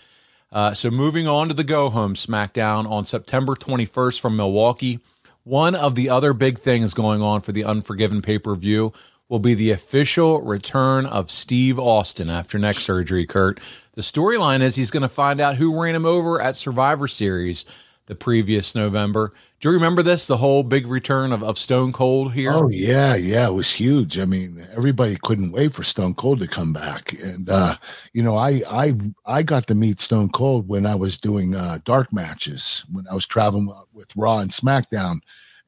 Uh, 0.51 0.72
so 0.72 0.90
moving 0.90 1.28
on 1.28 1.49
to 1.49 1.55
the 1.55 1.64
go 1.64 1.90
home 1.90 2.14
SmackDown 2.14 2.90
on 2.90 3.05
September 3.05 3.55
21st 3.55 4.20
from 4.20 4.36
Milwaukee. 4.36 5.01
One 5.44 5.74
of 5.74 5.94
the 5.94 6.09
other 6.11 6.32
big 6.32 6.59
things 6.59 6.94
going 6.94 7.22
on 7.22 7.40
for 7.40 7.53
the 7.53 7.64
Unforgiven 7.64 8.22
pay 8.22 8.38
per 8.38 8.55
view 8.55 8.92
will 9.28 9.38
be 9.38 9.55
the 9.55 9.70
official 9.70 10.40
return 10.40 11.05
of 11.05 11.30
Steve 11.30 11.78
Austin 11.78 12.30
after 12.30 12.59
neck 12.59 12.78
surgery, 12.78 13.26
Kurt. 13.26 13.61
The 13.94 14.03
storyline 14.03 14.61
is 14.61 14.76
he's 14.76 14.90
going 14.90 15.03
to 15.03 15.09
find 15.09 15.40
out 15.40 15.57
who 15.57 15.80
ran 15.80 15.94
him 15.94 16.07
over 16.07 16.40
at 16.40 16.57
Survivor 16.57 17.09
Series 17.09 17.66
the 18.07 18.14
previous 18.14 18.74
November. 18.74 19.32
Do 19.61 19.69
you 19.69 19.75
remember 19.75 20.05
this? 20.05 20.29
The 20.29 20.37
whole 20.37 20.63
big 20.63 20.87
return 20.87 21.33
of, 21.33 21.43
of 21.43 21.59
Stone 21.59 21.93
Cold 21.93 22.33
here? 22.33 22.53
Oh 22.53 22.69
yeah, 22.69 23.17
yeah, 23.17 23.49
it 23.49 23.53
was 23.53 23.71
huge. 23.73 24.17
I 24.21 24.25
mean, 24.25 24.65
everybody 24.77 25.17
couldn't 25.23 25.51
wait 25.51 25.75
for 25.75 25.83
Stone 25.83 26.15
Cold 26.15 26.39
to 26.41 26.47
come 26.47 26.73
back, 26.73 27.13
and 27.15 27.51
uh, 27.51 27.75
you 28.13 28.23
know, 28.23 28.37
I 28.37 28.63
I 28.71 28.95
I 29.27 29.43
got 29.43 29.67
to 29.67 29.75
meet 29.75 29.99
Stone 29.99 30.29
Cold 30.29 30.69
when 30.69 30.87
I 30.87 30.95
was 30.95 31.19
doing 31.19 31.57
uh, 31.57 31.79
dark 31.85 32.13
matches 32.13 32.85
when 32.93 33.05
I 33.11 33.15
was 33.15 33.27
traveling 33.27 33.73
with 33.93 34.15
Raw 34.17 34.39
and 34.39 34.51
SmackDown, 34.51 35.19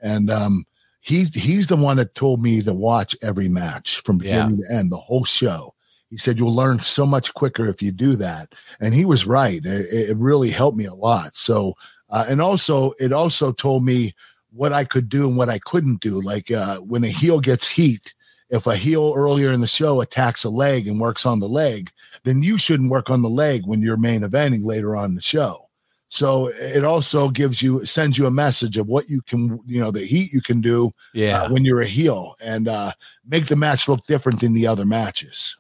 and 0.01 0.31
um, 0.31 0.67
he 1.01 1.25
he's 1.25 1.67
the 1.67 1.77
one 1.77 1.97
that 1.97 2.15
told 2.15 2.41
me 2.41 2.63
to 2.63 2.73
watch 2.73 3.17
every 3.23 3.49
match 3.49 4.03
from 4.03 4.19
beginning 4.19 4.59
to 4.59 4.73
end, 4.73 4.93
the 4.93 4.99
whole 4.99 5.25
show. 5.25 5.75
He 6.11 6.17
said 6.17 6.39
you'll 6.39 6.55
learn 6.55 6.81
so 6.81 7.07
much 7.07 7.35
quicker 7.35 7.67
if 7.67 7.83
you 7.83 7.93
do 7.93 8.15
that, 8.17 8.55
and 8.81 8.93
he 8.95 9.05
was 9.05 9.27
right. 9.27 9.65
It, 9.65 10.11
it 10.11 10.17
really 10.17 10.51
helped 10.51 10.77
me 10.77 10.87
a 10.87 10.95
lot. 10.95 11.35
So, 11.35 11.75
uh, 12.11 12.25
and 12.29 12.41
also 12.41 12.93
it 12.99 13.13
also 13.13 13.53
told 13.53 13.85
me 13.85 14.15
what 14.53 14.73
I 14.73 14.85
could 14.85 15.09
do 15.09 15.29
and 15.29 15.37
what 15.37 15.49
I 15.49 15.59
couldn't 15.61 16.01
do. 16.01 16.21
Like 16.21 16.51
uh, 16.51 16.79
when 16.79 17.05
a 17.05 17.09
heel 17.09 17.41
gets 17.41 17.67
heat, 17.67 18.15
if 18.51 18.67
a 18.67 18.75
heel 18.77 19.15
earlier 19.17 19.53
in 19.53 19.61
the 19.61 19.67
show 19.67 20.01
attacks 20.01 20.45
a 20.45 20.51
leg 20.51 20.89
and 20.89 21.01
works 21.01 21.25
on 21.25 21.39
the 21.39 21.49
leg, 21.49 21.91
then 22.25 22.43
you 22.43 22.59
shouldn't 22.59 22.91
work 22.91 23.09
on 23.09 23.23
the 23.23 23.29
leg 23.29 23.65
when 23.65 23.81
you're 23.81 23.97
main 23.97 24.23
eventing 24.23 24.65
later 24.65 24.97
on 24.97 25.11
in 25.11 25.15
the 25.15 25.23
show. 25.23 25.69
So 26.09 26.49
it 26.49 26.85
also 26.85 27.29
gives 27.31 27.63
you 27.63 27.85
sends 27.87 28.19
you 28.19 28.27
a 28.27 28.33
message 28.33 28.77
of 28.77 28.89
what 28.89 29.09
you 29.09 29.23
can, 29.23 29.61
you 29.65 29.81
know, 29.81 29.93
the 29.93 30.05
heat 30.05 30.33
you 30.33 30.43
can 30.43 30.61
do 30.61 30.93
Yeah. 31.15 31.43
uh, 31.43 31.53
when 31.53 31.65
you're 31.65 31.83
a 31.83 31.87
heel 31.87 32.35
and 32.43 32.67
uh, 32.67 32.93
make 33.29 33.47
the 33.47 33.55
match 33.55 33.87
look 33.87 34.05
different 34.09 34.41
than 34.41 34.53
the 34.53 34.67
other 34.67 34.85
matches. 34.85 35.57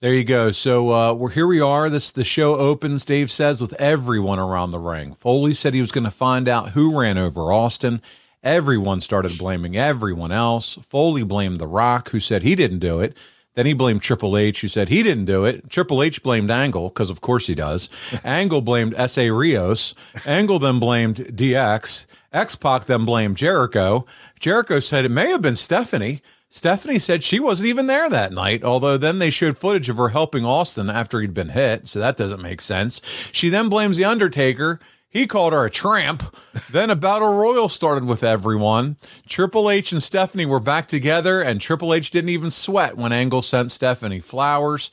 There 0.00 0.12
you 0.12 0.24
go. 0.24 0.50
So 0.50 0.92
uh, 0.92 1.14
we're 1.14 1.30
here. 1.30 1.46
We 1.46 1.58
are. 1.58 1.88
This 1.88 2.10
the 2.10 2.22
show 2.22 2.56
opens. 2.56 3.06
Dave 3.06 3.30
says 3.30 3.62
with 3.62 3.72
everyone 3.80 4.38
around 4.38 4.70
the 4.70 4.78
ring. 4.78 5.14
Foley 5.14 5.54
said 5.54 5.72
he 5.72 5.80
was 5.80 5.90
going 5.90 6.04
to 6.04 6.10
find 6.10 6.48
out 6.48 6.70
who 6.70 7.00
ran 7.00 7.16
over 7.16 7.50
Austin. 7.50 8.02
Everyone 8.42 9.00
started 9.00 9.38
blaming 9.38 9.74
everyone 9.74 10.32
else. 10.32 10.74
Foley 10.82 11.22
blamed 11.22 11.58
The 11.58 11.66
Rock, 11.66 12.10
who 12.10 12.20
said 12.20 12.42
he 12.42 12.54
didn't 12.54 12.80
do 12.80 13.00
it. 13.00 13.16
Then 13.54 13.64
he 13.64 13.72
blamed 13.72 14.02
Triple 14.02 14.36
H, 14.36 14.60
who 14.60 14.68
said 14.68 14.90
he 14.90 15.02
didn't 15.02 15.24
do 15.24 15.46
it. 15.46 15.70
Triple 15.70 16.02
H 16.02 16.22
blamed 16.22 16.50
Angle, 16.50 16.90
because 16.90 17.08
of 17.08 17.22
course 17.22 17.46
he 17.46 17.54
does. 17.54 17.88
Angle 18.22 18.60
blamed 18.60 18.92
Essa 18.98 19.32
Rios. 19.32 19.94
Angle 20.26 20.58
then 20.58 20.78
blamed 20.78 21.16
DX. 21.16 22.04
X 22.34 22.54
Pac 22.54 22.84
then 22.84 23.06
blamed 23.06 23.38
Jericho. 23.38 24.04
Jericho 24.38 24.78
said 24.78 25.06
it 25.06 25.10
may 25.10 25.30
have 25.30 25.40
been 25.40 25.56
Stephanie. 25.56 26.20
Stephanie 26.48 26.98
said 26.98 27.22
she 27.22 27.40
wasn't 27.40 27.68
even 27.68 27.86
there 27.86 28.08
that 28.08 28.32
night, 28.32 28.62
although 28.62 28.96
then 28.96 29.18
they 29.18 29.30
showed 29.30 29.58
footage 29.58 29.88
of 29.88 29.96
her 29.96 30.08
helping 30.08 30.44
Austin 30.44 30.88
after 30.88 31.20
he'd 31.20 31.34
been 31.34 31.50
hit, 31.50 31.86
so 31.86 31.98
that 31.98 32.16
doesn't 32.16 32.40
make 32.40 32.60
sense. 32.60 33.00
She 33.32 33.48
then 33.48 33.68
blames 33.68 33.96
The 33.96 34.04
Undertaker. 34.04 34.80
He 35.08 35.26
called 35.26 35.52
her 35.52 35.64
a 35.64 35.70
tramp. 35.70 36.36
then 36.70 36.90
a 36.90 36.96
battle 36.96 37.36
royal 37.36 37.68
started 37.68 38.04
with 38.04 38.22
everyone. 38.22 38.96
Triple 39.28 39.70
H 39.70 39.92
and 39.92 40.02
Stephanie 40.02 40.46
were 40.46 40.60
back 40.60 40.86
together, 40.86 41.42
and 41.42 41.60
Triple 41.60 41.92
H 41.92 42.10
didn't 42.10 42.30
even 42.30 42.50
sweat 42.50 42.96
when 42.96 43.12
Angle 43.12 43.42
sent 43.42 43.70
Stephanie 43.70 44.20
flowers. 44.20 44.90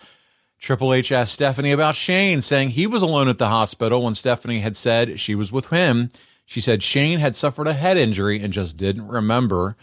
Triple 0.60 0.94
H 0.94 1.12
asked 1.12 1.34
Stephanie 1.34 1.74
about 1.74 1.96
Shane, 1.96 2.42
saying 2.42 2.70
he 2.70 2.88
was 2.88 3.04
alone 3.04 3.28
at 3.28 3.38
the 3.38 3.50
hospital 3.50 4.02
when 4.02 4.16
Stephanie 4.16 4.62
had 4.62 4.78
said 4.78 5.20
she 5.20 5.36
was 5.36 5.52
with 5.52 5.68
him. 5.68 6.10
She 6.46 6.62
said 6.62 6.84
Shane 6.84 7.20
had 7.20 7.36
suffered 7.36 7.68
a 7.68 7.74
head 7.74 7.98
injury 7.98 8.42
and 8.42 8.54
just 8.54 8.78
didn't 8.78 9.08
remember. 9.08 9.76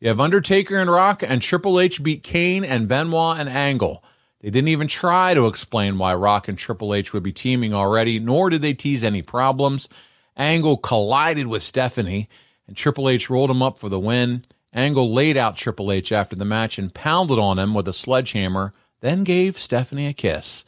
You 0.00 0.08
have 0.08 0.20
Undertaker 0.20 0.76
and 0.76 0.88
Rock, 0.88 1.24
and 1.26 1.42
Triple 1.42 1.80
H 1.80 2.00
beat 2.02 2.22
Kane 2.22 2.64
and 2.64 2.86
Benoit 2.86 3.38
and 3.40 3.48
Angle. 3.48 4.04
They 4.40 4.50
didn't 4.50 4.68
even 4.68 4.86
try 4.86 5.34
to 5.34 5.46
explain 5.48 5.98
why 5.98 6.14
Rock 6.14 6.46
and 6.46 6.56
Triple 6.56 6.94
H 6.94 7.12
would 7.12 7.24
be 7.24 7.32
teaming 7.32 7.74
already, 7.74 8.20
nor 8.20 8.48
did 8.48 8.62
they 8.62 8.74
tease 8.74 9.02
any 9.02 9.22
problems. 9.22 9.88
Angle 10.36 10.76
collided 10.76 11.48
with 11.48 11.64
Stephanie, 11.64 12.28
and 12.68 12.76
Triple 12.76 13.08
H 13.08 13.28
rolled 13.28 13.50
him 13.50 13.60
up 13.60 13.76
for 13.76 13.88
the 13.88 13.98
win. 13.98 14.42
Angle 14.72 15.12
laid 15.12 15.36
out 15.36 15.56
Triple 15.56 15.90
H 15.90 16.12
after 16.12 16.36
the 16.36 16.44
match 16.44 16.78
and 16.78 16.94
pounded 16.94 17.40
on 17.40 17.58
him 17.58 17.74
with 17.74 17.88
a 17.88 17.92
sledgehammer, 17.92 18.72
then 19.00 19.24
gave 19.24 19.58
Stephanie 19.58 20.06
a 20.06 20.12
kiss. 20.12 20.64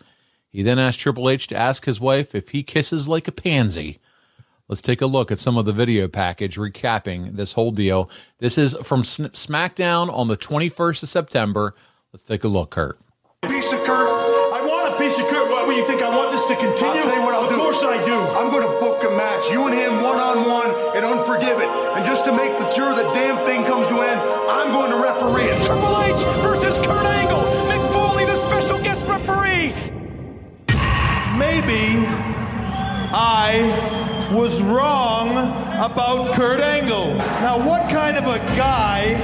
He 0.49 0.65
then 0.65 0.81
asked 0.81 0.99
Triple 0.99 1.31
H 1.31 1.47
to 1.49 1.57
ask 1.57 1.85
his 1.85 2.01
wife 2.01 2.35
if 2.35 2.49
he 2.49 2.65
kisses 2.65 3.09
like 3.09 3.29
a 3.29 3.33
pansy. 3.33 4.01
Let's 4.71 4.83
take 4.83 5.01
a 5.01 5.07
look 5.07 5.33
at 5.33 5.41
some 5.41 5.59
of 5.59 5.65
the 5.65 5.73
video 5.73 6.07
package 6.07 6.55
recapping 6.55 7.35
this 7.35 7.55
whole 7.55 7.73
deal. 7.73 8.09
This 8.39 8.57
is 8.57 8.77
from 8.85 9.03
SmackDown 9.03 10.09
on 10.15 10.29
the 10.29 10.37
21st 10.37 11.03
of 11.03 11.09
September. 11.09 11.75
Let's 12.13 12.23
take 12.23 12.45
a 12.45 12.49
look, 12.49 12.71
Kurt. 12.71 12.97
Piece 13.43 13.73
of 13.73 13.81
Kurt. 13.81 14.07
I 14.55 14.63
want 14.65 14.95
a 14.95 14.97
piece 14.97 15.19
of 15.19 15.27
Kurt. 15.27 15.51
What, 15.51 15.67
what, 15.67 15.77
you 15.77 15.85
think 15.89 16.03
I 16.03 16.09
want 16.09 16.31
this 16.31 16.47
to 16.47 16.55
continue? 16.55 17.03
I'll 17.03 17.03
tell 17.03 17.17
you 17.17 17.23
what 17.23 17.35
I'll 17.35 17.45
of 17.47 17.51
do. 17.51 17.57
Of 17.57 17.63
course 17.63 17.83
I 17.83 17.99
do. 18.07 18.15
I'm 18.15 18.49
going 18.55 18.63
to 18.63 18.79
book 18.79 19.03
a 19.03 19.11
match, 19.11 19.51
you 19.51 19.67
and 19.67 19.75
him 19.75 20.05
one 20.05 20.19
on 20.19 20.49
one, 20.49 20.71
and 20.95 21.05
Unforgiven. 21.05 21.67
And 21.99 22.07
just 22.07 22.25
to 22.27 22.33
make 22.33 22.55
sure 22.71 22.95
the 22.95 23.11
damn 23.11 23.45
thing 23.45 23.65
comes 23.65 23.89
to 23.89 23.99
end, 24.03 24.21
I'm 24.47 24.71
going 24.71 24.93
to 24.93 25.03
referee 25.03 25.51
it. 25.51 25.59
Triple 25.67 26.01
H 26.07 26.23
versus 26.47 26.79
Kurt 26.87 27.07
Angle. 27.11 27.43
Mick 27.67 27.83
Foley, 27.93 28.25
the 28.25 28.37
special 28.37 28.79
guest 28.79 29.03
referee. 29.11 29.75
Maybe 31.35 32.07
I 33.13 34.00
was 34.31 34.63
wrong 34.63 35.31
about 35.77 36.33
Kurt 36.35 36.61
Angle. 36.61 37.15
Now, 37.15 37.59
what 37.67 37.91
kind 37.91 38.17
of 38.17 38.25
a 38.27 38.39
guy 38.57 39.17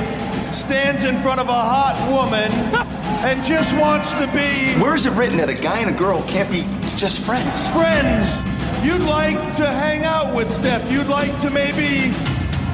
stands 0.53 1.05
in 1.05 1.17
front 1.19 1.41
of 1.41 1.49
a 1.49 1.53
hot 1.53 1.95
woman 2.11 2.51
and 3.25 3.45
just 3.45 3.77
wants 3.77 4.13
to 4.13 4.27
be 4.29 4.81
Where 4.81 4.95
is 4.95 5.07
it 5.07 5.13
written 5.13 5.37
that 5.37 5.49
a 5.49 5.55
guy 5.55 5.79
and 5.79 5.95
a 5.95 5.99
girl 5.99 6.23
can't 6.23 6.51
be 6.51 6.65
just 6.97 7.25
friends? 7.25 7.69
friends? 7.71 8.43
You'd 8.83 9.07
like 9.07 9.39
to 9.57 9.67
hang 9.67 10.05
out 10.05 10.35
with 10.35 10.53
Steph. 10.53 10.91
You'd 10.91 11.09
like 11.09 11.39
to 11.41 11.51
maybe 11.51 12.13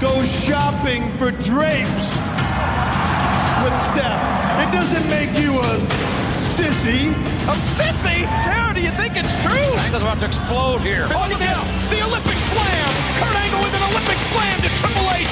go 0.01 0.23
shopping 0.25 1.11
for 1.13 1.31
drapes 1.33 2.17
with 3.61 3.77
Steph. 3.93 4.21
It 4.63 4.73
doesn't 4.73 5.09
make 5.11 5.31
you 5.39 5.59
a 5.61 6.12
sissy. 6.63 7.11
A 7.51 7.55
sissy? 7.75 8.23
How 8.23 8.71
do 8.73 8.81
you 8.81 8.91
think 8.95 9.17
it's 9.19 9.35
true? 9.43 9.67
Angle's 9.83 10.03
about 10.07 10.21
to 10.23 10.27
explode 10.31 10.81
here. 10.87 11.11
Oh, 11.11 11.27
look 11.27 11.43
out! 11.43 11.67
The 11.91 11.99
Olympic 12.07 12.39
slam! 12.55 12.91
Kurt 13.19 13.35
Angle 13.35 13.61
with 13.67 13.75
an 13.75 13.83
Olympic 13.91 14.19
slam 14.31 14.57
to 14.63 14.71
Triple 14.79 15.07
H! 15.11 15.27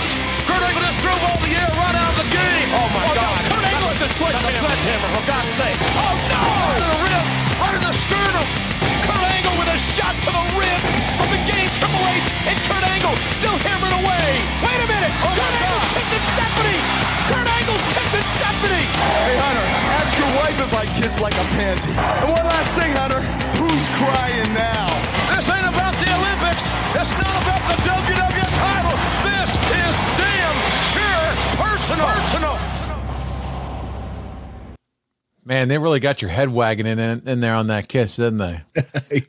Kurt 0.50 0.58
Angle 0.58 0.82
just 0.82 0.98
drove 1.06 1.22
all 1.30 1.38
the 1.38 1.52
air 1.54 1.70
right 1.70 1.96
out 2.02 2.10
of 2.10 2.18
the 2.26 2.28
game. 2.34 2.68
Oh 2.74 2.86
my 2.90 3.02
Oh, 3.06 3.14
no, 3.14 3.22
God! 3.22 3.40
Kurt 3.46 3.62
Angle 3.62 3.88
has 3.94 4.00
a 4.02 4.10
That's 4.10 4.10
a 4.10 4.18
sledgehammer. 4.18 4.58
sledgehammer, 4.58 5.08
for 5.14 5.24
God's 5.30 5.52
sakes! 5.54 5.86
Oh, 5.94 6.14
no! 6.34 6.40
Right 6.42 6.82
in 6.82 6.86
the 6.90 6.98
ribs, 7.06 7.32
right 7.62 7.74
in 7.78 7.82
the 7.86 7.94
sternum. 7.94 8.46
Kurt 9.80 9.96
Angle 9.96 9.96
with 9.96 9.96
a 9.96 9.96
shot 9.96 10.14
to 10.20 10.30
the 10.30 10.44
ribs 10.60 10.94
from 11.16 11.28
the 11.32 11.40
game. 11.48 11.68
Triple 11.72 12.04
H 12.12 12.28
and 12.44 12.58
Kurt 12.68 12.84
Angle 12.84 13.16
still 13.40 13.56
hammering 13.64 13.96
away. 14.04 14.28
Wait 14.60 14.76
a 14.76 14.88
minute! 14.88 15.12
Oh, 15.24 15.32
Kurt 15.32 15.54
Angle's 15.56 15.80
God. 15.80 15.96
kissing 15.96 16.24
Stephanie! 16.36 16.80
Kurt 17.32 17.48
Angle's 17.48 17.86
kissing 17.96 18.26
Stephanie! 18.36 18.86
Hey, 19.24 19.36
Hunter, 19.40 19.66
ask 19.96 20.12
your 20.20 20.32
wife 20.36 20.58
if 20.60 20.72
I 20.76 20.84
kiss 21.00 21.20
like 21.20 21.32
a 21.32 21.46
pansy. 21.56 21.92
And 21.96 22.28
one 22.28 22.44
last 22.44 22.76
thing, 22.76 22.92
Hunter. 22.92 23.22
Who's 23.56 23.86
crying 23.96 24.52
now? 24.52 24.88
This 25.32 25.48
ain't 25.48 25.64
about 25.64 25.96
the 25.96 26.08
Olympics. 26.12 26.64
It's 26.92 27.14
not 27.16 27.34
about 27.40 27.62
the 27.72 27.76
WWF 27.88 28.52
title. 28.60 28.96
This 29.24 29.50
is 29.80 29.94
damn 30.20 30.56
sure 30.92 31.28
personal. 31.56 32.04
Personal. 32.04 32.79
Man, 35.50 35.66
they 35.66 35.78
really 35.78 35.98
got 35.98 36.22
your 36.22 36.30
head 36.30 36.48
wagging 36.50 36.86
in, 36.86 37.00
in 37.00 37.40
there 37.40 37.56
on 37.56 37.66
that 37.66 37.88
kiss, 37.88 38.14
didn't 38.14 38.38
they? 38.38 38.60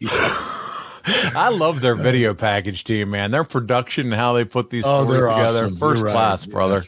I 1.35 1.49
love 1.51 1.81
their 1.81 1.95
video 1.95 2.35
package 2.35 2.83
team, 2.83 3.09
man. 3.09 3.31
Their 3.31 3.43
production 3.43 4.05
and 4.05 4.13
how 4.13 4.33
they 4.33 4.45
put 4.45 4.69
these 4.69 4.83
Oh, 4.85 5.03
stories 5.03 5.23
together, 5.23 5.65
awesome. 5.65 5.77
first 5.77 6.03
right. 6.03 6.11
class, 6.11 6.45
brother. 6.45 6.83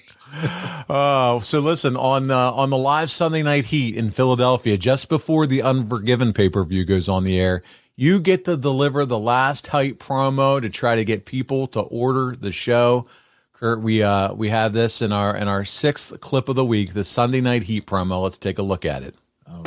Uh, 0.88 1.39
so 1.41 1.59
listen 1.61 1.97
on 1.97 2.29
uh, 2.29 2.51
on 2.51 2.69
the 2.69 2.77
live 2.77 3.09
Sunday 3.09 3.41
Night 3.41 3.65
Heat 3.65 3.95
in 3.95 4.11
Philadelphia, 4.11 4.77
just 4.77 5.09
before 5.09 5.47
the 5.47 5.63
Unforgiven 5.63 6.31
pay 6.34 6.47
per 6.47 6.63
view 6.63 6.86
goes 6.86 7.09
on 7.09 7.23
the 7.23 7.39
air, 7.39 7.63
you 7.95 8.19
get 8.19 8.45
to 8.45 8.55
deliver 8.55 9.03
the 9.03 9.17
last 9.17 9.65
hype 9.65 9.97
promo 9.97 10.61
to 10.61 10.69
try 10.69 10.95
to 10.95 11.03
get 11.03 11.25
people 11.25 11.65
to 11.65 11.79
order 11.79 12.36
the 12.36 12.51
show. 12.51 13.07
Kurt, 13.53 13.81
we 13.81 14.03
uh 14.03 14.36
we 14.36 14.49
have 14.49 14.73
this 14.73 15.01
in 15.01 15.11
our 15.11 15.36
in 15.36 15.47
our 15.47 15.65
sixth 15.65 16.19
clip 16.21 16.49
of 16.49 16.55
the 16.55 16.65
week, 16.65 16.93
the 16.93 17.03
Sunday 17.03 17.41
Night 17.41 17.63
Heat 17.63 17.88
promo. 17.88 18.21
Let's 18.21 18.38
take 18.38 18.59
a 18.59 18.63
look 18.63 18.86
at 18.86 19.01
it. 19.01 19.15
Oh, 19.53 19.61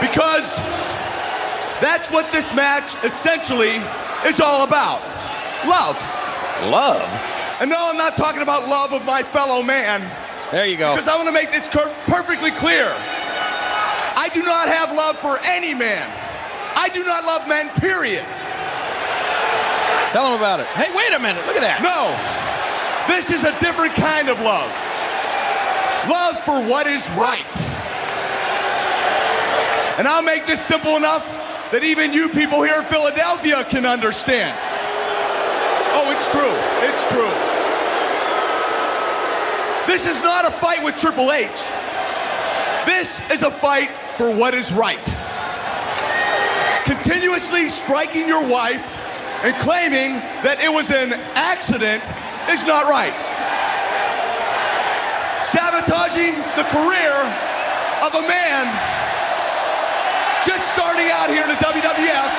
because 0.00 0.46
that's 1.80 2.10
what 2.10 2.30
this 2.32 2.46
match 2.54 2.94
essentially 3.04 3.82
is 4.28 4.40
all 4.40 4.64
about. 4.66 5.00
Love. 5.66 5.96
Love. 6.70 7.02
And 7.60 7.70
no, 7.70 7.90
I'm 7.90 7.96
not 7.96 8.16
talking 8.16 8.42
about 8.42 8.68
love 8.68 8.92
of 8.92 9.04
my 9.04 9.22
fellow 9.22 9.62
man. 9.62 10.00
There 10.50 10.66
you 10.66 10.76
go. 10.76 10.94
Because 10.94 11.08
I 11.08 11.16
want 11.16 11.28
to 11.28 11.32
make 11.32 11.50
this 11.50 11.68
perfectly 11.68 12.50
clear. 12.52 12.92
I 14.16 14.30
do 14.32 14.42
not 14.42 14.68
have 14.68 14.92
love 14.94 15.18
for 15.18 15.38
any 15.40 15.74
man. 15.74 16.08
I 16.76 16.88
do 16.88 17.04
not 17.04 17.24
love 17.24 17.48
men, 17.48 17.68
period. 17.80 18.24
Tell 20.12 20.26
him 20.26 20.34
about 20.34 20.60
it. 20.60 20.66
Hey, 20.68 20.94
wait 20.96 21.12
a 21.12 21.18
minute. 21.18 21.46
Look 21.46 21.56
at 21.56 21.62
that. 21.62 21.82
No. 21.82 22.14
This 23.08 23.30
is 23.30 23.44
a 23.44 23.58
different 23.60 23.94
kind 23.94 24.28
of 24.28 24.40
love. 24.40 24.70
Love 26.08 26.42
for 26.44 26.60
what 26.68 26.86
is 26.86 27.06
right. 27.10 27.44
And 29.98 30.06
I'll 30.06 30.22
make 30.22 30.46
this 30.46 30.60
simple 30.66 30.96
enough 30.96 31.24
that 31.72 31.82
even 31.84 32.12
you 32.12 32.28
people 32.28 32.62
here 32.62 32.78
in 32.78 32.84
Philadelphia 32.84 33.64
can 33.64 33.86
understand. 33.86 34.56
Oh, 35.92 36.10
it's 36.10 36.26
true. 36.30 36.54
It's 36.86 37.04
true. 37.10 37.30
This 39.86 40.06
is 40.06 40.22
not 40.22 40.44
a 40.46 40.52
fight 40.58 40.82
with 40.84 40.96
Triple 40.96 41.32
H. 41.32 41.48
This 42.86 43.20
is 43.30 43.42
a 43.42 43.50
fight 43.50 43.90
for 44.16 44.34
what 44.34 44.54
is 44.54 44.72
right. 44.72 45.02
Continuously 46.84 47.68
striking 47.70 48.26
your 48.26 48.46
wife 48.46 48.82
and 49.42 49.54
claiming 49.56 50.14
that 50.42 50.60
it 50.60 50.72
was 50.72 50.90
an 50.90 51.12
accident 51.34 52.02
is 52.50 52.64
not 52.66 52.86
right. 52.86 53.14
Sabotaging 55.50 56.36
the 56.54 56.66
career 56.70 57.14
of 58.02 58.14
a 58.14 58.22
man 58.28 58.66
just 60.46 60.64
starting 60.72 61.08
out 61.10 61.28
here 61.28 61.42
in 61.42 61.48
the 61.48 61.60
WWF 61.60 62.30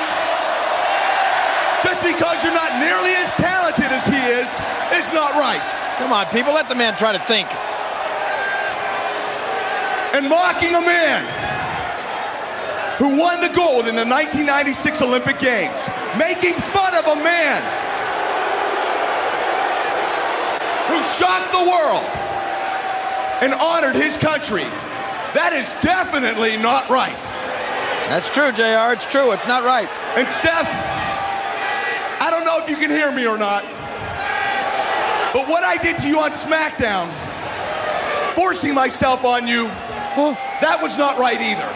just 1.82 2.00
because 2.02 2.42
you're 2.42 2.54
not 2.54 2.78
nearly 2.78 3.14
as 3.14 3.32
talented 3.34 3.90
as 3.90 4.04
he 4.06 4.18
is 4.18 4.48
is 4.94 5.06
not 5.12 5.34
right. 5.34 5.62
Come 5.98 6.12
on, 6.12 6.26
people, 6.26 6.52
let 6.52 6.68
the 6.68 6.74
man 6.74 6.96
try 6.96 7.12
to 7.12 7.18
think. 7.26 7.48
And 10.14 10.28
mocking 10.28 10.74
a 10.74 10.80
man 10.80 11.26
who 12.98 13.16
won 13.16 13.40
the 13.40 13.48
gold 13.48 13.88
in 13.88 13.96
the 13.96 14.06
1996 14.06 15.00
Olympic 15.02 15.38
Games, 15.38 15.80
making 16.18 16.54
fun 16.70 16.94
of 16.94 17.06
a 17.06 17.16
man 17.16 17.62
who 20.88 21.02
shocked 21.18 21.52
the 21.52 21.64
world 21.70 22.04
and 23.42 23.54
honored 23.54 23.96
his 23.96 24.16
country. 24.18 24.66
That 25.34 25.52
is 25.52 25.66
definitely 25.82 26.56
not 26.56 26.88
right. 26.90 27.31
That's 28.12 28.28
true, 28.34 28.52
JR. 28.52 28.92
It's 28.92 29.10
true. 29.10 29.32
It's 29.32 29.46
not 29.46 29.64
right. 29.64 29.88
And 30.18 30.28
Steph, 30.28 30.68
I 32.20 32.28
don't 32.30 32.44
know 32.44 32.62
if 32.62 32.68
you 32.68 32.76
can 32.76 32.90
hear 32.90 33.10
me 33.10 33.26
or 33.26 33.38
not, 33.38 33.62
but 35.32 35.48
what 35.48 35.64
I 35.64 35.78
did 35.82 35.96
to 36.02 36.08
you 36.08 36.20
on 36.20 36.32
SmackDown, 36.32 37.08
forcing 38.34 38.74
myself 38.74 39.24
on 39.24 39.48
you, 39.48 39.64
that 40.60 40.78
was 40.82 40.98
not 40.98 41.18
right 41.18 41.40
either. 41.40 41.72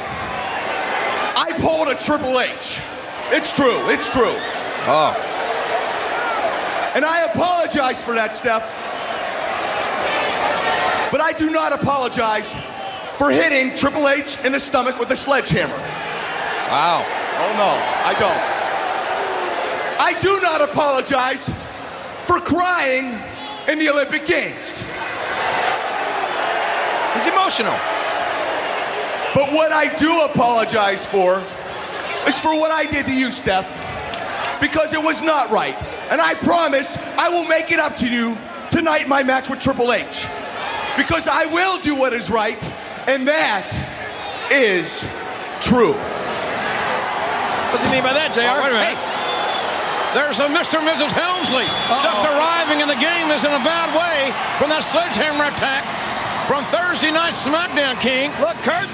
I 1.38 1.56
pulled 1.58 1.88
a 1.88 1.94
Triple 2.04 2.38
H. 2.38 2.80
It's 3.30 3.50
true. 3.54 3.88
It's 3.88 4.06
true. 4.10 4.36
Oh. 4.84 5.16
And 6.94 7.06
I 7.06 7.30
apologize 7.32 8.02
for 8.02 8.14
that, 8.14 8.36
Steph. 8.36 8.60
But 11.10 11.22
I 11.22 11.32
do 11.32 11.48
not 11.48 11.72
apologize 11.72 12.54
for 13.16 13.30
hitting 13.30 13.74
Triple 13.74 14.06
H 14.06 14.36
in 14.44 14.52
the 14.52 14.60
stomach 14.60 14.98
with 14.98 15.10
a 15.12 15.16
sledgehammer. 15.16 15.95
Wow. 16.68 17.04
Oh 17.38 17.52
no, 17.56 17.72
I 18.04 18.12
don't. 18.18 18.56
I 20.00 20.20
do 20.20 20.40
not 20.40 20.60
apologize 20.60 21.42
for 22.26 22.40
crying 22.40 23.20
in 23.68 23.78
the 23.78 23.88
Olympic 23.88 24.26
Games. 24.26 24.82
It's 27.14 27.26
emotional. 27.28 27.78
But 29.34 29.52
what 29.52 29.70
I 29.70 29.94
do 29.98 30.22
apologize 30.22 31.06
for 31.06 31.38
is 32.26 32.38
for 32.38 32.58
what 32.58 32.70
I 32.70 32.84
did 32.90 33.06
to 33.06 33.12
you, 33.12 33.30
Steph, 33.30 33.66
because 34.60 34.92
it 34.92 35.02
was 35.02 35.20
not 35.22 35.50
right. 35.50 35.76
And 36.10 36.20
I 36.20 36.34
promise 36.34 36.96
I 37.16 37.28
will 37.28 37.44
make 37.44 37.70
it 37.70 37.78
up 37.78 37.96
to 37.98 38.08
you 38.08 38.36
tonight 38.70 39.02
in 39.02 39.08
my 39.08 39.22
match 39.22 39.48
with 39.48 39.60
Triple 39.60 39.92
H. 39.92 40.26
Because 40.96 41.28
I 41.28 41.46
will 41.46 41.80
do 41.80 41.94
what 41.94 42.12
is 42.12 42.28
right, 42.28 42.60
and 43.06 43.28
that 43.28 43.66
is 44.50 45.04
true. 45.62 45.94
What's 47.70 47.82
he 47.82 47.90
mean 47.90 48.02
by 48.02 48.14
that, 48.14 48.32
JR? 48.32 48.46
Oh, 48.46 48.62
wait 48.62 48.72
a 48.72 48.78
minute. 48.78 48.94
Hey, 48.94 49.26
there's 50.14 50.38
a 50.40 50.48
Mr. 50.48 50.80
and 50.80 50.88
Mrs. 50.88 51.12
Helmsley 51.12 51.66
just 51.90 52.24
arriving 52.24 52.80
in 52.80 52.88
the 52.88 52.96
game 52.96 53.28
is 53.34 53.44
in 53.44 53.52
a 53.52 53.60
bad 53.60 53.92
way 53.92 54.32
from 54.56 54.70
that 54.72 54.80
sledgehammer 54.88 55.44
attack 55.44 55.84
from 56.48 56.64
Thursday 56.72 57.10
night 57.10 57.34
SmackDown 57.34 58.00
King. 58.00 58.30
Look, 58.40 58.56
Kurt, 58.64 58.88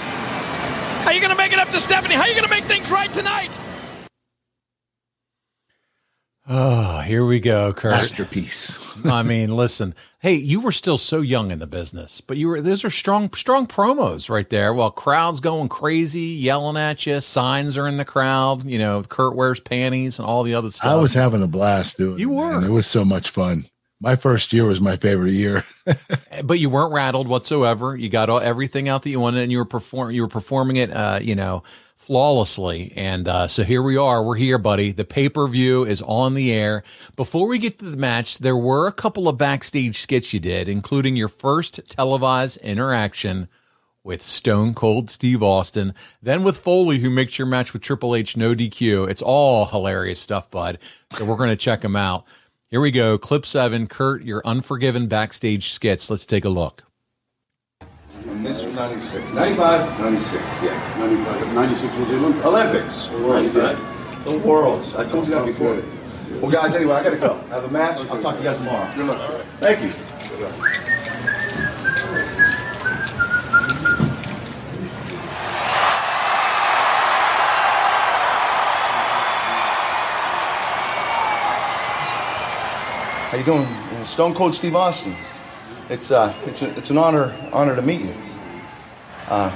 how 1.04 1.10
are 1.10 1.14
you 1.14 1.20
going 1.20 1.30
to 1.30 1.38
make 1.38 1.52
it 1.52 1.60
up 1.60 1.70
to 1.70 1.80
Stephanie? 1.80 2.14
How 2.16 2.22
are 2.22 2.28
you 2.28 2.34
going 2.34 2.48
to 2.48 2.50
make 2.50 2.64
things 2.64 2.90
right 2.90 3.12
tonight? 3.12 3.50
Oh, 6.54 7.00
here 7.00 7.24
we 7.24 7.40
go, 7.40 7.72
Kurt. 7.72 7.92
Masterpiece. 7.92 8.78
I 9.06 9.22
mean, 9.22 9.56
listen. 9.56 9.94
Hey, 10.18 10.34
you 10.34 10.60
were 10.60 10.70
still 10.70 10.98
so 10.98 11.22
young 11.22 11.50
in 11.50 11.60
the 11.60 11.66
business, 11.66 12.20
but 12.20 12.36
you 12.36 12.48
were 12.48 12.60
those 12.60 12.84
are 12.84 12.90
strong 12.90 13.32
strong 13.32 13.66
promos 13.66 14.28
right 14.28 14.48
there. 14.50 14.74
While 14.74 14.90
crowds 14.90 15.40
going 15.40 15.70
crazy, 15.70 16.20
yelling 16.20 16.76
at 16.76 17.06
you, 17.06 17.22
signs 17.22 17.78
are 17.78 17.88
in 17.88 17.96
the 17.96 18.04
crowd, 18.04 18.68
you 18.68 18.78
know, 18.78 19.02
Kurt 19.02 19.34
wears 19.34 19.60
panties 19.60 20.18
and 20.18 20.28
all 20.28 20.42
the 20.42 20.54
other 20.54 20.68
stuff. 20.70 20.90
I 20.90 20.96
was 20.96 21.14
having 21.14 21.42
a 21.42 21.46
blast 21.46 21.96
doing 21.96 22.18
You 22.18 22.30
it, 22.30 22.36
were. 22.36 22.60
man. 22.60 22.70
It 22.70 22.72
was 22.72 22.86
so 22.86 23.02
much 23.02 23.30
fun. 23.30 23.64
My 24.02 24.16
first 24.16 24.52
year 24.52 24.66
was 24.66 24.80
my 24.80 24.96
favorite 24.96 25.32
year. 25.32 25.62
but 26.44 26.58
you 26.58 26.68
weren't 26.68 26.92
rattled 26.92 27.28
whatsoever. 27.28 27.96
You 27.96 28.10
got 28.10 28.28
all, 28.28 28.40
everything 28.40 28.90
out 28.90 29.04
that 29.04 29.10
you 29.10 29.20
wanted, 29.20 29.42
and 29.42 29.50
you 29.50 29.56
were 29.56 29.64
perform 29.64 30.10
you 30.10 30.20
were 30.20 30.28
performing 30.28 30.76
it, 30.76 30.90
uh, 30.90 31.18
you 31.22 31.34
know, 31.34 31.62
flawlessly. 32.02 32.92
And 32.96 33.28
uh, 33.28 33.46
so 33.46 33.62
here 33.62 33.82
we 33.82 33.96
are. 33.96 34.24
We're 34.24 34.34
here, 34.34 34.58
buddy. 34.58 34.90
The 34.90 35.04
pay 35.04 35.28
per 35.28 35.46
view 35.46 35.84
is 35.84 36.02
on 36.02 36.34
the 36.34 36.52
air. 36.52 36.82
Before 37.14 37.46
we 37.46 37.58
get 37.58 37.78
to 37.78 37.84
the 37.84 37.96
match, 37.96 38.38
there 38.38 38.56
were 38.56 38.88
a 38.88 38.92
couple 38.92 39.28
of 39.28 39.38
backstage 39.38 40.00
skits 40.00 40.32
you 40.32 40.40
did, 40.40 40.68
including 40.68 41.14
your 41.14 41.28
first 41.28 41.80
televised 41.88 42.56
interaction 42.58 43.48
with 44.02 44.20
Stone 44.20 44.74
Cold 44.74 45.10
Steve 45.10 45.44
Austin, 45.44 45.94
then 46.20 46.42
with 46.42 46.58
Foley, 46.58 46.98
who 46.98 47.08
makes 47.08 47.38
your 47.38 47.46
match 47.46 47.72
with 47.72 47.82
Triple 47.82 48.16
H 48.16 48.36
no 48.36 48.52
DQ. 48.52 49.08
It's 49.08 49.22
all 49.22 49.66
hilarious 49.66 50.18
stuff, 50.18 50.50
bud. 50.50 50.78
So 51.12 51.24
we're 51.24 51.36
going 51.36 51.50
to 51.50 51.56
check 51.56 51.82
them 51.82 51.94
out. 51.94 52.24
Here 52.68 52.80
we 52.80 52.90
go. 52.90 53.16
Clip 53.16 53.46
seven. 53.46 53.86
Kurt, 53.86 54.24
your 54.24 54.42
Unforgiven 54.44 55.06
backstage 55.06 55.70
skits. 55.70 56.10
Let's 56.10 56.26
take 56.26 56.44
a 56.44 56.48
look. 56.48 56.82
And 58.32 58.46
this 58.46 58.64
was 58.64 58.74
96. 58.74 59.30
95, 59.34 60.00
96, 60.00 60.42
yeah. 60.62 60.98
95. 60.98 61.54
96 61.54 61.96
was 61.98 62.08
the 62.08 62.14
Olympics. 62.16 62.46
Olympics. 62.46 63.10
Worlds, 63.10 63.54
right? 63.54 64.24
The 64.24 64.38
Worlds. 64.38 64.94
I 64.94 65.06
told 65.06 65.28
you 65.28 65.34
that 65.34 65.44
before. 65.44 65.82
Well, 66.40 66.50
guys, 66.50 66.74
anyway, 66.74 66.94
I 66.94 67.04
got 67.04 67.10
to 67.10 67.16
go. 67.18 67.44
I 67.50 67.60
have 67.60 67.64
a 67.64 67.70
match. 67.70 67.98
I'll 68.10 68.22
talk 68.22 68.36
to 68.36 68.42
you 68.42 68.48
guys 68.48 68.56
tomorrow. 68.56 68.90
Good 68.94 69.06
luck. 69.06 69.44
Thank 69.60 69.82
you. 69.82 69.90
How 83.28 83.36
you 83.36 83.44
doing? 83.44 83.60
Uh, 83.60 84.04
Stone 84.04 84.34
Cold 84.34 84.54
Steve 84.54 84.74
Austin. 84.74 85.14
It's 85.92 86.10
uh, 86.10 86.34
it's 86.46 86.62
a, 86.62 86.74
it's 86.78 86.88
an 86.88 86.96
honor 86.96 87.36
honor 87.52 87.76
to 87.76 87.82
meet 87.82 88.00
you. 88.00 88.14
Uh, 89.28 89.54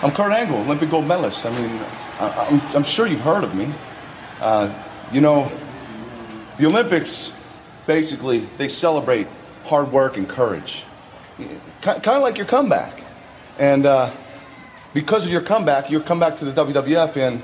I'm 0.00 0.12
Kurt 0.12 0.30
Angle, 0.30 0.58
Olympic 0.58 0.88
gold 0.88 1.08
medalist. 1.08 1.44
I 1.44 1.50
mean, 1.50 1.80
I, 2.20 2.48
I'm, 2.48 2.76
I'm 2.76 2.82
sure 2.84 3.08
you've 3.08 3.22
heard 3.22 3.42
of 3.42 3.52
me. 3.52 3.68
Uh, 4.40 4.72
you 5.10 5.20
know, 5.20 5.50
the 6.58 6.66
Olympics 6.66 7.36
basically 7.88 8.48
they 8.56 8.68
celebrate 8.68 9.26
hard 9.64 9.90
work 9.90 10.16
and 10.16 10.28
courage, 10.28 10.84
kind 11.80 12.06
of 12.06 12.22
like 12.22 12.36
your 12.36 12.46
comeback. 12.46 13.02
And 13.58 13.84
uh, 13.84 14.12
because 14.94 15.26
of 15.26 15.32
your 15.32 15.40
comeback, 15.40 15.90
your 15.90 16.02
comeback 16.02 16.36
to 16.36 16.44
the 16.44 16.52
WWF, 16.52 17.16
and 17.16 17.42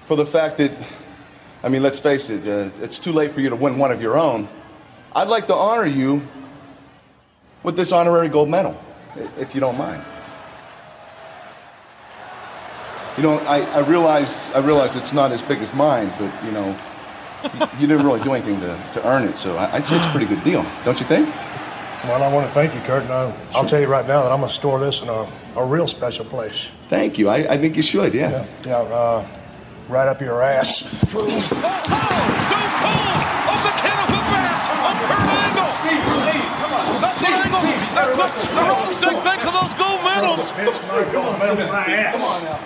for 0.00 0.16
the 0.16 0.24
fact 0.24 0.56
that, 0.56 0.72
I 1.62 1.68
mean, 1.68 1.82
let's 1.82 1.98
face 1.98 2.30
it, 2.30 2.48
uh, 2.48 2.70
it's 2.82 2.98
too 2.98 3.12
late 3.12 3.30
for 3.30 3.42
you 3.42 3.50
to 3.50 3.56
win 3.56 3.76
one 3.76 3.92
of 3.92 4.00
your 4.00 4.16
own. 4.16 4.48
I'd 5.14 5.28
like 5.28 5.48
to 5.48 5.54
honor 5.54 5.84
you 5.84 6.22
with 7.66 7.76
this 7.76 7.90
honorary 7.90 8.28
gold 8.28 8.48
medal, 8.48 8.80
if 9.38 9.52
you 9.52 9.60
don't 9.60 9.76
mind. 9.76 10.00
You 13.16 13.24
know, 13.24 13.38
I, 13.40 13.60
I 13.62 13.78
realize 13.80 14.52
I 14.54 14.60
realize 14.60 14.94
it's 14.94 15.12
not 15.12 15.32
as 15.32 15.42
big 15.42 15.58
as 15.58 15.72
mine, 15.74 16.12
but 16.18 16.30
you 16.44 16.52
know, 16.52 16.76
y- 17.42 17.70
you 17.80 17.86
didn't 17.88 18.06
really 18.06 18.20
do 18.22 18.32
anything 18.34 18.60
to, 18.60 18.78
to 18.94 19.08
earn 19.08 19.24
it, 19.24 19.34
so 19.36 19.56
I- 19.56 19.72
I'd 19.74 19.86
say 19.86 19.96
it's 19.96 20.06
a 20.06 20.10
pretty 20.10 20.26
good 20.26 20.44
deal, 20.44 20.64
don't 20.84 21.00
you 21.00 21.06
think? 21.06 21.28
Well, 22.04 22.22
I 22.22 22.32
want 22.32 22.46
to 22.46 22.52
thank 22.52 22.72
you, 22.74 22.80
Kurt. 22.82 23.02
And 23.02 23.12
I, 23.12 23.34
I'll 23.54 23.66
tell 23.66 23.80
you 23.80 23.88
right 23.88 24.06
now 24.06 24.22
that 24.22 24.30
I'm 24.30 24.38
going 24.40 24.50
to 24.52 24.54
store 24.56 24.78
this 24.78 25.00
in 25.02 25.08
a, 25.08 25.26
a 25.56 25.64
real 25.64 25.88
special 25.88 26.24
place. 26.24 26.68
Thank 26.88 27.18
you. 27.18 27.28
I, 27.28 27.54
I 27.54 27.56
think 27.58 27.74
you 27.76 27.82
should, 27.82 28.14
yeah. 28.14 28.46
Yeah, 28.64 28.76
uh, 28.76 29.26
right 29.88 30.06
up 30.06 30.20
your 30.20 30.40
ass. 30.40 30.84
the 38.34 38.62
Rolling 38.62 38.92
Stick 38.92 39.16
thinks 39.22 39.44
of 39.46 39.52
those 39.52 39.74
gold 39.74 40.00
medals. 40.04 40.52
medals. 40.56 40.78
Come 42.12 42.22
on 42.22 42.44
now. 42.44 42.58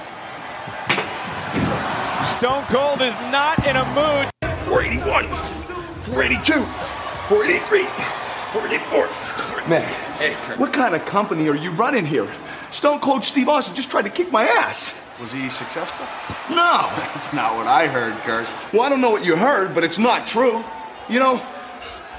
Stone 2.24 2.64
Cold 2.66 3.00
is 3.02 3.16
not 3.32 3.66
in 3.66 3.76
a 3.76 3.84
mood. 3.94 4.30
481, 4.68 5.26
482, 6.04 6.64
483, 7.28 7.84
484. 8.52 9.68
Man, 9.68 9.84
what 10.58 10.72
kind 10.72 10.94
of 10.94 11.04
company 11.04 11.48
are 11.48 11.56
you 11.56 11.70
running 11.72 12.06
here? 12.06 12.26
Stone 12.70 13.00
Cold 13.00 13.24
Steve 13.24 13.48
Austin 13.48 13.74
just 13.74 13.90
tried 13.90 14.02
to 14.02 14.10
kick 14.10 14.30
my 14.30 14.44
ass. 14.44 14.96
Was 15.20 15.32
he 15.32 15.50
successful? 15.50 16.06
No. 16.48 16.88
That's 16.96 17.32
not 17.32 17.54
what 17.56 17.66
I 17.66 17.86
heard, 17.86 18.14
Kurt. 18.22 18.46
Well, 18.72 18.82
I 18.82 18.88
don't 18.88 19.00
know 19.02 19.10
what 19.10 19.24
you 19.24 19.36
heard, 19.36 19.74
but 19.74 19.84
it's 19.84 19.98
not 19.98 20.26
true. 20.26 20.64
You 21.08 21.20
know, 21.20 21.42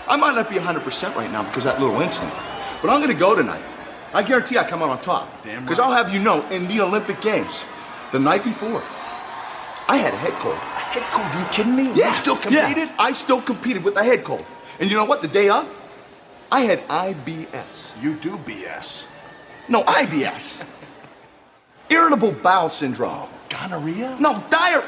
I 0.08 0.18
might 0.18 0.36
not 0.36 0.50
be 0.50 0.56
100% 0.56 1.16
right 1.16 1.32
now 1.32 1.44
because 1.44 1.66
of 1.66 1.74
that 1.74 1.82
little 1.82 2.00
incident, 2.02 2.34
but 2.82 2.89
I'm 2.89 2.99
going 3.01 3.11
to 3.13 3.19
go 3.19 3.36
tonight. 3.36 3.63
I 4.13 4.23
guarantee 4.23 4.57
I 4.57 4.67
come 4.67 4.82
out 4.82 4.89
on 4.89 5.01
top. 5.01 5.29
Damn 5.43 5.63
Because 5.63 5.79
right. 5.79 5.88
I'll 5.88 5.93
have 6.03 6.13
you 6.13 6.19
know, 6.19 6.45
in 6.49 6.67
the 6.67 6.82
Olympic 6.82 7.21
Games, 7.21 7.63
the 8.11 8.19
night 8.19 8.43
before, 8.43 8.84
I 9.88 9.97
had 9.97 10.13
a 10.13 10.17
head 10.17 10.34
cold. 10.34 10.55
A 10.55 10.59
head 10.59 11.03
cold? 11.11 11.25
Are 11.25 11.39
you 11.39 11.45
kidding 11.51 11.75
me? 11.75 11.93
Yeah. 11.93 12.07
You 12.09 12.13
still 12.13 12.36
competed? 12.36 12.89
Yeah? 12.89 12.95
I 12.99 13.11
still 13.13 13.41
competed 13.41 13.84
with 13.84 13.95
a 13.95 14.03
head 14.03 14.23
cold. 14.23 14.45
And 14.79 14.89
you 14.89 14.97
know 14.97 15.05
what? 15.05 15.21
The 15.21 15.27
day 15.27 15.49
of, 15.49 15.67
I 16.51 16.61
had 16.61 16.86
IBS. 16.89 18.01
You 18.01 18.15
do 18.15 18.38
BS. 18.38 19.03
No, 19.69 19.84
IBS. 19.84 20.84
Irritable 21.89 22.32
bowel 22.34 22.67
syndrome. 22.69 23.29
Gonorrhea? 23.49 24.17
No, 24.19 24.34
diar- 24.49 24.86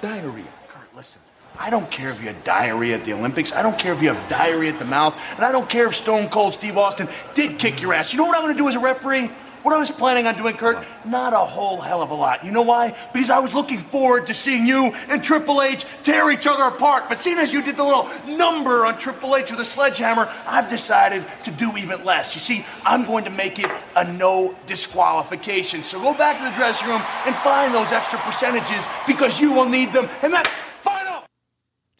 diarrhea. 0.00 0.44
Kurt, 0.68 0.94
listen. 0.96 1.20
I 1.60 1.68
don't 1.68 1.90
care 1.90 2.08
if 2.08 2.18
you 2.20 2.28
have 2.28 2.42
diarrhea 2.42 2.94
at 2.94 3.04
the 3.04 3.12
Olympics. 3.12 3.52
I 3.52 3.62
don't 3.62 3.78
care 3.78 3.92
if 3.92 4.00
you 4.00 4.08
have 4.14 4.28
diarrhea 4.30 4.72
at 4.72 4.78
the 4.78 4.86
mouth. 4.86 5.14
And 5.36 5.44
I 5.44 5.52
don't 5.52 5.68
care 5.68 5.88
if 5.88 5.94
Stone 5.94 6.30
Cold 6.30 6.54
Steve 6.54 6.78
Austin 6.78 7.06
did 7.34 7.58
kick 7.58 7.82
your 7.82 7.92
ass. 7.92 8.14
You 8.14 8.18
know 8.18 8.24
what 8.24 8.34
I'm 8.34 8.42
going 8.42 8.56
to 8.56 8.58
do 8.58 8.66
as 8.66 8.76
a 8.76 8.80
referee? 8.80 9.30
What 9.62 9.74
I 9.74 9.78
was 9.78 9.90
planning 9.90 10.26
on 10.26 10.38
doing, 10.38 10.56
Kurt? 10.56 10.82
Not 11.04 11.34
a 11.34 11.36
whole 11.36 11.78
hell 11.78 12.00
of 12.00 12.08
a 12.08 12.14
lot. 12.14 12.46
You 12.46 12.50
know 12.50 12.62
why? 12.62 12.96
Because 13.12 13.28
I 13.28 13.40
was 13.40 13.52
looking 13.52 13.80
forward 13.80 14.26
to 14.28 14.32
seeing 14.32 14.66
you 14.66 14.86
and 15.10 15.22
Triple 15.22 15.60
H 15.60 15.84
tear 16.02 16.30
each 16.30 16.46
other 16.46 16.64
apart. 16.74 17.10
But 17.10 17.20
seeing 17.20 17.36
as 17.36 17.52
you 17.52 17.62
did 17.62 17.76
the 17.76 17.84
little 17.84 18.08
number 18.26 18.86
on 18.86 18.96
Triple 18.96 19.36
H 19.36 19.50
with 19.50 19.60
a 19.60 19.64
sledgehammer, 19.66 20.32
I've 20.46 20.70
decided 20.70 21.26
to 21.44 21.50
do 21.50 21.76
even 21.76 22.02
less. 22.06 22.34
You 22.34 22.40
see, 22.40 22.64
I'm 22.86 23.04
going 23.04 23.24
to 23.24 23.30
make 23.30 23.58
it 23.58 23.70
a 23.96 24.10
no 24.10 24.56
disqualification. 24.64 25.82
So 25.82 26.00
go 26.00 26.14
back 26.14 26.38
to 26.38 26.44
the 26.44 26.56
dressing 26.56 26.88
room 26.88 27.02
and 27.26 27.36
find 27.36 27.74
those 27.74 27.92
extra 27.92 28.18
percentages 28.20 28.82
because 29.06 29.38
you 29.38 29.52
will 29.52 29.68
need 29.68 29.92
them. 29.92 30.08
And 30.22 30.32
that 30.32 30.50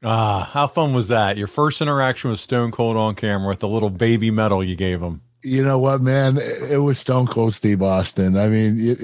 Ah, 0.02 0.48
how 0.52 0.66
fun 0.66 0.94
was 0.94 1.08
that? 1.08 1.36
Your 1.36 1.46
first 1.46 1.80
interaction 1.82 2.30
with 2.30 2.40
Stone 2.40 2.70
Cold 2.70 2.96
on 2.96 3.14
camera 3.14 3.48
with 3.48 3.60
the 3.60 3.68
little 3.68 3.90
baby 3.90 4.30
medal 4.30 4.64
you 4.64 4.74
gave 4.76 5.00
him. 5.02 5.20
you 5.42 5.62
know 5.62 5.78
what, 5.78 6.00
man? 6.00 6.38
It 6.38 6.78
was 6.82 6.98
Stone 6.98 7.26
Cold 7.28 7.54
Steve 7.54 7.82
Austin. 7.82 8.36
I 8.38 8.48
mean, 8.48 8.76
you, 8.76 8.96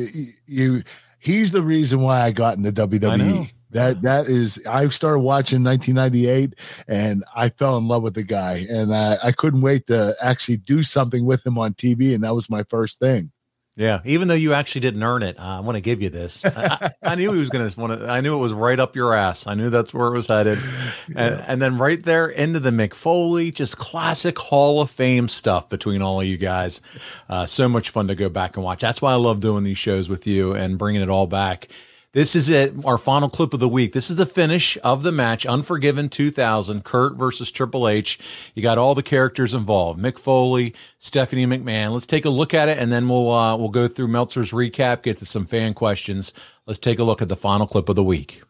you 0.46 0.82
he's 1.18 1.50
the 1.50 1.62
reason 1.62 2.00
why 2.00 2.22
I 2.22 2.30
got 2.30 2.56
into 2.56 2.72
WWE. 2.72 3.52
That 3.70 4.00
that 4.02 4.26
is, 4.26 4.64
I 4.66 4.88
started 4.88 5.18
watching 5.20 5.62
1998, 5.64 6.54
and 6.88 7.24
I 7.34 7.48
fell 7.50 7.76
in 7.76 7.88
love 7.88 8.02
with 8.02 8.14
the 8.14 8.22
guy, 8.22 8.64
and 8.70 8.94
I, 8.94 9.18
I 9.22 9.32
couldn't 9.32 9.60
wait 9.60 9.86
to 9.88 10.16
actually 10.22 10.58
do 10.58 10.82
something 10.82 11.26
with 11.26 11.44
him 11.44 11.58
on 11.58 11.74
TV, 11.74 12.14
and 12.14 12.22
that 12.24 12.34
was 12.34 12.48
my 12.48 12.62
first 12.70 13.00
thing. 13.00 13.32
Yeah, 13.78 14.00
even 14.06 14.28
though 14.28 14.34
you 14.34 14.54
actually 14.54 14.80
didn't 14.80 15.02
earn 15.02 15.22
it, 15.22 15.38
uh, 15.38 15.58
I 15.58 15.60
want 15.60 15.76
to 15.76 15.82
give 15.82 16.00
you 16.00 16.08
this. 16.08 16.46
I, 16.46 16.92
I 17.02 17.14
knew 17.14 17.30
he 17.30 17.38
was 17.38 17.50
going 17.50 17.68
to 17.68 17.78
want 17.78 18.00
to. 18.00 18.08
I 18.08 18.22
knew 18.22 18.34
it 18.34 18.40
was 18.40 18.54
right 18.54 18.80
up 18.80 18.96
your 18.96 19.12
ass. 19.12 19.46
I 19.46 19.54
knew 19.54 19.68
that's 19.68 19.92
where 19.92 20.06
it 20.06 20.12
was 20.12 20.28
headed, 20.28 20.58
and, 21.14 21.44
and 21.46 21.60
then 21.60 21.76
right 21.76 22.02
there 22.02 22.26
into 22.26 22.58
the 22.58 22.70
Mick 22.70 22.94
Foley, 22.94 23.50
just 23.50 23.76
classic 23.76 24.38
Hall 24.38 24.80
of 24.80 24.90
Fame 24.90 25.28
stuff 25.28 25.68
between 25.68 26.00
all 26.00 26.22
of 26.22 26.26
you 26.26 26.38
guys. 26.38 26.80
Uh, 27.28 27.44
so 27.44 27.68
much 27.68 27.90
fun 27.90 28.08
to 28.08 28.14
go 28.14 28.30
back 28.30 28.56
and 28.56 28.64
watch. 28.64 28.80
That's 28.80 29.02
why 29.02 29.12
I 29.12 29.16
love 29.16 29.40
doing 29.40 29.62
these 29.62 29.78
shows 29.78 30.08
with 30.08 30.26
you 30.26 30.54
and 30.54 30.78
bringing 30.78 31.02
it 31.02 31.10
all 31.10 31.26
back. 31.26 31.68
This 32.16 32.34
is 32.34 32.48
it, 32.48 32.72
our 32.86 32.96
final 32.96 33.28
clip 33.28 33.52
of 33.52 33.60
the 33.60 33.68
week. 33.68 33.92
This 33.92 34.08
is 34.08 34.16
the 34.16 34.24
finish 34.24 34.78
of 34.82 35.02
the 35.02 35.12
match, 35.12 35.44
Unforgiven 35.44 36.08
2000, 36.08 36.82
Kurt 36.82 37.14
versus 37.14 37.50
Triple 37.50 37.86
H. 37.86 38.18
You 38.54 38.62
got 38.62 38.78
all 38.78 38.94
the 38.94 39.02
characters 39.02 39.52
involved: 39.52 40.00
Mick 40.00 40.18
Foley, 40.18 40.72
Stephanie 40.96 41.44
McMahon. 41.44 41.92
Let's 41.92 42.06
take 42.06 42.24
a 42.24 42.30
look 42.30 42.54
at 42.54 42.70
it, 42.70 42.78
and 42.78 42.90
then 42.90 43.06
we'll 43.06 43.30
uh, 43.30 43.54
we'll 43.58 43.68
go 43.68 43.86
through 43.86 44.08
Meltzer's 44.08 44.52
recap, 44.52 45.02
get 45.02 45.18
to 45.18 45.26
some 45.26 45.44
fan 45.44 45.74
questions. 45.74 46.32
Let's 46.64 46.78
take 46.78 46.98
a 46.98 47.04
look 47.04 47.20
at 47.20 47.28
the 47.28 47.36
final 47.36 47.66
clip 47.66 47.90
of 47.90 47.96
the 47.96 48.02
week. 48.02 48.40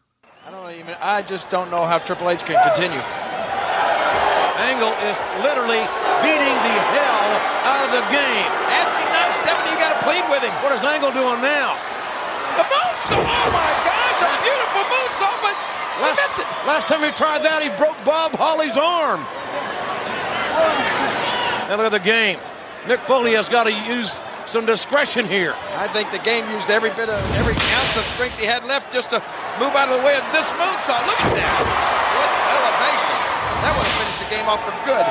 I 0.45 0.51
don't 0.51 0.71
even. 0.71 0.95
I 1.01 1.21
just 1.23 1.49
don't 1.49 1.69
know 1.69 1.83
how 1.83 1.97
Triple 1.97 2.29
H 2.29 2.45
can 2.45 2.55
continue. 2.71 3.03
Angle 4.63 4.95
is 5.11 5.19
literally 5.43 5.83
beating 6.23 6.55
the 6.63 6.77
hell 6.95 7.29
out 7.67 7.83
of 7.83 7.91
the 7.91 8.03
game. 8.15 8.47
Asking 8.79 9.03
him 9.03 9.11
now, 9.11 9.27
Stephanie. 9.35 9.71
You 9.71 9.77
got 9.77 9.99
to 9.99 10.07
plead 10.07 10.23
with 10.31 10.41
him. 10.41 10.55
What 10.63 10.71
is 10.71 10.85
Angle 10.85 11.11
doing 11.11 11.41
now? 11.41 11.75
Moonsault! 13.07 13.23
Oh 13.23 13.49
my 13.55 13.71
gosh, 13.87 14.19
a 14.19 14.31
beautiful 14.43 14.83
moonsault, 14.91 15.39
but 15.39 15.55
Last, 16.03 16.19
missed 16.19 16.39
it. 16.43 16.47
last 16.67 16.87
time 16.87 17.01
he 17.03 17.11
tried 17.15 17.43
that, 17.43 17.63
he 17.63 17.69
broke 17.79 17.95
Bob 18.03 18.35
Holly's 18.35 18.75
arm. 18.75 19.23
And 21.71 21.77
look 21.79 21.87
at 21.87 21.95
the 21.95 22.03
game. 22.03 22.39
Mick 22.85 22.99
Foley 23.07 23.33
has 23.33 23.49
got 23.49 23.63
to 23.65 23.73
use 23.73 24.19
some 24.47 24.65
discretion 24.65 25.25
here. 25.25 25.55
I 25.75 25.87
think 25.87 26.11
the 26.11 26.19
game 26.23 26.47
used 26.51 26.69
every 26.69 26.91
bit 26.91 27.07
of 27.09 27.19
every 27.35 27.55
ounce 27.75 27.95
of 27.95 28.03
strength 28.15 28.39
he 28.39 28.45
had 28.45 28.63
left 28.63 28.91
just 28.91 29.09
to 29.11 29.19
move 29.59 29.75
out 29.75 29.87
of 29.91 29.99
the 29.99 30.03
way 30.07 30.15
of 30.15 30.23
this 30.31 30.51
moonsault. 30.55 31.03
Look 31.07 31.19
at 31.19 31.31
that! 31.35 31.63
What 32.15 32.31
elevation! 32.55 33.17
That 33.63 33.71
would 33.75 33.87
have 33.87 33.97
finished 34.03 34.21
the 34.23 34.29
game 34.31 34.47
off 34.47 34.63
for 34.63 34.75
good. 34.87 35.03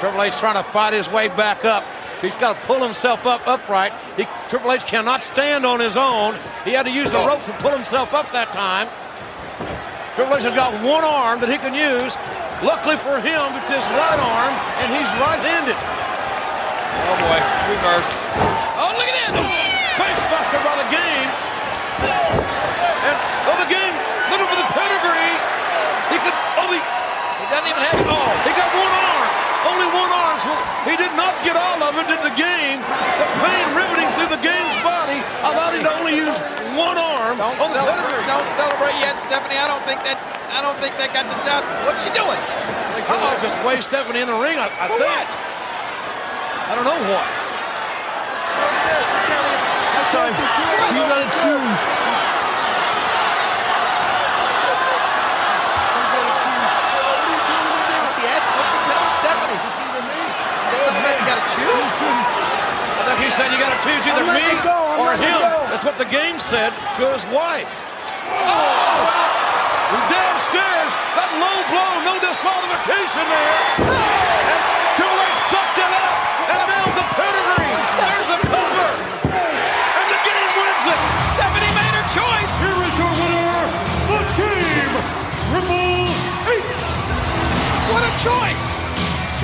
Triple 0.00 0.22
H 0.22 0.36
trying 0.36 0.56
to 0.60 0.66
fight 0.72 0.92
his 0.92 1.08
way 1.08 1.28
back 1.28 1.64
up. 1.64 1.84
He's 2.20 2.34
got 2.36 2.60
to 2.60 2.66
pull 2.66 2.82
himself 2.82 3.26
up 3.26 3.46
upright. 3.46 3.92
He, 4.16 4.26
Triple 4.50 4.72
H 4.72 4.84
cannot 4.84 5.22
stand 5.22 5.64
on 5.64 5.78
his 5.78 5.96
own. 5.96 6.34
He 6.64 6.72
had 6.72 6.84
to 6.86 6.92
use 6.92 7.12
the 7.12 7.22
ropes 7.22 7.46
to 7.46 7.54
pull 7.62 7.70
himself 7.70 8.12
up 8.12 8.26
that 8.34 8.50
time. 8.50 8.90
Triple 10.18 10.34
H 10.34 10.42
has 10.42 10.54
got 10.54 10.74
one 10.82 11.06
arm 11.06 11.38
that 11.38 11.46
he 11.46 11.62
can 11.62 11.70
use. 11.78 12.18
Luckily 12.58 12.98
for 12.98 13.22
him, 13.22 13.54
it's 13.54 13.70
his 13.70 13.86
right 13.94 14.18
arm, 14.18 14.50
and 14.82 14.90
he's 14.90 15.06
right-handed. 15.22 15.78
Oh 15.78 17.16
boy, 17.22 17.38
reverse. 17.70 18.10
Oh, 18.82 18.90
look 18.98 19.06
at 19.06 19.14
this! 19.14 19.38
Face 19.94 20.22
buster 20.26 20.58
by 20.66 20.74
the 20.74 20.90
game. 20.90 21.30
And 22.02 23.14
oh, 23.46 23.54
the 23.62 23.70
game, 23.70 23.94
little 24.34 24.50
bit 24.50 24.58
of 24.58 24.66
pedigree. 24.74 25.38
He 26.10 26.18
could, 26.18 26.34
oh, 26.58 26.66
he, 26.66 26.82
He 26.82 27.46
doesn't 27.46 27.70
even 27.70 27.78
have. 27.78 27.94
It. 28.02 28.10
Oh, 28.10 28.26
he 28.42 28.50
got 28.58 28.66
one 28.74 28.90
arm. 28.90 28.97
Only 28.97 28.97
one 29.94 30.12
arm. 30.12 30.38
So 30.40 30.52
he 30.88 30.94
did 30.96 31.12
not 31.16 31.34
get 31.44 31.56
all 31.58 31.80
of 31.84 31.94
it 31.98 32.08
in 32.10 32.20
the 32.24 32.34
game. 32.38 32.78
The 32.82 33.28
pain 33.44 33.66
riveting 33.76 34.08
through 34.18 34.32
the 34.34 34.42
game's 34.42 34.78
body 34.84 35.18
allowed 35.46 35.74
him 35.76 35.84
to 35.86 35.92
only 36.00 36.14
use 36.16 36.36
one 36.78 36.96
arm 36.98 37.38
don't 37.38 37.56
on 37.60 37.70
celebrate! 37.72 38.00
pedigree. 38.04 38.26
Don't 38.28 38.48
celebrate 38.56 38.96
yet, 39.02 39.18
Stephanie. 39.18 39.58
I 39.58 39.68
don't 39.68 39.84
think 39.88 40.00
that. 40.04 40.18
I 40.52 40.60
don't 40.64 40.78
think 40.80 40.96
that 40.98 41.12
got 41.12 41.28
the 41.30 41.38
job. 41.44 41.62
What's 41.86 42.04
she 42.04 42.10
doing? 42.16 42.38
I 42.40 42.90
think 42.96 43.06
Triple 43.06 43.30
just 43.40 43.56
waved 43.66 43.84
Stephanie 43.84 44.20
in 44.24 44.28
the 44.28 44.38
ring. 44.38 44.56
I, 44.58 44.68
I 44.80 44.86
For 44.88 44.96
think. 44.98 45.08
what? 45.10 45.28
I 46.56 46.72
don't 46.76 46.84
know 46.88 47.00
what. 47.12 47.26
You 50.94 51.02
got 51.08 51.20
to 51.20 51.30
choose. 51.42 51.80
What's 57.92 58.16
he 58.16 58.24
asking? 58.26 58.56
What's 58.58 58.72
he 58.72 58.80
telling 58.88 59.12
Stephanie? 59.20 59.60
Is 60.54 60.70
that 60.72 60.80
something 60.86 61.04
you 61.04 61.26
got 61.26 61.38
to 61.42 61.48
choose? 61.54 61.67
I 61.78 63.02
think 63.06 63.22
he 63.22 63.30
said 63.30 63.54
you 63.54 63.58
got 63.62 63.70
to 63.70 63.82
choose 63.86 64.02
either 64.02 64.26
me 64.26 64.42
go. 64.66 64.78
Or 64.98 65.14
him. 65.14 65.38
go. 65.38 65.70
That's 65.70 65.86
what 65.86 65.96
the 65.98 66.08
game 66.10 66.42
said 66.42 66.74
to 66.98 67.04
his 67.14 67.22
wife. 67.30 67.70
Oh, 68.28 68.98
well, 69.94 70.04
downstairs, 70.10 70.92
that 71.14 71.30
low 71.38 71.58
blow, 71.70 71.92
no 72.04 72.14
disqualification 72.18 73.24
there. 73.24 73.58
And 73.86 74.60
Triple 74.98 75.22
H 75.22 75.38
sucked 75.48 75.78
it 75.78 75.92
up, 75.94 76.16
and 76.50 76.60
nailed 76.66 76.94
the 76.98 77.06
pedigree. 77.14 77.74
There's 78.02 78.30
a 78.34 78.40
cover, 78.42 78.90
and 79.32 80.06
the 80.10 80.20
game 80.26 80.50
wins 80.58 80.84
it. 80.90 81.00
Stephanie 81.38 81.72
made 81.78 81.94
her 81.94 82.06
choice. 82.12 82.52
Here 82.58 82.74
is 82.74 82.94
your 82.98 83.12
winner, 83.22 83.62
the 84.10 84.20
game, 84.34 84.94
Triple 85.46 86.10
H. 86.50 86.84
What 87.94 88.02
a 88.02 88.12
choice! 88.20 88.77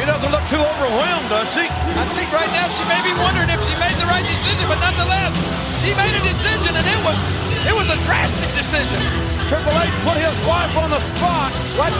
She 0.05 0.13
doesn't 0.13 0.37
look 0.37 0.45
too 0.53 0.61
overwhelmed, 0.61 1.33
does 1.33 1.49
she? 1.49 1.65
I 1.65 2.05
think 2.13 2.29
right 2.29 2.53
now 2.53 2.69
she 2.69 2.85
may 2.93 3.01
be 3.01 3.17
wondering 3.25 3.49
if 3.49 3.57
she 3.65 3.73
made 3.81 3.97
the 3.97 4.05
right 4.05 4.21
decision, 4.21 4.61
but 4.69 4.77
nonetheless, 4.85 5.33
she 5.81 5.97
made 5.97 6.13
a 6.13 6.21
decision, 6.21 6.77
and 6.77 6.85
it 6.85 7.01
was 7.09 7.25
it 7.65 7.73
was 7.73 7.89
a 7.89 7.97
drastic 8.05 8.53
decision. 8.53 9.01
Triple 9.49 9.73
H 9.73 9.89
put 10.05 10.21
his 10.21 10.37
wife 10.45 10.77
on 10.77 10.93
the 10.93 11.01
spot. 11.01 11.57
Right. 11.81 11.97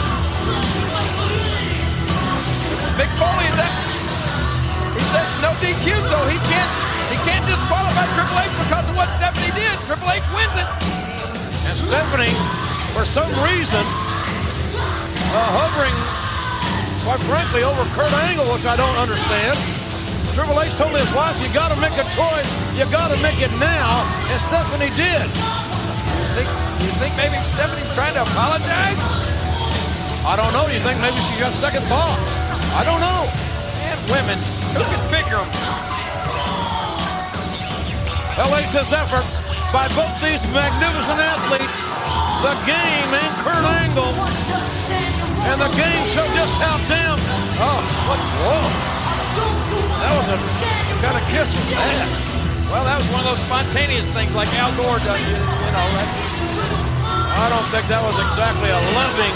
Mick 2.93 3.09
Foley 3.17 3.49
is 3.49 3.57
that 3.57 3.73
he 4.93 5.01
said 5.09 5.25
no 5.41 5.57
DQ, 5.57 5.97
so 6.05 6.17
he 6.29 6.37
can't 6.45 6.71
he 7.09 7.17
can't 7.25 7.41
disqualify 7.49 8.05
Triple 8.13 8.37
H 8.37 8.53
because 8.69 8.85
of 8.85 8.93
what 8.93 9.09
Stephanie 9.09 9.49
did. 9.57 9.73
Triple 9.89 10.13
H 10.13 10.21
wins 10.37 10.53
it. 10.61 10.69
And 11.65 11.73
Stephanie, 11.73 12.37
for 12.93 13.01
some 13.01 13.33
reason, 13.41 13.81
uh, 13.81 15.57
hovering, 15.57 15.97
quite 17.05 17.21
frankly, 17.29 17.61
over 17.61 17.85
Kurt 17.93 18.09
Angle, 18.25 18.49
which 18.49 18.65
I 18.65 18.73
don't 18.73 18.97
understand. 18.97 19.53
Triple 20.33 20.57
H 20.57 20.73
told 20.73 20.97
his 20.97 21.13
wife, 21.13 21.37
you 21.37 21.53
got 21.53 21.69
to 21.69 21.77
make 21.77 21.93
a 22.01 22.07
choice. 22.09 22.49
You 22.73 22.89
got 22.89 23.13
to 23.13 23.17
make 23.21 23.37
it 23.37 23.53
now. 23.61 24.01
And 24.25 24.41
Stephanie 24.41 24.89
did. 24.97 25.29
You 25.29 26.27
think, 26.33 26.49
you 26.81 26.91
think 26.97 27.13
maybe 27.13 27.37
Stephanie's 27.45 27.93
trying 27.93 28.17
to 28.17 28.25
apologize? 28.25 28.97
I 30.25 30.33
don't 30.33 30.49
know. 30.49 30.65
You 30.65 30.81
think 30.81 30.97
maybe 30.97 31.21
she 31.29 31.37
got 31.37 31.53
second 31.53 31.85
thoughts? 31.85 32.33
I 32.73 32.81
don't 32.81 32.97
know. 32.97 33.29
And 33.85 34.01
women, 34.09 34.41
who 34.73 34.81
can 34.81 35.01
figure 35.13 35.37
them? 35.37 35.51
LH's 38.49 38.91
effort 38.91 39.29
by 39.69 39.85
both 39.93 40.11
these 40.25 40.41
magnificent 40.49 41.21
athletes, 41.21 41.79
the 42.41 42.57
game 42.65 43.09
and 43.13 43.31
Kurt 43.45 43.61
Angle. 43.77 45.34
And 45.45 45.61
the 45.61 45.69
game 45.77 46.03
showed 46.09 46.31
just 46.33 46.57
how 46.57 46.81
damn. 46.89 47.19
Oh, 47.61 47.79
what? 48.09 48.19
Whoa. 48.41 48.95
That 50.01 50.13
was 50.17 50.27
a 50.31 50.37
kind 51.03 51.17
of 51.19 51.25
kiss 51.29 51.53
was 51.53 51.67
that? 51.69 52.07
Well, 52.71 52.81
that 52.81 52.97
was 52.97 53.07
one 53.13 53.21
of 53.21 53.29
those 53.35 53.43
spontaneous 53.45 54.09
things 54.15 54.33
like 54.33 54.49
Al 54.57 54.73
Gore 54.73 54.97
does. 55.05 55.21
You, 55.21 55.37
you 55.37 55.71
know, 55.75 55.87
I 57.35 57.45
don't 57.51 57.67
think 57.69 57.85
that 57.93 58.01
was 58.01 58.17
exactly 58.25 58.71
a 58.73 58.81
loving 58.97 59.35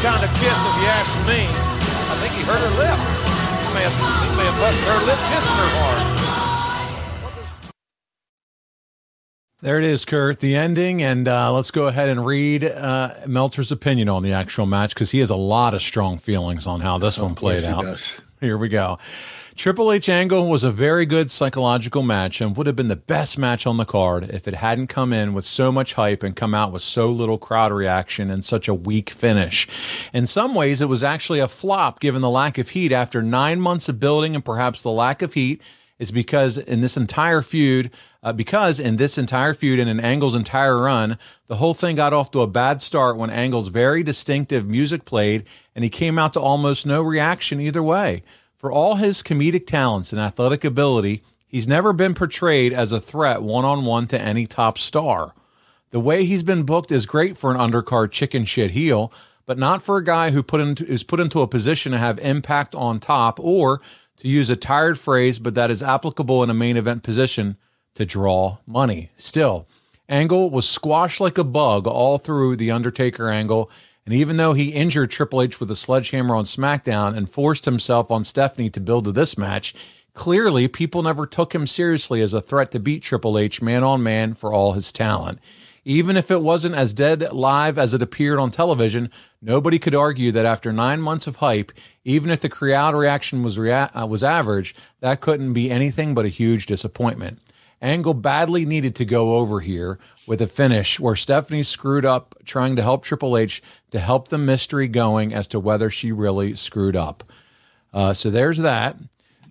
kind 0.00 0.22
of 0.24 0.30
kiss, 0.40 0.56
if 0.56 0.74
you 0.80 0.88
ask 0.88 1.12
me. 1.28 1.44
I 1.44 2.14
think 2.22 2.32
he 2.38 2.42
hurt 2.48 2.62
her 2.62 2.74
lip. 2.80 2.96
He 2.96 3.68
may 3.76 3.84
have, 3.84 3.96
he 4.24 4.30
may 4.38 4.46
have 4.46 4.58
busted 4.62 4.88
her 4.88 5.00
lip 5.04 5.20
kissing 5.30 5.58
her 5.58 5.70
hard. 5.74 6.21
There 9.62 9.78
it 9.78 9.84
is, 9.84 10.04
Kurt. 10.04 10.40
The 10.40 10.56
ending, 10.56 11.04
and 11.04 11.28
uh, 11.28 11.52
let's 11.52 11.70
go 11.70 11.86
ahead 11.86 12.08
and 12.08 12.26
read 12.26 12.64
uh, 12.64 13.14
Meltzer's 13.28 13.70
opinion 13.70 14.08
on 14.08 14.24
the 14.24 14.32
actual 14.32 14.66
match 14.66 14.92
because 14.92 15.12
he 15.12 15.20
has 15.20 15.30
a 15.30 15.36
lot 15.36 15.72
of 15.72 15.80
strong 15.80 16.18
feelings 16.18 16.66
on 16.66 16.80
how 16.80 16.98
this 16.98 17.16
one 17.16 17.36
played 17.36 17.62
Yes, 17.62 17.66
he 17.66 17.70
out. 17.70 17.82
does. 17.82 18.20
Here 18.40 18.58
we 18.58 18.68
go. 18.68 18.98
Triple 19.54 19.92
H 19.92 20.08
Angle 20.08 20.48
was 20.48 20.64
a 20.64 20.72
very 20.72 21.06
good 21.06 21.30
psychological 21.30 22.02
match 22.02 22.40
and 22.40 22.56
would 22.56 22.66
have 22.66 22.74
been 22.74 22.88
the 22.88 22.96
best 22.96 23.38
match 23.38 23.64
on 23.64 23.76
the 23.76 23.84
card 23.84 24.30
if 24.30 24.48
it 24.48 24.54
hadn't 24.54 24.88
come 24.88 25.12
in 25.12 25.32
with 25.32 25.44
so 25.44 25.70
much 25.70 25.94
hype 25.94 26.24
and 26.24 26.34
come 26.34 26.54
out 26.56 26.72
with 26.72 26.82
so 26.82 27.12
little 27.12 27.38
crowd 27.38 27.70
reaction 27.70 28.30
and 28.32 28.44
such 28.44 28.66
a 28.66 28.74
weak 28.74 29.10
finish. 29.10 29.68
In 30.12 30.26
some 30.26 30.56
ways, 30.56 30.80
it 30.80 30.88
was 30.88 31.04
actually 31.04 31.38
a 31.38 31.46
flop 31.46 32.00
given 32.00 32.20
the 32.20 32.30
lack 32.30 32.58
of 32.58 32.70
heat 32.70 32.90
after 32.90 33.22
nine 33.22 33.60
months 33.60 33.88
of 33.88 34.00
building 34.00 34.34
and 34.34 34.44
perhaps 34.44 34.82
the 34.82 34.90
lack 34.90 35.22
of 35.22 35.34
heat 35.34 35.62
is 36.02 36.10
because 36.10 36.58
in 36.58 36.80
this 36.80 36.96
entire 36.96 37.42
feud, 37.42 37.88
uh, 38.24 38.32
because 38.32 38.80
in 38.80 38.96
this 38.96 39.16
entire 39.16 39.54
feud 39.54 39.78
and 39.78 39.88
in 39.88 40.00
Angle's 40.00 40.34
entire 40.34 40.82
run, 40.82 41.16
the 41.46 41.56
whole 41.56 41.74
thing 41.74 41.94
got 41.94 42.12
off 42.12 42.32
to 42.32 42.40
a 42.40 42.48
bad 42.48 42.82
start 42.82 43.16
when 43.16 43.30
Angle's 43.30 43.68
very 43.68 44.02
distinctive 44.02 44.66
music 44.66 45.04
played 45.04 45.44
and 45.76 45.84
he 45.84 45.88
came 45.88 46.18
out 46.18 46.32
to 46.32 46.40
almost 46.40 46.86
no 46.86 47.02
reaction 47.02 47.60
either 47.60 47.84
way. 47.84 48.24
For 48.56 48.72
all 48.72 48.96
his 48.96 49.22
comedic 49.22 49.64
talents 49.64 50.10
and 50.12 50.20
athletic 50.20 50.64
ability, 50.64 51.22
he's 51.46 51.68
never 51.68 51.92
been 51.92 52.14
portrayed 52.14 52.72
as 52.72 52.90
a 52.90 53.00
threat 53.00 53.40
one 53.40 53.64
on 53.64 53.84
one 53.84 54.08
to 54.08 54.20
any 54.20 54.44
top 54.44 54.78
star. 54.78 55.34
The 55.92 56.00
way 56.00 56.24
he's 56.24 56.42
been 56.42 56.64
booked 56.64 56.90
is 56.90 57.06
great 57.06 57.38
for 57.38 57.54
an 57.54 57.58
undercard 57.58 58.10
chicken 58.10 58.44
shit 58.44 58.72
heel, 58.72 59.12
but 59.46 59.56
not 59.56 59.82
for 59.82 59.98
a 59.98 60.04
guy 60.04 60.30
who 60.30 60.42
put 60.42 60.60
into 60.60 60.84
is 60.84 61.04
put 61.04 61.20
into 61.20 61.42
a 61.42 61.46
position 61.46 61.92
to 61.92 61.98
have 61.98 62.18
impact 62.18 62.74
on 62.74 62.98
top, 62.98 63.38
or 63.38 63.80
to 64.22 64.28
use 64.28 64.48
a 64.48 64.54
tired 64.54 65.00
phrase, 65.00 65.40
but 65.40 65.56
that 65.56 65.68
is 65.68 65.82
applicable 65.82 66.44
in 66.44 66.48
a 66.48 66.54
main 66.54 66.76
event 66.76 67.02
position 67.02 67.56
to 67.96 68.06
draw 68.06 68.58
money. 68.68 69.10
Still, 69.16 69.66
Angle 70.08 70.48
was 70.48 70.68
squashed 70.68 71.20
like 71.20 71.38
a 71.38 71.44
bug 71.44 71.88
all 71.88 72.18
through 72.18 72.54
the 72.54 72.70
Undertaker 72.70 73.28
angle, 73.28 73.68
and 74.06 74.14
even 74.14 74.36
though 74.36 74.52
he 74.52 74.68
injured 74.68 75.10
Triple 75.10 75.42
H 75.42 75.58
with 75.58 75.72
a 75.72 75.76
sledgehammer 75.76 76.36
on 76.36 76.44
SmackDown 76.44 77.16
and 77.16 77.28
forced 77.28 77.64
himself 77.64 78.12
on 78.12 78.22
Stephanie 78.22 78.70
to 78.70 78.80
build 78.80 79.06
to 79.06 79.12
this 79.12 79.36
match, 79.36 79.74
clearly 80.14 80.68
people 80.68 81.02
never 81.02 81.26
took 81.26 81.52
him 81.52 81.66
seriously 81.66 82.22
as 82.22 82.32
a 82.32 82.40
threat 82.40 82.70
to 82.70 82.78
beat 82.78 83.02
Triple 83.02 83.36
H 83.36 83.60
man 83.60 83.82
on 83.82 84.04
man 84.04 84.34
for 84.34 84.52
all 84.52 84.74
his 84.74 84.92
talent. 84.92 85.40
Even 85.84 86.16
if 86.16 86.30
it 86.30 86.42
wasn't 86.42 86.76
as 86.76 86.94
dead 86.94 87.32
live 87.32 87.76
as 87.76 87.92
it 87.92 88.02
appeared 88.02 88.38
on 88.38 88.50
television, 88.50 89.10
nobody 89.40 89.78
could 89.80 89.94
argue 89.94 90.30
that 90.30 90.46
after 90.46 90.72
nine 90.72 91.00
months 91.00 91.26
of 91.26 91.36
hype, 91.36 91.72
even 92.04 92.30
if 92.30 92.40
the 92.40 92.48
crowd 92.48 92.94
reaction 92.94 93.42
was 93.42 93.58
rea- 93.58 93.72
uh, 93.72 94.06
was 94.06 94.22
average, 94.22 94.76
that 95.00 95.20
couldn't 95.20 95.52
be 95.52 95.70
anything 95.70 96.14
but 96.14 96.24
a 96.24 96.28
huge 96.28 96.66
disappointment. 96.66 97.40
Angle 97.80 98.14
badly 98.14 98.64
needed 98.64 98.94
to 98.94 99.04
go 99.04 99.34
over 99.38 99.58
here 99.58 99.98
with 100.24 100.40
a 100.40 100.46
finish 100.46 101.00
where 101.00 101.16
Stephanie 101.16 101.64
screwed 101.64 102.04
up 102.04 102.36
trying 102.44 102.76
to 102.76 102.82
help 102.82 103.02
Triple 103.02 103.36
H 103.36 103.60
to 103.90 103.98
help 103.98 104.28
the 104.28 104.38
mystery 104.38 104.86
going 104.86 105.34
as 105.34 105.48
to 105.48 105.58
whether 105.58 105.90
she 105.90 106.12
really 106.12 106.54
screwed 106.54 106.94
up. 106.94 107.24
Uh, 107.92 108.14
so 108.14 108.30
there's 108.30 108.58
that. 108.58 108.96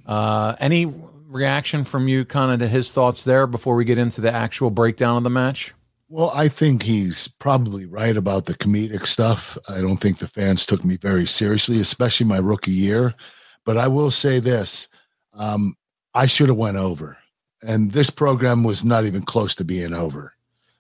Uh, 0.05 0.55
any 0.61 0.85
reaction 1.27 1.83
from 1.83 2.07
you 2.07 2.23
kind 2.23 2.53
of 2.53 2.59
to 2.59 2.69
his 2.69 2.89
thoughts 2.89 3.25
there 3.25 3.45
before 3.45 3.75
we 3.75 3.83
get 3.83 3.97
into 3.97 4.21
the 4.21 4.33
actual 4.33 4.69
breakdown 4.69 5.17
of 5.17 5.23
the 5.23 5.29
match? 5.29 5.73
Well, 6.13 6.31
I 6.35 6.49
think 6.49 6.83
he's 6.83 7.29
probably 7.29 7.85
right 7.85 8.17
about 8.17 8.43
the 8.43 8.53
comedic 8.55 9.07
stuff. 9.07 9.57
I 9.69 9.79
don't 9.79 9.95
think 9.95 10.17
the 10.17 10.27
fans 10.27 10.65
took 10.65 10.83
me 10.83 10.97
very 10.97 11.25
seriously, 11.25 11.79
especially 11.79 12.25
my 12.25 12.39
rookie 12.39 12.71
year. 12.71 13.15
But 13.63 13.77
I 13.77 13.87
will 13.87 14.11
say 14.11 14.39
this: 14.39 14.89
um, 15.33 15.73
I 16.13 16.27
should 16.27 16.49
have 16.49 16.57
went 16.57 16.75
over, 16.75 17.17
and 17.61 17.93
this 17.93 18.09
program 18.09 18.65
was 18.65 18.83
not 18.83 19.05
even 19.05 19.21
close 19.21 19.55
to 19.55 19.63
being 19.63 19.93
over. 19.93 20.33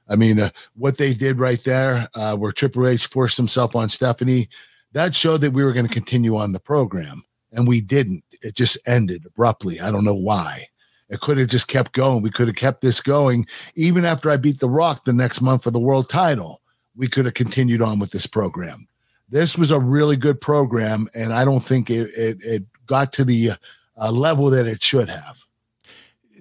I 0.09 0.17
mean, 0.17 0.37
uh, 0.37 0.49
what 0.75 0.97
they 0.97 1.13
did 1.13 1.39
right 1.39 1.63
there, 1.63 2.09
uh, 2.13 2.35
where 2.35 2.51
Triple 2.51 2.85
H 2.85 3.05
forced 3.07 3.37
himself 3.37 3.73
on 3.73 3.87
Stephanie, 3.87 4.49
that 4.91 5.15
showed 5.15 5.39
that 5.41 5.53
we 5.53 5.63
were 5.63 5.71
going 5.71 5.87
to 5.87 5.93
continue 5.93 6.35
on 6.35 6.51
the 6.51 6.59
program, 6.59 7.23
and 7.53 7.65
we 7.65 7.79
didn't. 7.79 8.25
It 8.41 8.57
just 8.57 8.77
ended 8.85 9.25
abruptly. 9.25 9.79
I 9.79 9.91
don't 9.91 10.03
know 10.03 10.13
why. 10.13 10.67
It 11.11 11.19
could 11.19 11.37
have 11.37 11.49
just 11.49 11.67
kept 11.67 11.91
going. 11.91 12.23
We 12.23 12.31
could 12.31 12.47
have 12.47 12.55
kept 12.55 12.81
this 12.81 13.01
going 13.01 13.45
even 13.75 14.05
after 14.05 14.31
I 14.31 14.37
beat 14.37 14.59
The 14.59 14.69
Rock 14.69 15.05
the 15.05 15.13
next 15.13 15.41
month 15.41 15.63
for 15.63 15.71
the 15.71 15.79
world 15.79 16.09
title. 16.09 16.61
We 16.95 17.07
could 17.07 17.25
have 17.25 17.35
continued 17.35 17.81
on 17.81 17.99
with 17.99 18.11
this 18.11 18.25
program. 18.25 18.87
This 19.29 19.57
was 19.57 19.71
a 19.71 19.79
really 19.79 20.15
good 20.15 20.41
program, 20.41 21.07
and 21.13 21.31
I 21.31 21.45
don't 21.45 21.63
think 21.63 21.89
it 21.89 22.09
it, 22.17 22.37
it 22.41 22.63
got 22.85 23.13
to 23.13 23.25
the 23.25 23.51
uh, 23.97 24.11
level 24.11 24.49
that 24.49 24.67
it 24.67 24.81
should 24.81 25.09
have. 25.09 25.45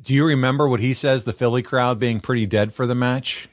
Do 0.02 0.14
you 0.14 0.24
remember 0.26 0.68
what 0.68 0.80
he 0.80 0.94
says? 0.94 1.24
The 1.24 1.32
Philly 1.32 1.62
crowd 1.62 1.98
being 1.98 2.20
pretty 2.20 2.46
dead 2.46 2.72
for 2.72 2.86
the 2.86 2.94
match. 2.94 3.48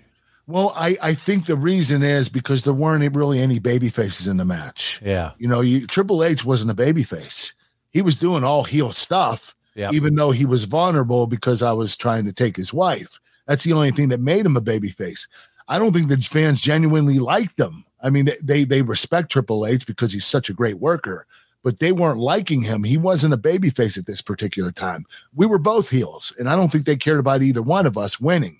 Well, 0.47 0.71
I, 0.77 0.95
I 1.03 1.13
think 1.13 1.45
the 1.45 1.57
reason 1.57 2.03
is 2.03 2.29
because 2.29 2.63
there 2.63 2.73
weren't 2.73 3.15
really 3.15 3.39
any 3.39 3.59
baby 3.59 3.89
faces 3.89 4.27
in 4.27 4.37
the 4.37 4.45
match. 4.45 5.01
Yeah. 5.03 5.33
You 5.37 5.49
know, 5.49 5.59
you, 5.59 5.85
Triple 5.85 6.23
H 6.23 6.45
wasn't 6.45 6.71
a 6.71 6.75
baby 6.75 7.03
face. 7.03 7.53
He 7.91 8.01
was 8.01 8.15
doing 8.15 8.45
all 8.45 8.63
heel 8.63 8.93
stuff, 8.93 9.56
Yep. 9.77 9.93
even 9.93 10.15
though 10.15 10.31
he 10.31 10.45
was 10.45 10.63
vulnerable 10.63 11.27
because 11.27 11.61
I 11.61 11.71
was 11.71 11.95
trying 11.95 12.25
to 12.25 12.33
take 12.33 12.57
his 12.57 12.73
wife. 12.73 13.19
That's 13.45 13.63
the 13.63 13.73
only 13.73 13.91
thing 13.91 14.09
that 14.09 14.19
made 14.19 14.43
him 14.43 14.57
a 14.57 14.61
baby 14.61 14.89
face. 14.89 15.27
I 15.67 15.77
don't 15.77 15.93
think 15.93 16.07
the 16.07 16.17
fans 16.17 16.59
genuinely 16.59 17.19
liked 17.19 17.59
him. 17.59 17.85
I 18.01 18.09
mean, 18.09 18.27
they, 18.43 18.63
they 18.63 18.81
respect 18.81 19.31
Triple 19.31 19.67
H 19.67 19.85
because 19.85 20.11
he's 20.11 20.25
such 20.25 20.49
a 20.49 20.53
great 20.53 20.79
worker, 20.79 21.27
but 21.63 21.79
they 21.79 21.91
weren't 21.91 22.19
liking 22.19 22.63
him. 22.63 22.83
He 22.83 22.97
wasn't 22.97 23.35
a 23.35 23.37
baby 23.37 23.69
face 23.69 23.97
at 23.99 24.07
this 24.07 24.21
particular 24.21 24.71
time. 24.71 25.05
We 25.35 25.45
were 25.45 25.59
both 25.59 25.89
heels, 25.91 26.33
and 26.39 26.49
I 26.49 26.55
don't 26.55 26.71
think 26.71 26.85
they 26.85 26.95
cared 26.95 27.19
about 27.19 27.43
either 27.43 27.61
one 27.61 27.85
of 27.85 27.97
us 27.97 28.19
winning. 28.19 28.59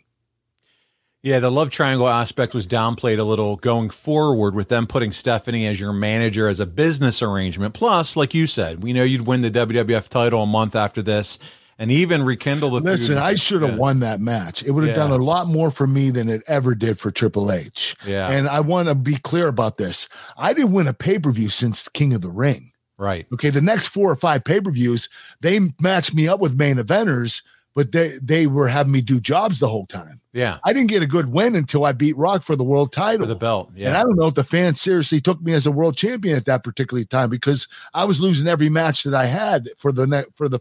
Yeah, 1.24 1.40
the 1.40 1.52
love 1.52 1.70
triangle 1.72 2.08
aspect 2.08 2.54
was 2.54 2.68
downplayed 2.68 3.20
a 3.20 3.24
little 3.24 3.56
going 3.58 3.90
forward 3.90 4.54
with 4.56 4.70
them 4.70 4.86
putting 4.88 5.12
Stephanie 5.12 5.66
as 5.66 5.80
your 5.80 5.92
manager 5.92 6.48
as 6.48 6.60
a 6.60 6.66
business 6.66 7.22
arrangement. 7.22 7.74
Plus, 7.74 8.16
like 8.16 8.34
you 8.34 8.48
said, 8.48 8.84
we 8.84 8.94
know 8.94 9.04
you'd 9.04 9.26
win 9.28 9.42
the 9.42 9.50
WWF 9.52 10.08
title 10.10 10.44
a 10.44 10.46
month 10.46 10.76
after 10.76 11.02
this 11.02 11.40
and 11.80 11.92
even 11.92 12.24
rekindle 12.24 12.70
the 12.70 12.80
Listen, 12.80 13.16
feud. 13.16 13.18
I 13.18 13.36
should 13.36 13.62
have 13.64 13.72
Yeah. 13.72 13.78
won 13.78 14.00
that 14.00 14.22
match. 14.22 14.64
It 14.64 14.72
would 14.72 14.84
have 14.86 14.96
Yeah. 14.96 15.04
done 15.08 15.12
a 15.12 15.24
lot 15.24 15.48
more 15.48 15.70
for 15.72 15.86
me 15.88 16.12
than 16.12 16.30
it 16.30 16.44
ever 16.48 16.76
did 16.76 16.98
for 17.00 17.12
Triple 17.12 17.52
H. 17.52 17.96
Yeah. 18.06 18.30
And 18.30 18.48
I 18.48 18.60
want 18.62 18.88
to 18.88 18.96
be 18.96 19.16
clear 19.18 19.48
about 19.48 19.78
this. 19.78 20.08
I 20.38 20.54
didn't 20.54 20.72
win 20.72 20.88
a 20.88 20.94
pay 20.94 21.20
per 21.20 21.32
view 21.32 21.50
since 21.50 21.88
King 21.90 22.14
of 22.14 22.22
the 22.22 22.32
Ring. 22.32 22.72
Right. 22.98 23.28
Okay. 23.34 23.50
The 23.50 23.62
next 23.62 23.88
four 23.88 24.10
or 24.12 24.16
five 24.16 24.44
pay 24.44 24.62
per 24.62 24.72
views, 24.72 25.10
they 25.42 25.60
matched 25.82 26.14
me 26.16 26.28
up 26.28 26.40
with 26.40 26.58
main 26.58 26.78
eventers, 26.78 27.42
but 27.76 27.92
they, 27.92 28.14
they 28.24 28.48
were 28.48 28.68
having 28.70 28.92
me 28.92 29.02
do 29.02 29.20
jobs 29.20 29.60
the 29.60 29.68
whole 29.68 29.86
time. 29.88 30.20
Yeah. 30.38 30.60
I 30.64 30.72
didn't 30.72 30.90
get 30.90 31.02
a 31.02 31.08
good 31.08 31.32
win 31.32 31.56
until 31.56 31.84
I 31.84 31.94
beat 31.94 32.16
Rock 32.16 32.44
for 32.44 32.56
the 32.56 32.64
world 32.64 32.94
title. 32.94 33.26
For 33.26 33.34
the 33.34 33.36
belt. 33.36 33.72
Yeah. 33.76 33.88
And 33.88 33.98
I 33.98 34.04
don't 34.04 34.16
know 34.18 34.28
if 34.28 34.36
the 34.36 34.44
fans 34.44 34.80
seriously 34.80 35.20
took 35.20 35.42
me 35.42 35.54
as 35.54 35.66
a 35.66 35.72
world 35.72 35.98
champion 35.98 36.38
at 36.38 36.46
that 36.46 36.64
particular 36.64 37.04
time 37.06 37.32
because 37.32 37.68
I 37.96 38.06
was 38.06 38.22
losing 38.22 38.48
every 38.48 38.70
match 38.70 39.04
that 39.04 39.16
I 39.16 39.26
had 39.26 39.68
for 39.80 39.92
the 39.92 40.06
ne- 40.06 40.26
for 40.36 40.48
the 40.48 40.60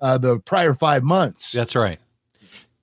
uh, 0.00 0.16
the 0.16 0.38
prior 0.38 0.72
five 0.72 1.02
months. 1.02 1.52
That's 1.52 1.76
right. 1.76 1.98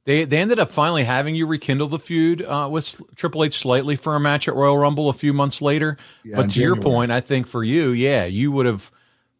They 0.04 0.24
they 0.26 0.38
ended 0.38 0.60
up 0.60 0.70
finally 0.70 1.04
having 1.04 1.34
you 1.34 1.48
rekindle 1.48 1.88
the 1.88 1.98
feud 1.98 2.44
uh, 2.44 2.70
with 2.72 3.02
Triple 3.16 3.44
H 3.44 3.58
slightly 3.58 3.96
for 3.96 4.16
a 4.16 4.20
match 4.20 4.48
at 4.48 4.54
Royal 4.54 4.78
Rumble 4.78 5.10
a 5.10 5.14
few 5.14 5.34
months 5.34 5.64
later. 5.64 5.98
Yeah, 6.24 6.36
but 6.36 6.52
to 6.52 6.60
your 6.60 6.76
point, 6.76 7.12
I 7.12 7.22
think 7.22 7.48
for 7.48 7.64
you, 7.64 7.90
yeah, 7.90 8.26
you 8.26 8.52
would 8.52 8.68
have, 8.68 8.92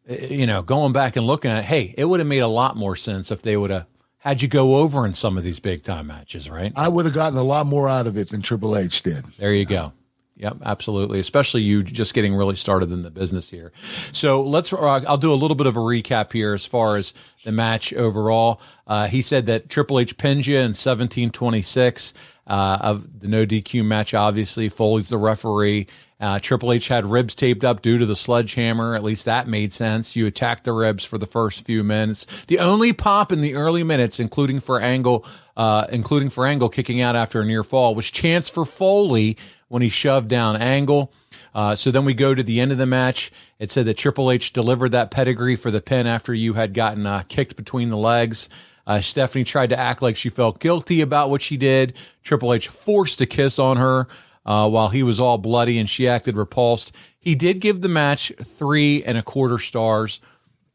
eh, 0.08 0.26
you 0.26 0.46
know, 0.46 0.62
going 0.62 0.92
back 0.92 1.14
and 1.14 1.24
looking 1.24 1.52
at, 1.52 1.60
it, 1.60 1.64
hey, 1.66 1.94
it 1.96 2.06
would 2.06 2.18
have 2.18 2.26
made 2.26 2.40
a 2.40 2.48
lot 2.48 2.76
more 2.76 2.96
sense 2.96 3.30
if 3.30 3.42
they 3.42 3.56
would 3.56 3.70
have 3.70 3.86
had 4.26 4.42
you 4.42 4.48
go 4.48 4.76
over 4.76 5.06
in 5.06 5.14
some 5.14 5.38
of 5.38 5.44
these 5.44 5.60
big 5.60 5.82
time 5.82 6.08
matches, 6.08 6.50
right? 6.50 6.72
I 6.74 6.88
would 6.88 7.04
have 7.04 7.14
gotten 7.14 7.38
a 7.38 7.44
lot 7.44 7.66
more 7.66 7.88
out 7.88 8.06
of 8.06 8.16
it 8.16 8.30
than 8.30 8.42
Triple 8.42 8.76
H 8.76 9.02
did. 9.02 9.24
There 9.38 9.54
you 9.54 9.64
go. 9.64 9.92
Yep, 10.38 10.58
absolutely. 10.64 11.18
Especially 11.18 11.62
you 11.62 11.82
just 11.82 12.12
getting 12.12 12.34
really 12.34 12.56
started 12.56 12.92
in 12.92 13.02
the 13.02 13.10
business 13.10 13.48
here. 13.48 13.72
So 14.12 14.42
let's. 14.42 14.70
Uh, 14.72 15.00
I'll 15.08 15.16
do 15.16 15.32
a 15.32 15.34
little 15.34 15.54
bit 15.54 15.66
of 15.66 15.76
a 15.76 15.80
recap 15.80 16.32
here 16.32 16.52
as 16.52 16.66
far 16.66 16.96
as 16.96 17.14
the 17.44 17.52
match 17.52 17.94
overall. 17.94 18.60
Uh, 18.86 19.06
he 19.06 19.22
said 19.22 19.46
that 19.46 19.70
Triple 19.70 19.98
H 19.98 20.18
pinned 20.18 20.46
you 20.46 20.58
in 20.58 20.74
seventeen 20.74 21.30
twenty 21.30 21.62
six 21.62 22.12
uh, 22.46 22.78
of 22.80 23.20
the 23.20 23.28
no 23.28 23.44
DQ 23.44 23.84
match. 23.84 24.14
Obviously, 24.14 24.68
Foley's 24.68 25.08
the 25.08 25.18
referee. 25.18 25.86
Uh, 26.18 26.38
Triple 26.38 26.72
H 26.72 26.88
had 26.88 27.04
ribs 27.04 27.34
taped 27.34 27.62
up 27.62 27.82
due 27.82 27.98
to 27.98 28.06
the 28.06 28.16
sledgehammer. 28.16 28.94
At 28.94 29.02
least 29.02 29.26
that 29.26 29.48
made 29.48 29.72
sense. 29.72 30.16
You 30.16 30.26
attacked 30.26 30.64
the 30.64 30.72
ribs 30.72 31.04
for 31.04 31.18
the 31.18 31.26
first 31.26 31.66
few 31.66 31.84
minutes. 31.84 32.26
The 32.46 32.58
only 32.58 32.92
pop 32.92 33.32
in 33.32 33.42
the 33.42 33.54
early 33.54 33.82
minutes, 33.82 34.18
including 34.18 34.60
for 34.60 34.80
Angle, 34.80 35.26
uh, 35.56 35.86
including 35.90 36.30
for 36.30 36.46
Angle 36.46 36.70
kicking 36.70 37.00
out 37.02 37.16
after 37.16 37.42
a 37.42 37.44
near 37.44 37.62
fall, 37.62 37.94
was 37.94 38.10
chance 38.10 38.48
for 38.48 38.64
Foley 38.64 39.36
when 39.68 39.82
he 39.82 39.90
shoved 39.90 40.28
down 40.28 40.56
Angle. 40.56 41.12
Uh, 41.54 41.74
so 41.74 41.90
then 41.90 42.04
we 42.04 42.14
go 42.14 42.34
to 42.34 42.42
the 42.42 42.60
end 42.60 42.72
of 42.72 42.78
the 42.78 42.86
match. 42.86 43.32
It 43.58 43.70
said 43.70 43.86
that 43.86 43.96
Triple 43.96 44.30
H 44.30 44.52
delivered 44.52 44.92
that 44.92 45.10
pedigree 45.10 45.56
for 45.56 45.70
the 45.70 45.80
pin 45.80 46.06
after 46.06 46.32
you 46.32 46.54
had 46.54 46.72
gotten 46.74 47.06
uh, 47.06 47.24
kicked 47.28 47.56
between 47.56 47.88
the 47.88 47.96
legs. 47.96 48.48
Uh, 48.86 49.00
Stephanie 49.00 49.44
tried 49.44 49.70
to 49.70 49.78
act 49.78 50.00
like 50.02 50.16
she 50.16 50.28
felt 50.28 50.60
guilty 50.60 51.00
about 51.00 51.30
what 51.30 51.42
she 51.42 51.56
did. 51.56 51.94
Triple 52.22 52.52
H 52.52 52.68
forced 52.68 53.20
a 53.20 53.26
kiss 53.26 53.58
on 53.58 53.76
her 53.76 54.06
uh, 54.44 54.68
while 54.68 54.88
he 54.88 55.02
was 55.02 55.18
all 55.18 55.38
bloody 55.38 55.78
and 55.78 55.90
she 55.90 56.06
acted 56.06 56.36
repulsed. 56.36 56.92
He 57.18 57.34
did 57.34 57.60
give 57.60 57.80
the 57.80 57.88
match 57.88 58.32
three 58.40 59.02
and 59.02 59.18
a 59.18 59.22
quarter 59.22 59.58
stars. 59.58 60.20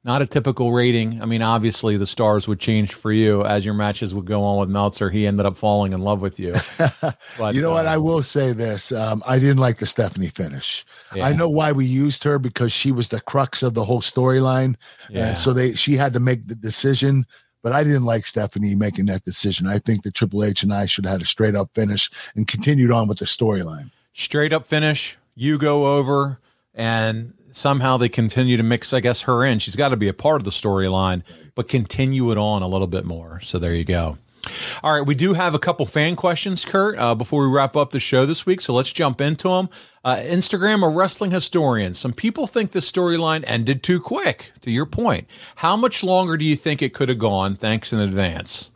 Not 0.03 0.24
a 0.24 0.26
typical 0.26 0.74
rating. 0.74 1.22
I 1.22 1.26
mean, 1.26 1.43
obviously 1.43 1.95
the 1.95 2.07
stars 2.07 2.47
would 2.47 2.59
change 2.59 2.91
for 2.95 3.12
you 3.12 3.45
as 3.45 3.64
your 3.64 3.76
matches 3.76 4.16
would 4.16 4.26
go 4.26 4.43
on 4.43 4.59
with 4.59 4.68
Meltzer. 4.68 5.12
He 5.12 5.28
ended 5.28 5.45
up 5.45 5.55
falling 5.55 5.93
in 5.93 6.01
love 6.01 6.22
with 6.22 6.39
you. 6.39 6.55
But, 7.38 7.55
you 7.55 7.62
know 7.62 7.72
uh, 7.72 7.76
what? 7.76 7.86
I 7.86 7.97
will 7.97 8.24
say 8.24 8.51
this. 8.51 8.91
Um, 8.91 9.24
I 9.26 9.39
didn't 9.39 9.57
like 9.59 9.78
the 9.78 9.86
Stephanie 9.86 10.28
finish. 10.28 10.86
Yeah. 11.16 11.26
I 11.26 11.34
know 11.34 11.47
why 11.47 11.72
we 11.72 11.86
used 11.86 12.24
her 12.24 12.39
because 12.39 12.72
she 12.72 12.91
was 12.91 13.09
the 13.09 13.22
crux 13.22 13.64
of 13.64 13.74
the 13.74 13.86
whole 13.86 14.01
storyline. 14.01 14.76
Yeah. 15.09 15.30
And 15.30 15.38
so 15.38 15.53
they 15.53 15.74
she 15.74 15.95
had 15.95 16.14
to 16.14 16.20
make 16.20 16.47
the 16.47 16.55
decision. 16.55 17.26
But 17.64 17.74
I 17.74 17.84
didn't 17.84 18.05
like 18.05 18.26
Stephanie 18.26 18.76
making 18.76 19.05
that 19.05 19.24
decision. 19.24 19.68
I 19.68 19.78
think 19.78 20.03
that 20.03 20.14
Triple 20.14 20.43
H 20.43 20.64
and 20.64 20.74
I 20.74 20.86
should 20.86 21.05
have 21.05 21.14
had 21.14 21.22
a 21.22 21.26
straight 21.26 21.55
up 21.55 21.70
finish 21.74 22.09
and 22.36 22.47
continued 22.47 22.91
on 22.91 23.07
with 23.07 23.20
the 23.20 23.26
storyline. 23.26 23.91
straight 24.14 24.53
up 24.53 24.66
finish. 24.66 25.18
You 25.36 25.57
go 25.57 25.97
over, 25.97 26.39
and 26.74 27.34
somehow 27.51 27.97
they 27.97 28.09
continue 28.09 28.57
to 28.57 28.64
mix, 28.64 28.93
I 28.93 28.99
guess, 28.99 29.24
her 29.24 29.45
in. 29.45 29.59
She's 29.59 29.76
got 29.76 29.89
to 29.89 29.97
be 29.97 30.07
a 30.07 30.14
part 30.14 30.41
of 30.41 30.43
the 30.45 30.51
storyline, 30.51 31.24
but 31.55 31.68
continue 31.68 32.32
it 32.32 32.38
on 32.38 32.62
a 32.62 32.68
little 32.68 32.88
bit 32.88 33.05
more. 33.05 33.39
So 33.41 33.59
there 33.59 33.74
you 33.74 33.86
go. 33.86 34.18
All 34.84 34.94
right, 34.94 35.06
we 35.06 35.16
do 35.16 35.34
have 35.34 35.54
a 35.54 35.60
couple 35.60 35.86
fan 35.86 36.16
questions, 36.16 36.66
Kurt, 36.66 36.98
uh, 36.98 37.16
before 37.16 37.48
we 37.48 37.54
wrap 37.54 37.76
up 37.76 37.92
the 37.92 38.00
show 38.00 38.26
this 38.26 38.46
week. 38.46 38.62
So 38.62 38.74
let's 38.74 38.92
jump 38.92 39.22
into 39.22 39.50
them. 39.50 39.70
Uh, 40.04 40.18
Instagram, 40.18 40.86
a 40.86 40.89
wrestling 40.89 41.32
historian. 41.32 41.94
Some 41.94 42.14
people 42.14 42.48
think 42.48 42.72
the 42.72 42.80
storyline 42.80 43.44
ended 43.46 43.84
too 43.84 44.00
quick, 44.00 44.52
to 44.62 44.72
your 44.72 44.86
point. 44.86 45.28
How 45.58 45.76
much 45.76 46.04
longer 46.04 46.38
do 46.38 46.46
you 46.46 46.56
think 46.56 46.82
it 46.82 46.94
could 46.94 47.10
have 47.10 47.20
gone? 47.20 47.56
Thanks 47.56 47.94
in 47.94 48.00
advance. 48.00 48.72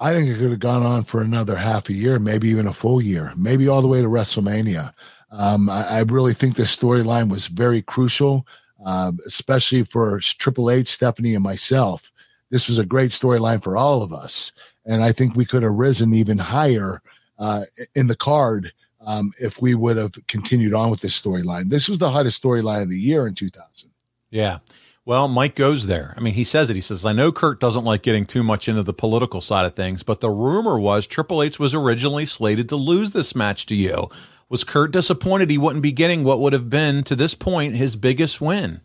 I 0.00 0.12
think 0.12 0.28
it 0.28 0.38
could 0.38 0.50
have 0.50 0.58
gone 0.58 0.82
on 0.82 1.04
for 1.04 1.20
another 1.20 1.54
half 1.54 1.88
a 1.88 1.92
year, 1.92 2.18
maybe 2.18 2.48
even 2.48 2.66
a 2.66 2.72
full 2.72 3.00
year, 3.00 3.32
maybe 3.36 3.68
all 3.68 3.82
the 3.82 3.88
way 3.88 4.00
to 4.00 4.08
WrestleMania. 4.08 4.92
Um, 5.30 5.70
I, 5.70 5.84
I 5.84 6.00
really 6.00 6.34
think 6.34 6.56
this 6.56 6.76
storyline 6.76 7.30
was 7.30 7.46
very 7.46 7.82
crucial, 7.82 8.46
uh, 8.84 9.12
especially 9.26 9.84
for 9.84 10.18
Triple 10.20 10.70
H, 10.70 10.88
Stephanie, 10.88 11.34
and 11.34 11.44
myself. 11.44 12.10
This 12.50 12.68
was 12.68 12.78
a 12.78 12.84
great 12.84 13.12
storyline 13.12 13.62
for 13.62 13.76
all 13.76 14.02
of 14.02 14.12
us, 14.12 14.52
and 14.84 15.02
I 15.02 15.12
think 15.12 15.34
we 15.34 15.44
could 15.44 15.62
have 15.62 15.72
risen 15.72 16.14
even 16.14 16.38
higher 16.38 17.02
uh, 17.38 17.62
in 17.94 18.06
the 18.06 18.16
card 18.16 18.72
um, 19.04 19.32
if 19.40 19.60
we 19.60 19.74
would 19.74 19.96
have 19.96 20.12
continued 20.28 20.74
on 20.74 20.90
with 20.90 21.00
this 21.00 21.20
storyline. 21.20 21.70
This 21.70 21.88
was 21.88 21.98
the 21.98 22.10
hottest 22.10 22.42
storyline 22.42 22.82
of 22.82 22.88
the 22.88 22.98
year 22.98 23.26
in 23.26 23.34
2000. 23.34 23.90
Yeah. 24.30 24.58
Well, 25.04 25.26
Mike 25.26 25.56
goes 25.56 25.88
there. 25.88 26.14
I 26.16 26.20
mean, 26.20 26.34
he 26.34 26.44
says 26.44 26.70
it. 26.70 26.76
He 26.76 26.80
says, 26.80 27.04
I 27.04 27.12
know 27.12 27.32
Kurt 27.32 27.58
doesn't 27.58 27.84
like 27.84 28.02
getting 28.02 28.24
too 28.24 28.44
much 28.44 28.68
into 28.68 28.84
the 28.84 28.92
political 28.92 29.40
side 29.40 29.66
of 29.66 29.74
things, 29.74 30.04
but 30.04 30.20
the 30.20 30.30
rumor 30.30 30.78
was 30.78 31.08
Triple 31.08 31.42
H 31.42 31.58
was 31.58 31.74
originally 31.74 32.24
slated 32.24 32.68
to 32.68 32.76
lose 32.76 33.10
this 33.10 33.34
match 33.34 33.66
to 33.66 33.74
you. 33.74 34.08
Was 34.48 34.62
Kurt 34.62 34.92
disappointed 34.92 35.50
he 35.50 35.58
wouldn't 35.58 35.82
be 35.82 35.90
getting 35.90 36.22
what 36.22 36.38
would 36.38 36.52
have 36.52 36.70
been, 36.70 37.02
to 37.04 37.16
this 37.16 37.34
point, 37.34 37.74
his 37.74 37.96
biggest 37.96 38.40
win? 38.40 38.80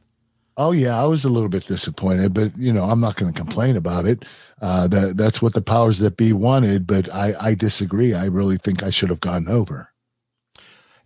Oh 0.58 0.72
yeah, 0.72 1.00
I 1.00 1.06
was 1.06 1.24
a 1.24 1.30
little 1.30 1.50
bit 1.50 1.68
disappointed, 1.68 2.34
but 2.34 2.58
you 2.58 2.74
know, 2.74 2.86
I'm 2.86 3.00
not 3.00 3.16
going 3.16 3.32
to 3.32 3.40
complain 3.40 3.78
about 3.78 4.08
it. 4.08 4.26
Uh, 4.60 4.88
that 4.88 5.16
that's 5.16 5.40
what 5.40 5.54
the 5.54 5.62
powers 5.62 6.00
that 6.00 6.18
be 6.18 6.34
wanted, 6.34 6.88
but 6.88 7.14
I 7.14 7.36
I 7.40 7.54
disagree. 7.54 8.16
I 8.16 8.26
really 8.26 8.58
think 8.58 8.82
I 8.82 8.90
should 8.90 9.10
have 9.10 9.22
gotten 9.22 9.48
over. 9.48 9.94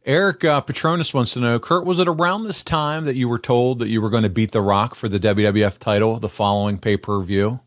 Eric 0.03 0.43
uh, 0.43 0.61
Petronas 0.61 1.13
wants 1.13 1.33
to 1.33 1.39
know, 1.39 1.59
Kurt, 1.59 1.85
was 1.85 1.99
it 1.99 2.07
around 2.07 2.45
this 2.45 2.63
time 2.63 3.05
that 3.05 3.15
you 3.15 3.29
were 3.29 3.37
told 3.37 3.77
that 3.79 3.89
you 3.89 4.01
were 4.01 4.09
going 4.09 4.23
to 4.23 4.29
beat 4.29 4.51
The 4.51 4.61
Rock 4.61 4.95
for 4.95 5.07
the 5.07 5.19
WWF 5.19 5.77
title 5.77 6.17
the 6.17 6.29
following 6.29 6.79
pay 6.79 6.97
per 6.97 7.21
view? 7.21 7.59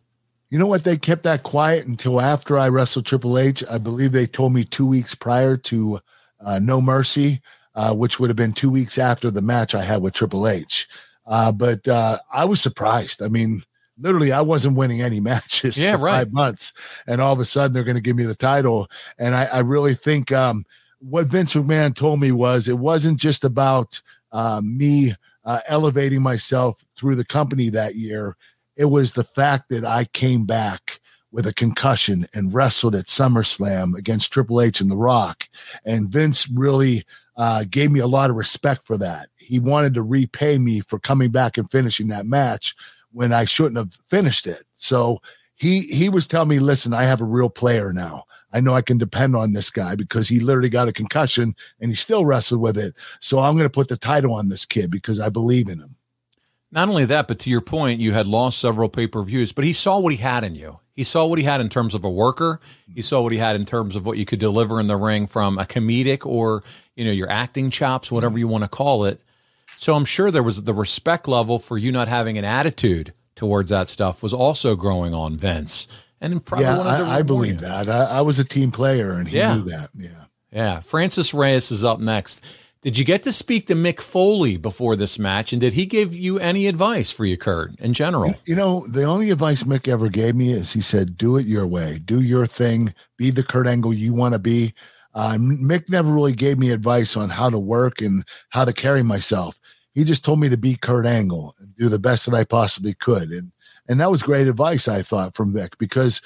You 0.50 0.58
know 0.58 0.66
what? 0.66 0.84
They 0.84 0.96
kept 0.96 1.22
that 1.24 1.42
quiet 1.42 1.86
until 1.86 2.20
after 2.20 2.58
I 2.58 2.68
wrestled 2.68 3.06
Triple 3.06 3.38
H. 3.38 3.62
I 3.70 3.78
believe 3.78 4.12
they 4.12 4.26
told 4.26 4.52
me 4.52 4.64
two 4.64 4.86
weeks 4.86 5.14
prior 5.14 5.56
to 5.58 6.00
uh, 6.40 6.58
No 6.60 6.80
Mercy, 6.80 7.40
uh, 7.74 7.94
which 7.94 8.18
would 8.18 8.30
have 8.30 8.36
been 8.36 8.52
two 8.52 8.70
weeks 8.70 8.98
after 8.98 9.30
the 9.30 9.42
match 9.42 9.74
I 9.74 9.82
had 9.82 10.02
with 10.02 10.14
Triple 10.14 10.48
H. 10.48 10.88
Uh, 11.26 11.52
but 11.52 11.86
uh, 11.88 12.18
I 12.32 12.44
was 12.44 12.60
surprised. 12.60 13.22
I 13.22 13.28
mean, 13.28 13.62
literally, 13.98 14.32
I 14.32 14.40
wasn't 14.40 14.76
winning 14.76 15.02
any 15.02 15.20
matches 15.32 15.78
Yeah, 15.78 15.96
for 15.96 16.02
right. 16.04 16.18
five 16.18 16.32
months, 16.32 16.72
and 17.06 17.20
all 17.20 17.32
of 17.32 17.40
a 17.40 17.44
sudden 17.44 17.72
they're 17.72 17.84
going 17.84 17.96
to 17.96 18.00
give 18.00 18.16
me 18.16 18.24
the 18.24 18.34
title. 18.34 18.88
And 19.18 19.34
I, 19.34 19.44
I 19.46 19.58
really 19.60 19.94
think 19.94 20.32
um, 20.32 20.64
what 21.00 21.26
Vince 21.26 21.54
McMahon 21.54 21.94
told 21.94 22.20
me 22.20 22.32
was 22.32 22.68
it 22.68 22.78
wasn't 22.78 23.18
just 23.18 23.44
about 23.44 24.00
uh, 24.32 24.60
me 24.64 25.14
uh, 25.44 25.60
elevating 25.68 26.22
myself 26.22 26.84
through 26.96 27.14
the 27.16 27.24
company 27.24 27.68
that 27.70 27.94
year. 27.94 28.36
It 28.76 28.86
was 28.86 29.12
the 29.12 29.24
fact 29.24 29.68
that 29.68 29.84
I 29.84 30.06
came 30.06 30.44
back 30.46 30.98
with 31.34 31.48
a 31.48 31.52
concussion 31.52 32.26
and 32.32 32.54
wrestled 32.54 32.94
at 32.94 33.06
SummerSlam 33.06 33.96
against 33.96 34.32
Triple 34.32 34.62
H 34.62 34.80
and 34.80 34.88
The 34.88 34.96
Rock. 34.96 35.48
And 35.84 36.08
Vince 36.08 36.48
really 36.48 37.04
uh, 37.36 37.64
gave 37.68 37.90
me 37.90 37.98
a 37.98 38.06
lot 38.06 38.30
of 38.30 38.36
respect 38.36 38.86
for 38.86 38.96
that. 38.98 39.30
He 39.36 39.58
wanted 39.58 39.94
to 39.94 40.02
repay 40.02 40.58
me 40.58 40.78
for 40.78 41.00
coming 41.00 41.32
back 41.32 41.58
and 41.58 41.68
finishing 41.72 42.06
that 42.08 42.24
match 42.24 42.76
when 43.10 43.32
I 43.32 43.46
shouldn't 43.46 43.78
have 43.78 43.98
finished 44.08 44.46
it. 44.46 44.62
So 44.76 45.20
he 45.56 45.80
he 45.80 46.08
was 46.08 46.28
telling 46.28 46.48
me, 46.48 46.60
listen, 46.60 46.94
I 46.94 47.02
have 47.02 47.20
a 47.20 47.24
real 47.24 47.50
player 47.50 47.92
now. 47.92 48.26
I 48.52 48.60
know 48.60 48.74
I 48.74 48.82
can 48.82 48.98
depend 48.98 49.34
on 49.34 49.54
this 49.54 49.70
guy 49.70 49.96
because 49.96 50.28
he 50.28 50.38
literally 50.38 50.68
got 50.68 50.86
a 50.86 50.92
concussion 50.92 51.56
and 51.80 51.90
he 51.90 51.96
still 51.96 52.24
wrestled 52.24 52.60
with 52.60 52.78
it. 52.78 52.94
So 53.18 53.40
I'm 53.40 53.56
going 53.56 53.66
to 53.66 53.70
put 53.70 53.88
the 53.88 53.96
title 53.96 54.34
on 54.34 54.50
this 54.50 54.64
kid 54.64 54.88
because 54.88 55.18
I 55.18 55.30
believe 55.30 55.68
in 55.68 55.80
him. 55.80 55.96
Not 56.70 56.88
only 56.88 57.06
that, 57.06 57.26
but 57.26 57.40
to 57.40 57.50
your 57.50 57.60
point, 57.60 57.98
you 57.98 58.12
had 58.12 58.28
lost 58.28 58.60
several 58.60 58.88
pay 58.88 59.08
per 59.08 59.24
views, 59.24 59.50
but 59.50 59.64
he 59.64 59.72
saw 59.72 59.98
what 59.98 60.12
he 60.12 60.18
had 60.18 60.44
in 60.44 60.54
you. 60.54 60.78
He 60.94 61.02
saw 61.04 61.26
what 61.26 61.38
he 61.38 61.44
had 61.44 61.60
in 61.60 61.68
terms 61.68 61.92
of 61.94 62.04
a 62.04 62.10
worker. 62.10 62.60
He 62.94 63.02
saw 63.02 63.20
what 63.22 63.32
he 63.32 63.38
had 63.38 63.56
in 63.56 63.64
terms 63.64 63.96
of 63.96 64.06
what 64.06 64.16
you 64.16 64.24
could 64.24 64.38
deliver 64.38 64.78
in 64.80 64.86
the 64.86 64.96
ring 64.96 65.26
from 65.26 65.58
a 65.58 65.64
comedic 65.64 66.24
or, 66.24 66.62
you 66.94 67.04
know, 67.04 67.10
your 67.10 67.28
acting 67.28 67.68
chops, 67.70 68.12
whatever 68.12 68.38
you 68.38 68.46
want 68.46 68.62
to 68.62 68.68
call 68.68 69.04
it. 69.04 69.20
So 69.76 69.94
I'm 69.96 70.04
sure 70.04 70.30
there 70.30 70.42
was 70.42 70.62
the 70.62 70.72
respect 70.72 71.26
level 71.26 71.58
for 71.58 71.76
you 71.76 71.90
not 71.90 72.06
having 72.06 72.38
an 72.38 72.44
attitude 72.44 73.12
towards 73.34 73.70
that 73.70 73.88
stuff 73.88 74.22
was 74.22 74.32
also 74.32 74.76
growing 74.76 75.12
on 75.12 75.36
Vince. 75.36 75.88
And 76.20 76.42
probably 76.44 76.64
yeah, 76.66 76.78
I, 76.80 77.18
I 77.18 77.22
believe 77.22 77.54
you. 77.54 77.66
that. 77.66 77.88
I, 77.88 78.04
I 78.04 78.20
was 78.20 78.38
a 78.38 78.44
team 78.44 78.70
player 78.70 79.12
and 79.14 79.26
he 79.26 79.36
Yeah. 79.38 79.56
knew 79.56 79.62
that. 79.62 79.90
Yeah. 79.96 80.08
Yeah. 80.52 80.80
Francis 80.80 81.34
Reyes 81.34 81.72
is 81.72 81.82
up 81.82 81.98
next. 81.98 82.42
Did 82.84 82.98
you 82.98 83.04
get 83.06 83.22
to 83.22 83.32
speak 83.32 83.66
to 83.68 83.74
Mick 83.74 83.98
Foley 83.98 84.58
before 84.58 84.94
this 84.94 85.18
match? 85.18 85.54
And 85.54 85.60
did 85.62 85.72
he 85.72 85.86
give 85.86 86.14
you 86.14 86.38
any 86.38 86.66
advice 86.66 87.10
for 87.10 87.24
you, 87.24 87.38
Kurt, 87.38 87.80
in 87.80 87.94
general? 87.94 88.34
You 88.44 88.54
know, 88.54 88.86
the 88.88 89.04
only 89.04 89.30
advice 89.30 89.62
Mick 89.62 89.88
ever 89.88 90.10
gave 90.10 90.34
me 90.34 90.52
is 90.52 90.70
he 90.70 90.82
said, 90.82 91.16
do 91.16 91.38
it 91.38 91.46
your 91.46 91.66
way, 91.66 91.98
do 92.04 92.20
your 92.20 92.44
thing, 92.44 92.92
be 93.16 93.30
the 93.30 93.42
Kurt 93.42 93.66
Angle 93.66 93.94
you 93.94 94.12
want 94.12 94.34
to 94.34 94.38
be. 94.38 94.74
Uh, 95.14 95.36
Mick 95.38 95.88
never 95.88 96.12
really 96.12 96.34
gave 96.34 96.58
me 96.58 96.72
advice 96.72 97.16
on 97.16 97.30
how 97.30 97.48
to 97.48 97.58
work 97.58 98.02
and 98.02 98.22
how 98.50 98.66
to 98.66 98.72
carry 98.74 99.02
myself. 99.02 99.58
He 99.94 100.04
just 100.04 100.22
told 100.22 100.38
me 100.38 100.50
to 100.50 100.58
be 100.58 100.76
Kurt 100.76 101.06
Angle 101.06 101.54
and 101.58 101.74
do 101.78 101.88
the 101.88 101.98
best 101.98 102.26
that 102.26 102.34
I 102.34 102.44
possibly 102.44 102.92
could. 102.92 103.30
And 103.30 103.50
and 103.88 103.98
that 103.98 104.10
was 104.10 104.22
great 104.22 104.46
advice, 104.46 104.88
I 104.88 105.00
thought, 105.00 105.34
from 105.34 105.54
Mick, 105.54 105.78
because, 105.78 106.20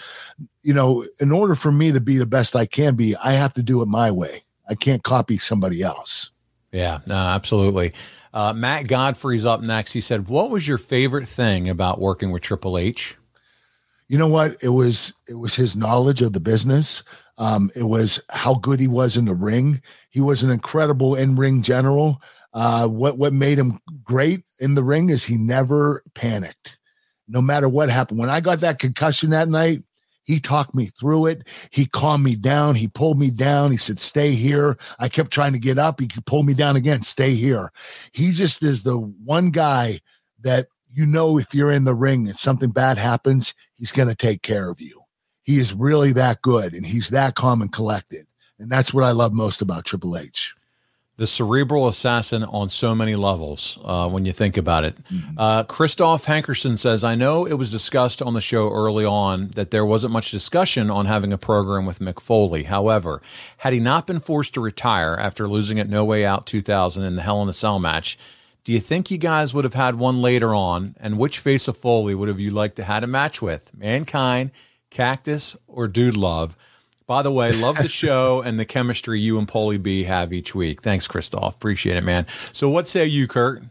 you 0.65 0.75
know, 0.75 1.05
in 1.21 1.31
order 1.31 1.55
for 1.55 1.71
me 1.71 1.93
to 1.93 2.01
be 2.01 2.19
the 2.19 2.27
best 2.27 2.57
I 2.57 2.67
can 2.67 2.97
be, 2.97 3.15
I 3.15 3.31
have 3.31 3.55
to 3.55 3.63
do 3.63 3.81
it 3.81 3.87
my 3.87 4.11
way. 4.11 4.43
I 4.69 4.75
can't 4.75 5.05
copy 5.05 5.39
somebody 5.39 5.83
else. 5.83 6.33
Yeah, 6.73 6.99
no, 7.07 7.15
absolutely. 7.15 7.95
Uh, 8.33 8.53
Matt 8.53 8.87
Godfrey's 8.89 9.45
up 9.45 9.63
next. 9.63 9.93
He 9.95 10.01
said, 10.01 10.29
What 10.29 10.51
was 10.51 10.69
your 10.69 10.79
favorite 10.79 11.27
thing 11.27 11.69
about 11.69 12.01
working 12.01 12.31
with 12.31 12.43
Triple 12.43 12.77
H? 12.77 13.17
you 14.09 14.17
know 14.17 14.27
what 14.27 14.57
it 14.63 14.71
was 14.71 15.15
it 15.29 15.35
was 15.35 15.55
his 15.55 15.77
knowledge 15.77 16.23
of 16.23 16.33
the 16.33 16.41
business 16.41 17.03
um 17.37 17.71
it 17.77 17.85
was 17.85 18.21
how 18.31 18.55
good 18.55 18.81
he 18.81 18.89
was 18.89 19.17
in 19.17 19.27
the 19.27 19.35
ring 19.35 19.81
he 20.11 20.21
was 20.21 20.43
an 20.43 20.51
incredible 20.51 21.15
in-ring 21.15 21.63
general 21.63 22.21
uh 22.55 22.89
what 22.89 23.19
what 23.19 23.33
made 23.33 23.59
him 23.59 23.79
great 24.03 24.45
in 24.59 24.75
the 24.75 24.83
ring 24.83 25.11
is 25.11 25.25
he 25.25 25.37
never 25.37 26.03
panicked 26.15 26.79
no 27.29 27.41
matter 27.41 27.69
what 27.69 27.91
happened 27.91 28.19
when 28.19 28.31
i 28.31 28.41
got 28.41 28.61
that 28.61 28.79
concussion 28.79 29.31
that 29.31 29.49
night 29.49 29.83
He 30.29 30.41
talked 30.41 30.75
me 30.75 30.91
through 31.01 31.27
it. 31.27 31.49
He 31.71 31.87
calmed 31.87 32.23
me 32.23 32.37
down. 32.37 32.75
He 32.75 32.87
pulled 32.87 33.19
me 33.19 33.31
down. 33.31 33.71
He 33.71 33.79
said, 33.79 33.99
Stay 33.99 34.33
here. 34.33 34.77
I 34.99 35.09
kept 35.09 35.31
trying 35.31 35.55
to 35.55 35.59
get 35.59 35.79
up. 35.79 35.99
He 35.99 36.07
could 36.07 36.27
pull 36.27 36.43
me 36.43 36.53
down 36.53 36.77
again. 36.77 37.03
Stay 37.03 37.35
here. 37.35 37.73
He 38.13 38.33
just 38.33 38.63
is 38.63 38.83
the 38.83 38.99
one 38.99 39.51
guy 39.51 40.01
that 40.41 40.69
you 40.91 41.07
know 41.07 41.39
if 41.39 41.55
you're 41.55 41.73
in 41.73 41.85
the 41.85 41.95
ring 41.95 42.29
and 42.29 42.39
something 42.39 42.69
bad 42.69 42.99
happens, 42.99 43.55
he's 43.75 43.91
going 43.91 44.09
to 44.09 44.15
take 44.15 44.43
care 44.43 44.69
of 44.69 44.83
you. 44.83 45.01
He 45.45 45.59
is 45.59 45.73
really 45.73 46.13
that 46.13 46.43
good 46.43 46.75
and 46.75 46.85
he's 46.85 47.09
that 47.09 47.35
calm 47.35 47.63
and 47.63 47.73
collected. 47.73 48.27
And 48.59 48.71
that's 48.71 48.93
what 48.93 49.05
I 49.05 49.13
love 49.13 49.33
most 49.33 49.63
about 49.63 49.87
Triple 49.87 50.19
H. 50.19 50.55
The 51.19 51.27
cerebral 51.27 51.89
assassin 51.89 52.45
on 52.45 52.69
so 52.69 52.95
many 52.95 53.17
levels 53.17 53.77
uh, 53.85 54.09
when 54.09 54.25
you 54.25 54.33
think 54.33 54.57
about 54.57 54.85
it. 54.85 54.95
Uh, 55.37 55.65
Christoph 55.65 56.27
Hankerson 56.27 56.79
says, 56.79 57.03
I 57.03 57.17
know 57.17 57.45
it 57.45 57.55
was 57.55 57.73
discussed 57.73 58.23
on 58.23 58.35
the 58.35 58.41
show 58.41 58.71
early 58.71 59.05
on 59.05 59.49
that 59.57 59.73
there 59.73 59.85
wasn't 59.85 60.13
much 60.13 60.31
discussion 60.31 60.93
on 60.93 61.07
having 61.07 61.33
a 61.33 61.39
program 61.39 61.87
with 61.87 61.99
Mick 61.99 62.21
Foley. 62.21 62.63
However, 62.63 63.21
had 63.59 63.73
he 63.73 63.81
not 63.81 64.07
been 64.07 64.21
forced 64.21 64.55
to 64.55 64.61
retire 64.61 65.17
after 65.19 65.49
losing 65.49 65.81
at 65.81 65.89
No 65.89 66.05
Way 66.05 66.25
Out 66.25 66.47
2000 66.47 67.03
in 67.03 67.17
the 67.17 67.23
Hell 67.23 67.43
in 67.43 67.49
a 67.49 67.53
Cell 67.53 67.81
match, 67.81 68.17
do 68.63 68.73
you 68.73 68.81
think 68.81 69.11
you 69.11 69.19
guys 69.19 69.53
would 69.53 69.65
have 69.65 69.75
had 69.75 69.97
one 69.97 70.23
later 70.23 70.55
on? 70.55 70.95
And 71.01 71.19
which 71.19 71.41
face 71.41 71.67
of 71.67 71.77
Foley 71.77 72.15
would 72.15 72.29
have 72.29 72.39
you 72.39 72.53
liked 72.53 72.77
to 72.77 72.85
had 72.85 73.03
a 73.03 73.09
match 73.09 73.43
with? 73.43 73.77
Mankind, 73.77 74.53
Cactus, 74.91 75.57
or 75.67 75.89
Dude 75.89 76.17
Love? 76.17 76.57
By 77.09 77.23
the 77.23 77.33
way, 77.33 77.53
love 77.53 77.79
the 77.79 77.89
show 77.89 78.43
and 78.43 78.61
the 78.61 78.67
chemistry 78.67 79.19
you 79.19 79.39
and 79.39 79.49
Paulie 79.49 79.83
B 79.83 80.05
have 80.05 80.31
each 80.31 80.55
week. 80.55 80.83
Thanks, 80.83 81.09
Christoph. 81.09 81.55
Appreciate 81.55 81.97
it, 81.97 82.05
man. 82.05 82.27
So, 82.53 82.69
what 82.69 82.87
say 82.87 83.07
you, 83.07 83.27
Kurt? 83.27 83.63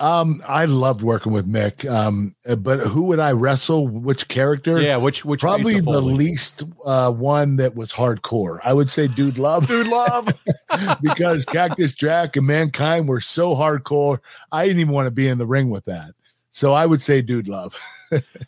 Um, 0.00 0.40
I 0.48 0.64
loved 0.64 1.02
working 1.02 1.30
with 1.30 1.46
Mick. 1.46 1.88
Um, 1.88 2.34
but 2.58 2.80
who 2.80 3.02
would 3.04 3.18
I 3.18 3.32
wrestle? 3.32 3.86
Which 3.86 4.28
character? 4.28 4.80
Yeah, 4.80 4.96
which 4.96 5.26
which 5.26 5.42
probably 5.42 5.78
the 5.78 6.00
least 6.00 6.62
uh, 6.86 7.12
one 7.12 7.56
that 7.56 7.76
was 7.76 7.92
hardcore. 7.92 8.60
I 8.64 8.72
would 8.72 8.88
say 8.88 9.08
Dude 9.08 9.36
Love. 9.36 9.68
Dude 9.68 9.86
Love, 9.86 10.30
because 11.02 11.44
Cactus 11.44 11.94
Jack 11.94 12.36
and 12.36 12.46
Mankind 12.46 13.08
were 13.08 13.20
so 13.20 13.54
hardcore. 13.54 14.20
I 14.50 14.64
didn't 14.64 14.80
even 14.80 14.94
want 14.94 15.06
to 15.06 15.10
be 15.10 15.28
in 15.28 15.36
the 15.36 15.46
ring 15.46 15.68
with 15.68 15.84
that. 15.84 16.12
So 16.50 16.72
I 16.72 16.86
would 16.86 17.02
say 17.02 17.20
Dude 17.20 17.46
Love. 17.46 17.78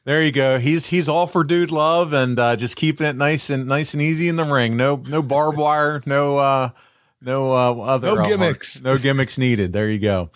There 0.05 0.23
you 0.23 0.33
go. 0.33 0.59
He's 0.59 0.87
he's 0.87 1.09
all 1.09 1.27
for 1.27 1.45
dude 1.45 1.71
love 1.71 2.13
and 2.13 2.39
uh, 2.39 2.57
just 2.57 2.77
keeping 2.77 3.07
it 3.07 3.17
nice 3.17 3.51
and 3.51 3.67
nice 3.67 3.95
and 3.95 4.03
easy 4.03 4.29
in 4.29 4.37
the 4.37 4.45
ring. 4.45 4.77
No 4.77 4.97
no 4.97 5.23
barbed 5.23 5.59
wire. 5.59 6.03
No 6.07 6.37
uh, 6.39 6.71
no 7.21 7.53
uh, 7.53 7.75
other 7.83 8.17
No 8.17 8.25
gimmicks. 8.25 8.81
No 8.81 8.99
gimmicks 8.99 9.39
needed. 9.39 9.73
There 9.73 9.89
you 9.89 9.99
go. 9.99 10.31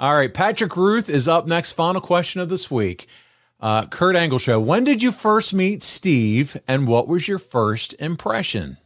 All 0.00 0.14
right, 0.14 0.32
Patrick 0.32 0.76
Ruth 0.76 1.10
is 1.10 1.26
up 1.26 1.46
next. 1.46 1.72
Final 1.72 2.00
question 2.00 2.40
of 2.40 2.48
this 2.48 2.70
week. 2.70 3.08
Uh, 3.60 3.86
Kurt 3.86 4.14
Angle 4.14 4.38
show. 4.38 4.60
When 4.60 4.84
did 4.84 5.02
you 5.02 5.10
first 5.10 5.52
meet 5.52 5.82
Steve, 5.82 6.56
and 6.68 6.86
what 6.86 7.08
was 7.08 7.26
your 7.26 7.40
first 7.40 7.94
impression? 7.98 8.76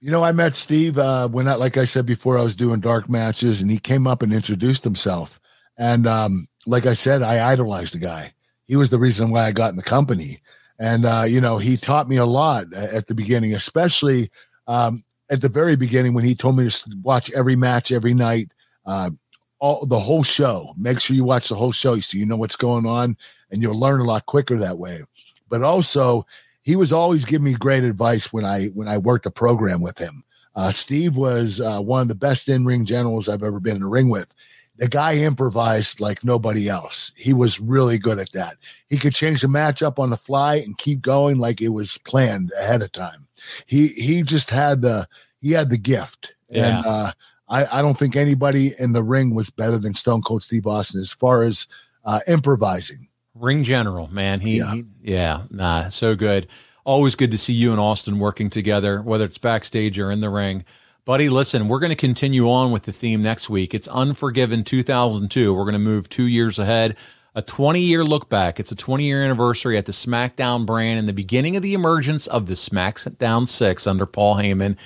You 0.00 0.10
know, 0.10 0.22
I 0.22 0.32
met 0.32 0.56
Steve 0.56 0.98
uh, 0.98 1.28
when, 1.28 1.48
I, 1.48 1.54
like 1.54 1.76
I 1.76 1.86
said 1.86 2.04
before, 2.04 2.38
I 2.38 2.42
was 2.42 2.56
doing 2.56 2.80
dark 2.80 3.08
matches, 3.08 3.62
and 3.62 3.70
he 3.70 3.78
came 3.78 4.06
up 4.06 4.22
and 4.22 4.32
introduced 4.32 4.84
himself. 4.84 5.40
And 5.78 6.06
um, 6.06 6.48
like 6.66 6.84
I 6.84 6.92
said, 6.92 7.22
I 7.22 7.50
idolized 7.50 7.94
the 7.94 7.98
guy. 7.98 8.34
He 8.70 8.76
was 8.76 8.90
the 8.90 9.00
reason 9.00 9.32
why 9.32 9.46
I 9.46 9.50
got 9.50 9.70
in 9.70 9.76
the 9.76 9.82
company. 9.82 10.40
And 10.78 11.04
uh, 11.04 11.24
you 11.26 11.40
know, 11.40 11.58
he 11.58 11.76
taught 11.76 12.08
me 12.08 12.18
a 12.18 12.24
lot 12.24 12.72
at 12.72 13.08
the 13.08 13.16
beginning, 13.16 13.52
especially 13.52 14.30
um, 14.68 15.02
at 15.28 15.40
the 15.40 15.48
very 15.48 15.74
beginning 15.74 16.14
when 16.14 16.22
he 16.22 16.36
told 16.36 16.56
me 16.56 16.70
to 16.70 16.96
watch 17.02 17.32
every 17.32 17.56
match 17.56 17.90
every 17.90 18.14
night, 18.14 18.52
uh, 18.86 19.10
all 19.58 19.84
the 19.86 19.98
whole 19.98 20.22
show. 20.22 20.72
Make 20.78 21.00
sure 21.00 21.16
you 21.16 21.24
watch 21.24 21.48
the 21.48 21.56
whole 21.56 21.72
show 21.72 21.98
so 21.98 22.16
you 22.16 22.24
know 22.24 22.36
what's 22.36 22.54
going 22.54 22.86
on, 22.86 23.16
and 23.50 23.60
you'll 23.60 23.76
learn 23.76 24.00
a 24.00 24.04
lot 24.04 24.26
quicker 24.26 24.56
that 24.58 24.78
way. 24.78 25.02
But 25.48 25.64
also, 25.64 26.24
he 26.62 26.76
was 26.76 26.92
always 26.92 27.24
giving 27.24 27.46
me 27.46 27.54
great 27.54 27.82
advice 27.82 28.32
when 28.32 28.44
I 28.44 28.66
when 28.66 28.86
I 28.86 28.98
worked 28.98 29.26
a 29.26 29.32
program 29.32 29.80
with 29.80 29.98
him. 29.98 30.22
Uh, 30.54 30.70
Steve 30.70 31.16
was 31.16 31.60
uh, 31.60 31.80
one 31.80 32.02
of 32.02 32.08
the 32.08 32.14
best 32.14 32.48
in 32.48 32.64
ring 32.64 32.84
generals 32.84 33.28
I've 33.28 33.42
ever 33.42 33.58
been 33.58 33.78
in 33.78 33.82
a 33.82 33.88
ring 33.88 34.10
with. 34.10 34.32
The 34.80 34.88
guy 34.88 35.14
improvised 35.14 36.00
like 36.00 36.24
nobody 36.24 36.68
else. 36.68 37.12
He 37.14 37.32
was 37.32 37.60
really 37.60 37.98
good 37.98 38.18
at 38.18 38.32
that. 38.32 38.56
He 38.88 38.96
could 38.96 39.14
change 39.14 39.42
the 39.42 39.46
matchup 39.46 39.98
on 39.98 40.08
the 40.08 40.16
fly 40.16 40.56
and 40.56 40.76
keep 40.78 41.02
going 41.02 41.38
like 41.38 41.60
it 41.60 41.68
was 41.68 41.98
planned 41.98 42.50
ahead 42.58 42.82
of 42.82 42.90
time. 42.90 43.28
He 43.66 43.88
he 43.88 44.22
just 44.22 44.50
had 44.50 44.80
the 44.80 45.06
he 45.42 45.52
had 45.52 45.68
the 45.68 45.76
gift. 45.76 46.32
Yeah. 46.48 46.78
And 46.78 46.86
uh, 46.86 47.12
I, 47.48 47.78
I 47.78 47.82
don't 47.82 47.98
think 47.98 48.16
anybody 48.16 48.72
in 48.78 48.92
the 48.92 49.02
ring 49.02 49.34
was 49.34 49.50
better 49.50 49.76
than 49.76 49.92
Stone 49.92 50.22
Cold 50.22 50.42
Steve 50.42 50.66
Austin 50.66 51.00
as 51.00 51.12
far 51.12 51.42
as 51.42 51.66
uh, 52.04 52.20
improvising. 52.26 53.08
Ring 53.34 53.62
general, 53.62 54.08
man. 54.08 54.40
He, 54.40 54.58
yeah. 54.58 54.72
he 54.72 54.84
yeah, 55.02 55.42
nah, 55.50 55.88
so 55.88 56.16
good. 56.16 56.46
Always 56.84 57.14
good 57.14 57.30
to 57.32 57.38
see 57.38 57.52
you 57.52 57.70
and 57.72 57.80
Austin 57.80 58.18
working 58.18 58.48
together, 58.50 59.02
whether 59.02 59.24
it's 59.24 59.38
backstage 59.38 59.98
or 59.98 60.10
in 60.10 60.20
the 60.20 60.30
ring. 60.30 60.64
Buddy, 61.06 61.30
listen, 61.30 61.68
we're 61.68 61.78
going 61.78 61.90
to 61.90 61.96
continue 61.96 62.50
on 62.50 62.72
with 62.72 62.82
the 62.82 62.92
theme 62.92 63.22
next 63.22 63.48
week. 63.48 63.72
It's 63.72 63.88
Unforgiven 63.88 64.64
2002. 64.64 65.54
We're 65.54 65.62
going 65.62 65.72
to 65.72 65.78
move 65.78 66.10
two 66.10 66.26
years 66.26 66.58
ahead. 66.58 66.94
A 67.34 67.40
20 67.40 67.80
year 67.80 68.04
look 68.04 68.28
back. 68.28 68.60
It's 68.60 68.70
a 68.70 68.76
20 68.76 69.04
year 69.04 69.22
anniversary 69.22 69.78
at 69.78 69.86
the 69.86 69.92
SmackDown 69.92 70.66
brand 70.66 70.98
and 70.98 71.08
the 71.08 71.14
beginning 71.14 71.56
of 71.56 71.62
the 71.62 71.72
emergence 71.72 72.26
of 72.26 72.46
the 72.46 72.54
SmackDown 72.54 73.48
Six 73.48 73.86
under 73.86 74.04
Paul 74.04 74.36
Heyman. 74.36 74.76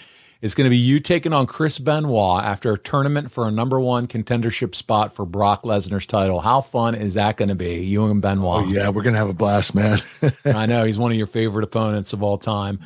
It's 0.41 0.55
going 0.55 0.67
to 0.67 0.71
be 0.71 0.77
you 0.77 1.01
taking 1.01 1.33
on 1.33 1.47
Chris 1.47 1.81
Benoit 1.81 2.45
after 2.45 2.73
a 2.73 2.79
tournament 2.79 3.33
for 3.33 3.49
a 3.49 3.51
number 3.51 3.81
one 3.81 4.07
contendership 4.07 4.77
spot 4.77 5.17
for 5.17 5.27
Brock 5.27 5.65
Lesnar's 5.65 6.07
title. 6.07 6.41
How 6.41 6.61
fun 6.61 6.95
is 6.95 7.15
that 7.15 7.37
going 7.39 7.49
to 7.49 7.55
be? 7.57 7.83
You 7.83 8.05
and 8.07 8.23
Benoit. 8.23 8.67
Oh, 8.67 8.69
yeah, 8.69 8.89
we're 8.91 9.03
going 9.03 9.15
to 9.15 9.19
have 9.19 9.31
a 9.31 9.35
blast, 9.35 9.75
man. 9.75 9.99
I 10.45 10.67
know 10.67 10.85
he's 10.85 10.99
one 10.99 11.11
of 11.11 11.19
your 11.19 11.27
favorite 11.27 11.65
opponents 11.65 12.13
of 12.13 12.23
all 12.23 12.39
time. 12.39 12.79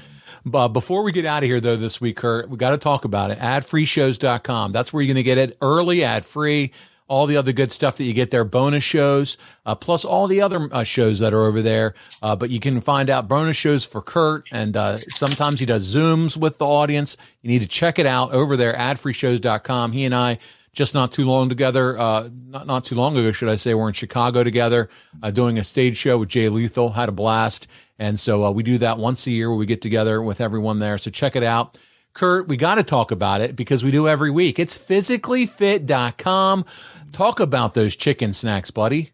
But 0.45 0.69
before 0.69 1.03
we 1.03 1.13
get 1.13 1.25
out 1.25 1.43
of 1.43 1.49
here, 1.49 1.61
though, 1.61 1.77
this 1.77 2.01
week, 2.01 2.17
Kurt, 2.17 2.49
we 2.49 2.57
got 2.57 2.71
to 2.71 2.79
talk 2.79 3.05
about 3.05 3.31
it. 3.31 3.39
Adfreeshows.com. 3.39 4.73
That's 4.73 4.93
where 4.93 5.03
you're 5.03 5.15
going 5.15 5.17
to 5.17 5.23
get 5.23 5.39
it 5.39 5.57
early, 5.61 6.05
ad 6.05 6.25
free. 6.25 6.73
All 7.07 7.25
the 7.25 7.39
other 7.39 7.53
good 7.53 7.73
stuff 7.73 7.97
that 7.97 8.05
you 8.05 8.13
get 8.13 8.31
there, 8.31 8.45
bonus 8.45 8.85
shows, 8.85 9.39
uh, 9.65 9.75
plus 9.75 10.05
all 10.05 10.27
the 10.27 10.43
other 10.43 10.69
uh, 10.71 10.83
shows 10.85 11.21
that 11.21 11.33
are 11.33 11.47
over 11.47 11.63
there. 11.63 11.95
Uh, 12.21 12.37
but 12.37 12.51
you 12.51 12.61
can 12.61 12.83
find 12.83 13.09
out 13.09 13.27
bonus 13.27 13.57
shows 13.57 13.87
for 13.87 14.03
Kurt, 14.03 14.47
and 14.53 14.77
uh, 14.77 14.99
sometimes 15.09 15.59
he 15.59 15.65
does 15.65 15.95
Zooms 15.95 16.37
with 16.37 16.59
the 16.59 16.67
audience. 16.67 17.17
You 17.41 17.49
need 17.49 17.63
to 17.63 17.67
check 17.67 17.99
it 17.99 18.05
out 18.05 18.33
over 18.33 18.59
there, 18.59 18.75
adfreeshows.com. 18.75 19.93
He 19.93 20.05
and 20.05 20.15
I 20.15 20.39
just 20.79 20.95
not 20.95 21.11
too 21.11 21.25
long 21.25 21.49
together, 21.49 21.99
uh, 21.99 22.29
not, 22.47 22.67
not 22.67 22.85
too 22.85 22.95
long 22.95 23.17
ago, 23.17 23.33
should 23.33 23.49
I 23.49 23.57
say, 23.57 23.75
we're 23.75 23.89
in 23.89 23.95
Chicago 23.95 24.45
together 24.45 24.89
uh, 25.23 25.31
doing 25.31 25.59
a 25.59 25.65
stage 25.65 25.97
show 25.97 26.19
with 26.19 26.29
Jay 26.29 26.49
Lethal, 26.49 26.91
had 26.91 27.09
a 27.09 27.13
blast. 27.13 27.67
And 27.99 28.19
so 28.19 28.45
uh, 28.45 28.51
we 28.51 28.63
do 28.63 28.79
that 28.79 28.99
once 28.99 29.27
a 29.27 29.31
year 29.31 29.49
where 29.49 29.59
we 29.59 29.67
get 29.67 29.83
together 29.83 30.23
with 30.23 30.41
everyone 30.41 30.79
there. 30.79 30.99
So 30.99 31.11
check 31.11 31.37
it 31.37 31.43
out. 31.43 31.79
Kurt, 32.15 32.49
we 32.49 32.57
got 32.57 32.77
to 32.77 32.83
talk 32.83 33.11
about 33.11 33.41
it 33.41 33.55
because 33.55 33.85
we 33.85 33.91
do 33.91 34.09
every 34.09 34.31
week. 34.31 34.59
It's 34.59 34.77
physicallyfit.com. 34.79 36.65
Talk 37.13 37.41
about 37.41 37.75
those 37.75 37.95
chicken 37.97 38.33
snacks, 38.33 38.71
buddy. 38.71 39.13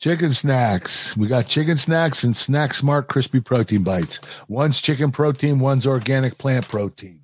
Chicken 0.00 0.32
snacks. 0.32 1.16
We 1.16 1.26
got 1.26 1.46
chicken 1.46 1.76
snacks 1.76 2.24
and 2.24 2.34
Snack 2.34 2.72
Smart 2.74 3.08
crispy 3.08 3.40
protein 3.40 3.82
bites. 3.82 4.18
One's 4.48 4.80
chicken 4.80 5.12
protein, 5.12 5.58
one's 5.58 5.86
organic 5.86 6.38
plant 6.38 6.66
protein. 6.66 7.20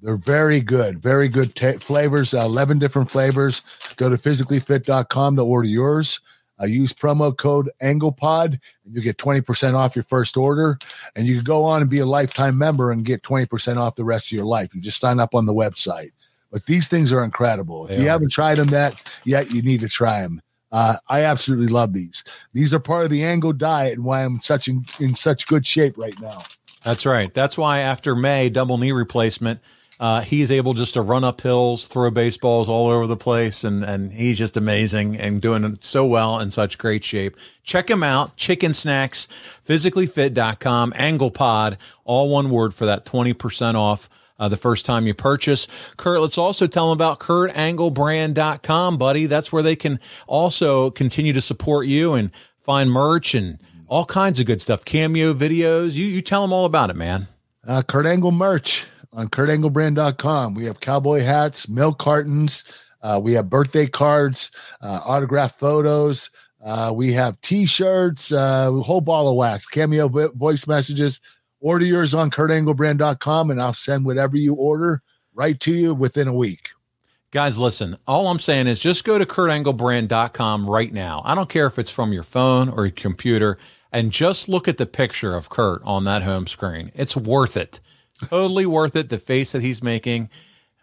They're 0.00 0.16
very 0.16 0.60
good, 0.60 1.00
very 1.00 1.28
good 1.28 1.54
ta 1.54 1.78
flavors. 1.78 2.34
Uh, 2.34 2.40
11 2.40 2.78
different 2.78 3.10
flavors. 3.10 3.62
Go 3.96 4.08
to 4.08 4.16
physicallyfit.com 4.18 5.36
to 5.36 5.42
order 5.42 5.68
yours. 5.68 6.20
Uh, 6.60 6.66
use 6.66 6.92
promo 6.92 7.36
code 7.36 7.70
AnglePod 7.82 8.58
and 8.84 8.94
you 8.94 9.00
get 9.02 9.18
20% 9.18 9.74
off 9.74 9.94
your 9.94 10.02
first 10.04 10.36
order. 10.36 10.78
And 11.14 11.26
you 11.26 11.36
can 11.36 11.44
go 11.44 11.64
on 11.64 11.82
and 11.82 11.90
be 11.90 11.98
a 11.98 12.06
lifetime 12.06 12.56
member 12.56 12.92
and 12.92 13.04
get 13.04 13.22
20% 13.22 13.76
off 13.76 13.94
the 13.96 14.04
rest 14.04 14.28
of 14.28 14.32
your 14.32 14.46
life. 14.46 14.74
You 14.74 14.80
just 14.80 15.00
sign 15.00 15.20
up 15.20 15.34
on 15.34 15.46
the 15.46 15.54
website. 15.54 16.10
But 16.50 16.64
these 16.66 16.88
things 16.88 17.12
are 17.12 17.24
incredible. 17.24 17.84
If 17.84 17.90
They 17.90 17.96
you 18.02 18.08
are. 18.08 18.12
haven't 18.12 18.32
tried 18.32 18.56
them 18.56 18.68
that 18.68 19.02
yet, 19.24 19.52
you 19.52 19.62
need 19.62 19.80
to 19.80 19.88
try 19.88 20.22
them. 20.22 20.40
Uh, 20.72 20.96
I 21.08 21.22
absolutely 21.22 21.68
love 21.68 21.92
these. 21.92 22.24
These 22.52 22.72
are 22.74 22.80
part 22.80 23.04
of 23.04 23.10
the 23.10 23.24
Angle 23.24 23.52
diet 23.52 23.94
and 23.94 24.04
why 24.04 24.24
I'm 24.24 24.40
such 24.40 24.68
in, 24.68 24.84
in 24.98 25.14
such 25.14 25.46
good 25.46 25.66
shape 25.66 25.96
right 25.98 26.18
now. 26.20 26.38
That's 26.82 27.04
right. 27.06 27.32
That's 27.34 27.58
why 27.58 27.80
after 27.80 28.14
May 28.14 28.48
double 28.48 28.78
knee 28.78 28.92
replacement, 28.92 29.60
uh, 29.98 30.20
he's 30.20 30.50
able 30.50 30.74
just 30.74 30.94
to 30.94 31.02
run 31.02 31.24
up 31.24 31.40
hills, 31.40 31.86
throw 31.86 32.10
baseballs 32.10 32.68
all 32.68 32.88
over 32.88 33.06
the 33.06 33.16
place, 33.16 33.64
and 33.64 33.82
and 33.82 34.12
he's 34.12 34.38
just 34.38 34.56
amazing 34.56 35.16
and 35.16 35.40
doing 35.40 35.78
so 35.80 36.04
well 36.04 36.38
in 36.38 36.50
such 36.50 36.76
great 36.76 37.02
shape. 37.02 37.36
Check 37.62 37.90
him 37.90 38.02
out, 38.02 38.36
Chicken 38.36 38.74
Snacks, 38.74 39.26
physicallyfit.com, 39.66 40.92
AnglePod, 40.92 41.76
all 42.04 42.28
one 42.28 42.50
word 42.50 42.74
for 42.74 42.84
that 42.84 43.06
20% 43.06 43.74
off. 43.74 44.08
Uh, 44.38 44.50
the 44.50 44.56
first 44.58 44.84
time 44.84 45.06
you 45.06 45.14
purchase. 45.14 45.66
Kurt, 45.96 46.20
let's 46.20 46.36
also 46.36 46.66
tell 46.66 46.90
them 46.90 46.98
about 46.98 47.20
kurtanglebrand.com, 47.20 48.98
buddy. 48.98 49.24
That's 49.24 49.50
where 49.50 49.62
they 49.62 49.76
can 49.76 49.98
also 50.26 50.90
continue 50.90 51.32
to 51.32 51.40
support 51.40 51.86
you 51.86 52.12
and 52.12 52.30
find 52.60 52.90
merch 52.90 53.34
and 53.34 53.58
all 53.88 54.04
kinds 54.04 54.38
of 54.38 54.44
good 54.44 54.60
stuff, 54.60 54.84
cameo 54.84 55.32
videos. 55.32 55.94
You 55.94 56.04
you 56.04 56.20
tell 56.20 56.42
them 56.42 56.52
all 56.52 56.66
about 56.66 56.90
it, 56.90 56.96
man. 56.96 57.28
Uh, 57.66 57.80
Kurt 57.80 58.04
Angle 58.04 58.30
merch 58.30 58.84
on 59.16 59.28
kurtanglebrand.com. 59.28 60.54
We 60.54 60.64
have 60.66 60.78
cowboy 60.78 61.22
hats, 61.22 61.68
milk 61.68 61.98
cartons. 61.98 62.64
Uh, 63.02 63.20
we 63.20 63.32
have 63.32 63.50
birthday 63.50 63.86
cards, 63.86 64.52
uh, 64.80 65.00
autographed 65.04 65.58
photos. 65.58 66.30
Uh, 66.64 66.92
we 66.94 67.12
have 67.12 67.40
t-shirts, 67.40 68.30
uh, 68.30 68.70
a 68.72 68.82
whole 68.82 69.00
ball 69.00 69.28
of 69.28 69.36
wax, 69.36 69.66
cameo 69.66 70.08
vo- 70.08 70.32
voice 70.32 70.66
messages, 70.66 71.20
Order 71.60 71.86
yours 71.86 72.14
on 72.14 72.30
kurtanglebrand.com 72.30 73.50
and 73.50 73.60
I'll 73.60 73.72
send 73.72 74.04
whatever 74.04 74.36
you 74.36 74.54
order 74.54 75.02
right 75.34 75.58
to 75.60 75.72
you 75.72 75.94
within 75.94 76.28
a 76.28 76.32
week. 76.32 76.70
Guys, 77.30 77.58
listen, 77.58 77.96
all 78.06 78.28
I'm 78.28 78.38
saying 78.38 78.66
is 78.66 78.78
just 78.78 79.04
go 79.04 79.18
to 79.18 79.26
kurtanglebrand.com 79.26 80.68
right 80.68 80.92
now. 80.92 81.22
I 81.24 81.34
don't 81.34 81.48
care 81.48 81.66
if 81.66 81.78
it's 81.78 81.90
from 81.90 82.12
your 82.12 82.22
phone 82.22 82.68
or 82.68 82.84
your 82.84 82.92
computer 82.92 83.58
and 83.90 84.12
just 84.12 84.48
look 84.48 84.68
at 84.68 84.76
the 84.76 84.86
picture 84.86 85.34
of 85.34 85.48
Kurt 85.48 85.82
on 85.84 86.04
that 86.04 86.22
home 86.22 86.46
screen. 86.46 86.92
It's 86.94 87.16
worth 87.16 87.56
it. 87.56 87.80
Totally 88.24 88.66
worth 88.66 88.96
it. 88.96 89.08
The 89.08 89.18
face 89.18 89.52
that 89.52 89.62
he's 89.62 89.82
making. 89.82 90.30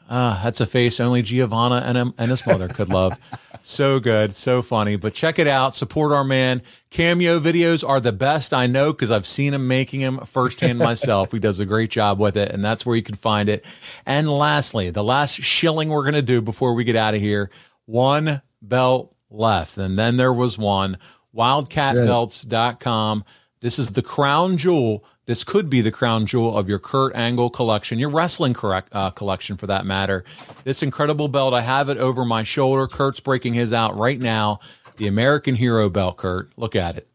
Uh, 0.10 0.44
that's 0.44 0.60
a 0.60 0.66
face 0.66 1.00
only 1.00 1.22
Giovanna 1.22 1.82
and, 1.86 1.98
him, 1.98 2.14
and 2.18 2.30
his 2.30 2.46
mother 2.46 2.68
could 2.68 2.90
love. 2.90 3.18
so 3.62 4.00
good, 4.00 4.34
so 4.34 4.62
funny. 4.62 4.96
But 4.96 5.14
check 5.14 5.40
it 5.40 5.48
out. 5.48 5.74
Support 5.76 6.12
our 6.12 6.26
man. 6.26 6.62
Cameo 6.90 7.40
videos 7.40 7.88
are 7.88 8.02
the 8.02 8.12
best 8.12 8.54
I 8.54 8.68
know 8.68 8.92
because 8.92 9.12
I've 9.12 9.26
seen 9.26 9.54
him 9.54 9.68
making 9.68 10.02
them 10.02 10.20
firsthand 10.26 10.78
myself. 10.80 11.32
he 11.32 11.40
does 11.40 11.60
a 11.60 11.66
great 11.66 11.90
job 11.90 12.20
with 12.20 12.36
it, 12.36 12.52
and 12.52 12.64
that's 12.64 12.86
where 12.86 12.96
you 12.96 13.02
can 13.02 13.16
find 13.16 13.48
it. 13.50 13.66
And 14.06 14.30
lastly, 14.30 14.90
the 14.90 15.04
last 15.04 15.36
shilling 15.36 15.90
we're 15.90 16.04
going 16.04 16.14
to 16.14 16.22
do 16.22 16.42
before 16.42 16.74
we 16.74 16.84
get 16.84 16.96
out 16.96 17.16
of 17.16 17.22
here 17.22 17.50
one 17.86 18.42
belt 18.62 19.16
left. 19.30 19.78
And 19.78 19.98
then 19.98 20.18
there 20.18 20.34
was 20.34 20.58
one 20.58 20.98
wildcatbelts.com. 21.36 23.24
This 23.64 23.80
is 23.80 23.94
the 23.94 24.02
crown 24.02 24.58
jewel. 24.58 25.06
This 25.26 25.46
could 25.46 25.70
be 25.70 25.80
the 25.80 25.90
crown 25.90 26.26
jewel 26.26 26.58
of 26.58 26.68
your 26.68 26.80
Kurt 26.80 27.16
Angle 27.16 27.50
collection, 27.50 27.98
your 27.98 28.10
wrestling 28.10 28.54
correct, 28.54 28.90
uh, 28.92 29.10
collection 29.12 29.56
for 29.56 29.68
that 29.68 29.86
matter. 29.86 30.26
This 30.66 30.84
incredible 30.84 31.30
belt, 31.30 31.54
I 31.54 31.62
have 31.62 31.88
it 31.88 31.98
over 31.98 32.26
my 32.26 32.44
shoulder. 32.44 32.88
Kurt's 32.88 33.22
breaking 33.22 33.54
his 33.54 33.72
out 33.72 33.96
right 33.96 34.20
now. 34.20 34.60
The 34.98 35.08
American 35.08 35.56
Hero 35.56 35.90
belt, 35.90 36.18
Kurt. 36.18 36.52
Look 36.58 36.76
at 36.76 36.98
it. 36.98 37.08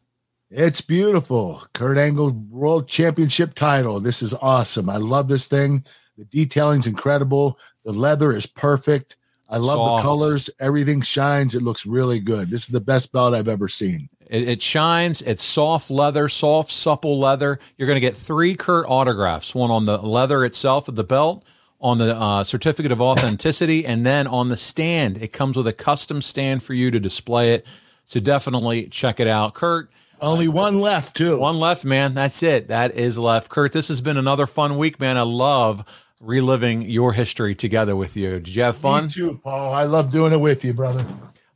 It's 0.50 0.80
beautiful. 0.80 1.64
Kurt 1.74 1.98
Angle 1.98 2.30
World 2.48 2.88
Championship 2.88 3.52
title. 3.52 4.00
This 4.00 4.22
is 4.22 4.32
awesome. 4.32 4.88
I 4.88 4.96
love 4.96 5.28
this 5.28 5.48
thing. 5.48 5.84
The 6.16 6.24
detailing's 6.24 6.86
incredible. 6.86 7.58
The 7.84 7.92
leather 7.92 8.32
is 8.32 8.46
perfect. 8.46 9.16
I 9.50 9.58
love 9.58 9.76
Soft. 9.76 10.02
the 10.02 10.08
colors. 10.08 10.50
Everything 10.60 11.02
shines. 11.02 11.54
It 11.54 11.62
looks 11.62 11.84
really 11.84 12.20
good. 12.20 12.48
This 12.48 12.62
is 12.62 12.68
the 12.68 12.80
best 12.80 13.12
belt 13.12 13.34
I've 13.34 13.48
ever 13.48 13.68
seen. 13.68 14.08
It, 14.28 14.48
it 14.48 14.62
shines. 14.62 15.22
It's 15.22 15.42
soft 15.42 15.90
leather, 15.90 16.28
soft, 16.28 16.70
supple 16.70 17.18
leather. 17.18 17.58
You're 17.76 17.86
going 17.86 17.96
to 17.96 18.00
get 18.00 18.16
three 18.16 18.54
Kurt 18.54 18.86
autographs 18.88 19.54
one 19.54 19.70
on 19.70 19.84
the 19.84 19.98
leather 19.98 20.44
itself 20.44 20.88
of 20.88 20.94
the 20.96 21.04
belt, 21.04 21.44
on 21.80 21.98
the 21.98 22.16
uh, 22.16 22.44
certificate 22.44 22.92
of 22.92 23.00
authenticity, 23.00 23.86
and 23.86 24.04
then 24.04 24.26
on 24.26 24.48
the 24.48 24.56
stand. 24.56 25.18
It 25.18 25.32
comes 25.32 25.56
with 25.56 25.66
a 25.66 25.72
custom 25.72 26.20
stand 26.22 26.62
for 26.62 26.74
you 26.74 26.90
to 26.90 27.00
display 27.00 27.52
it. 27.54 27.66
So 28.04 28.20
definitely 28.20 28.86
check 28.86 29.20
it 29.20 29.28
out. 29.28 29.54
Kurt, 29.54 29.90
Only 30.20 30.48
one 30.48 30.80
left, 30.80 31.14
too. 31.16 31.38
one 31.38 31.60
left, 31.60 31.84
man. 31.84 32.14
That's 32.14 32.42
it. 32.42 32.68
That 32.68 32.96
is 32.96 33.18
left. 33.18 33.48
Kurt, 33.50 33.72
this 33.72 33.88
has 33.88 34.00
been 34.00 34.16
another 34.16 34.46
fun 34.46 34.78
week, 34.78 34.98
man. 34.98 35.16
I 35.16 35.22
love 35.22 35.84
reliving 36.20 36.82
your 36.82 37.12
history 37.12 37.54
together 37.54 37.94
with 37.94 38.16
you. 38.16 38.40
Did 38.40 38.48
you 38.54 38.62
have 38.62 38.76
fun? 38.76 39.04
Me 39.04 39.10
too, 39.10 39.40
Paul. 39.44 39.72
I 39.72 39.84
love 39.84 40.10
doing 40.10 40.32
it 40.32 40.40
with 40.40 40.64
you, 40.64 40.72
brother. 40.72 41.04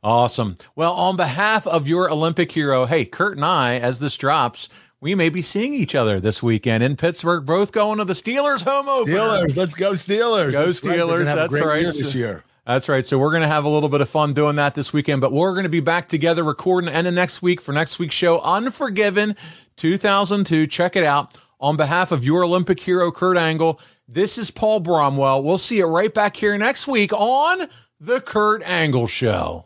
Awesome. 0.03 0.55
Well, 0.75 0.93
on 0.93 1.15
behalf 1.15 1.65
of 1.65 1.87
your 1.87 2.11
Olympic 2.11 2.51
hero, 2.51 2.85
hey, 2.85 3.05
Kurt 3.05 3.37
and 3.37 3.45
I, 3.45 3.79
as 3.79 3.99
this 3.99 4.17
drops, 4.17 4.67
we 4.99 5.15
may 5.15 5.29
be 5.29 5.41
seeing 5.41 5.73
each 5.73 5.95
other 5.95 6.19
this 6.19 6.43
weekend 6.43 6.83
in 6.83 6.95
Pittsburgh, 6.95 7.45
both 7.45 7.71
going 7.71 7.99
to 7.99 8.05
the 8.05 8.13
Steelers 8.13 8.63
home 8.63 8.89
opener. 8.89 9.15
Steelers. 9.15 9.55
Let's 9.55 9.73
go, 9.73 9.93
Steelers. 9.93 10.51
Go 10.51 10.65
That's 10.65 10.79
Steelers. 10.81 11.31
a 11.31 11.35
That's 11.35 11.61
right. 11.61 11.85
this 11.85 12.13
year. 12.13 12.43
That's 12.65 12.87
right. 12.87 13.05
So 13.05 13.19
we're 13.19 13.31
going 13.31 13.41
to 13.41 13.47
have 13.47 13.65
a 13.65 13.69
little 13.69 13.89
bit 13.89 13.99
of 14.01 14.09
fun 14.09 14.33
doing 14.33 14.55
that 14.55 14.75
this 14.75 14.93
weekend, 14.93 15.19
but 15.19 15.33
we're 15.33 15.51
going 15.51 15.63
to 15.63 15.69
be 15.69 15.81
back 15.81 16.07
together 16.07 16.43
recording 16.43 16.89
and 16.89 17.05
the 17.05 17.11
next 17.11 17.41
week 17.41 17.59
for 17.59 17.73
next 17.73 17.99
week's 17.99 18.15
show, 18.15 18.39
Unforgiven 18.39 19.35
2002. 19.75 20.67
Check 20.67 20.95
it 20.95 21.03
out. 21.03 21.37
On 21.59 21.77
behalf 21.77 22.11
of 22.11 22.25
your 22.25 22.43
Olympic 22.43 22.79
hero, 22.79 23.09
Kurt 23.09 23.37
Angle, 23.37 23.79
this 24.07 24.37
is 24.37 24.51
Paul 24.51 24.81
Bromwell. 24.81 25.43
We'll 25.43 25.57
see 25.57 25.77
you 25.77 25.85
right 25.85 26.13
back 26.13 26.35
here 26.35 26.57
next 26.57 26.87
week 26.87 27.13
on 27.13 27.67
The 28.01 28.19
Kurt 28.19 28.63
Angle 28.63 29.07
Show. 29.07 29.65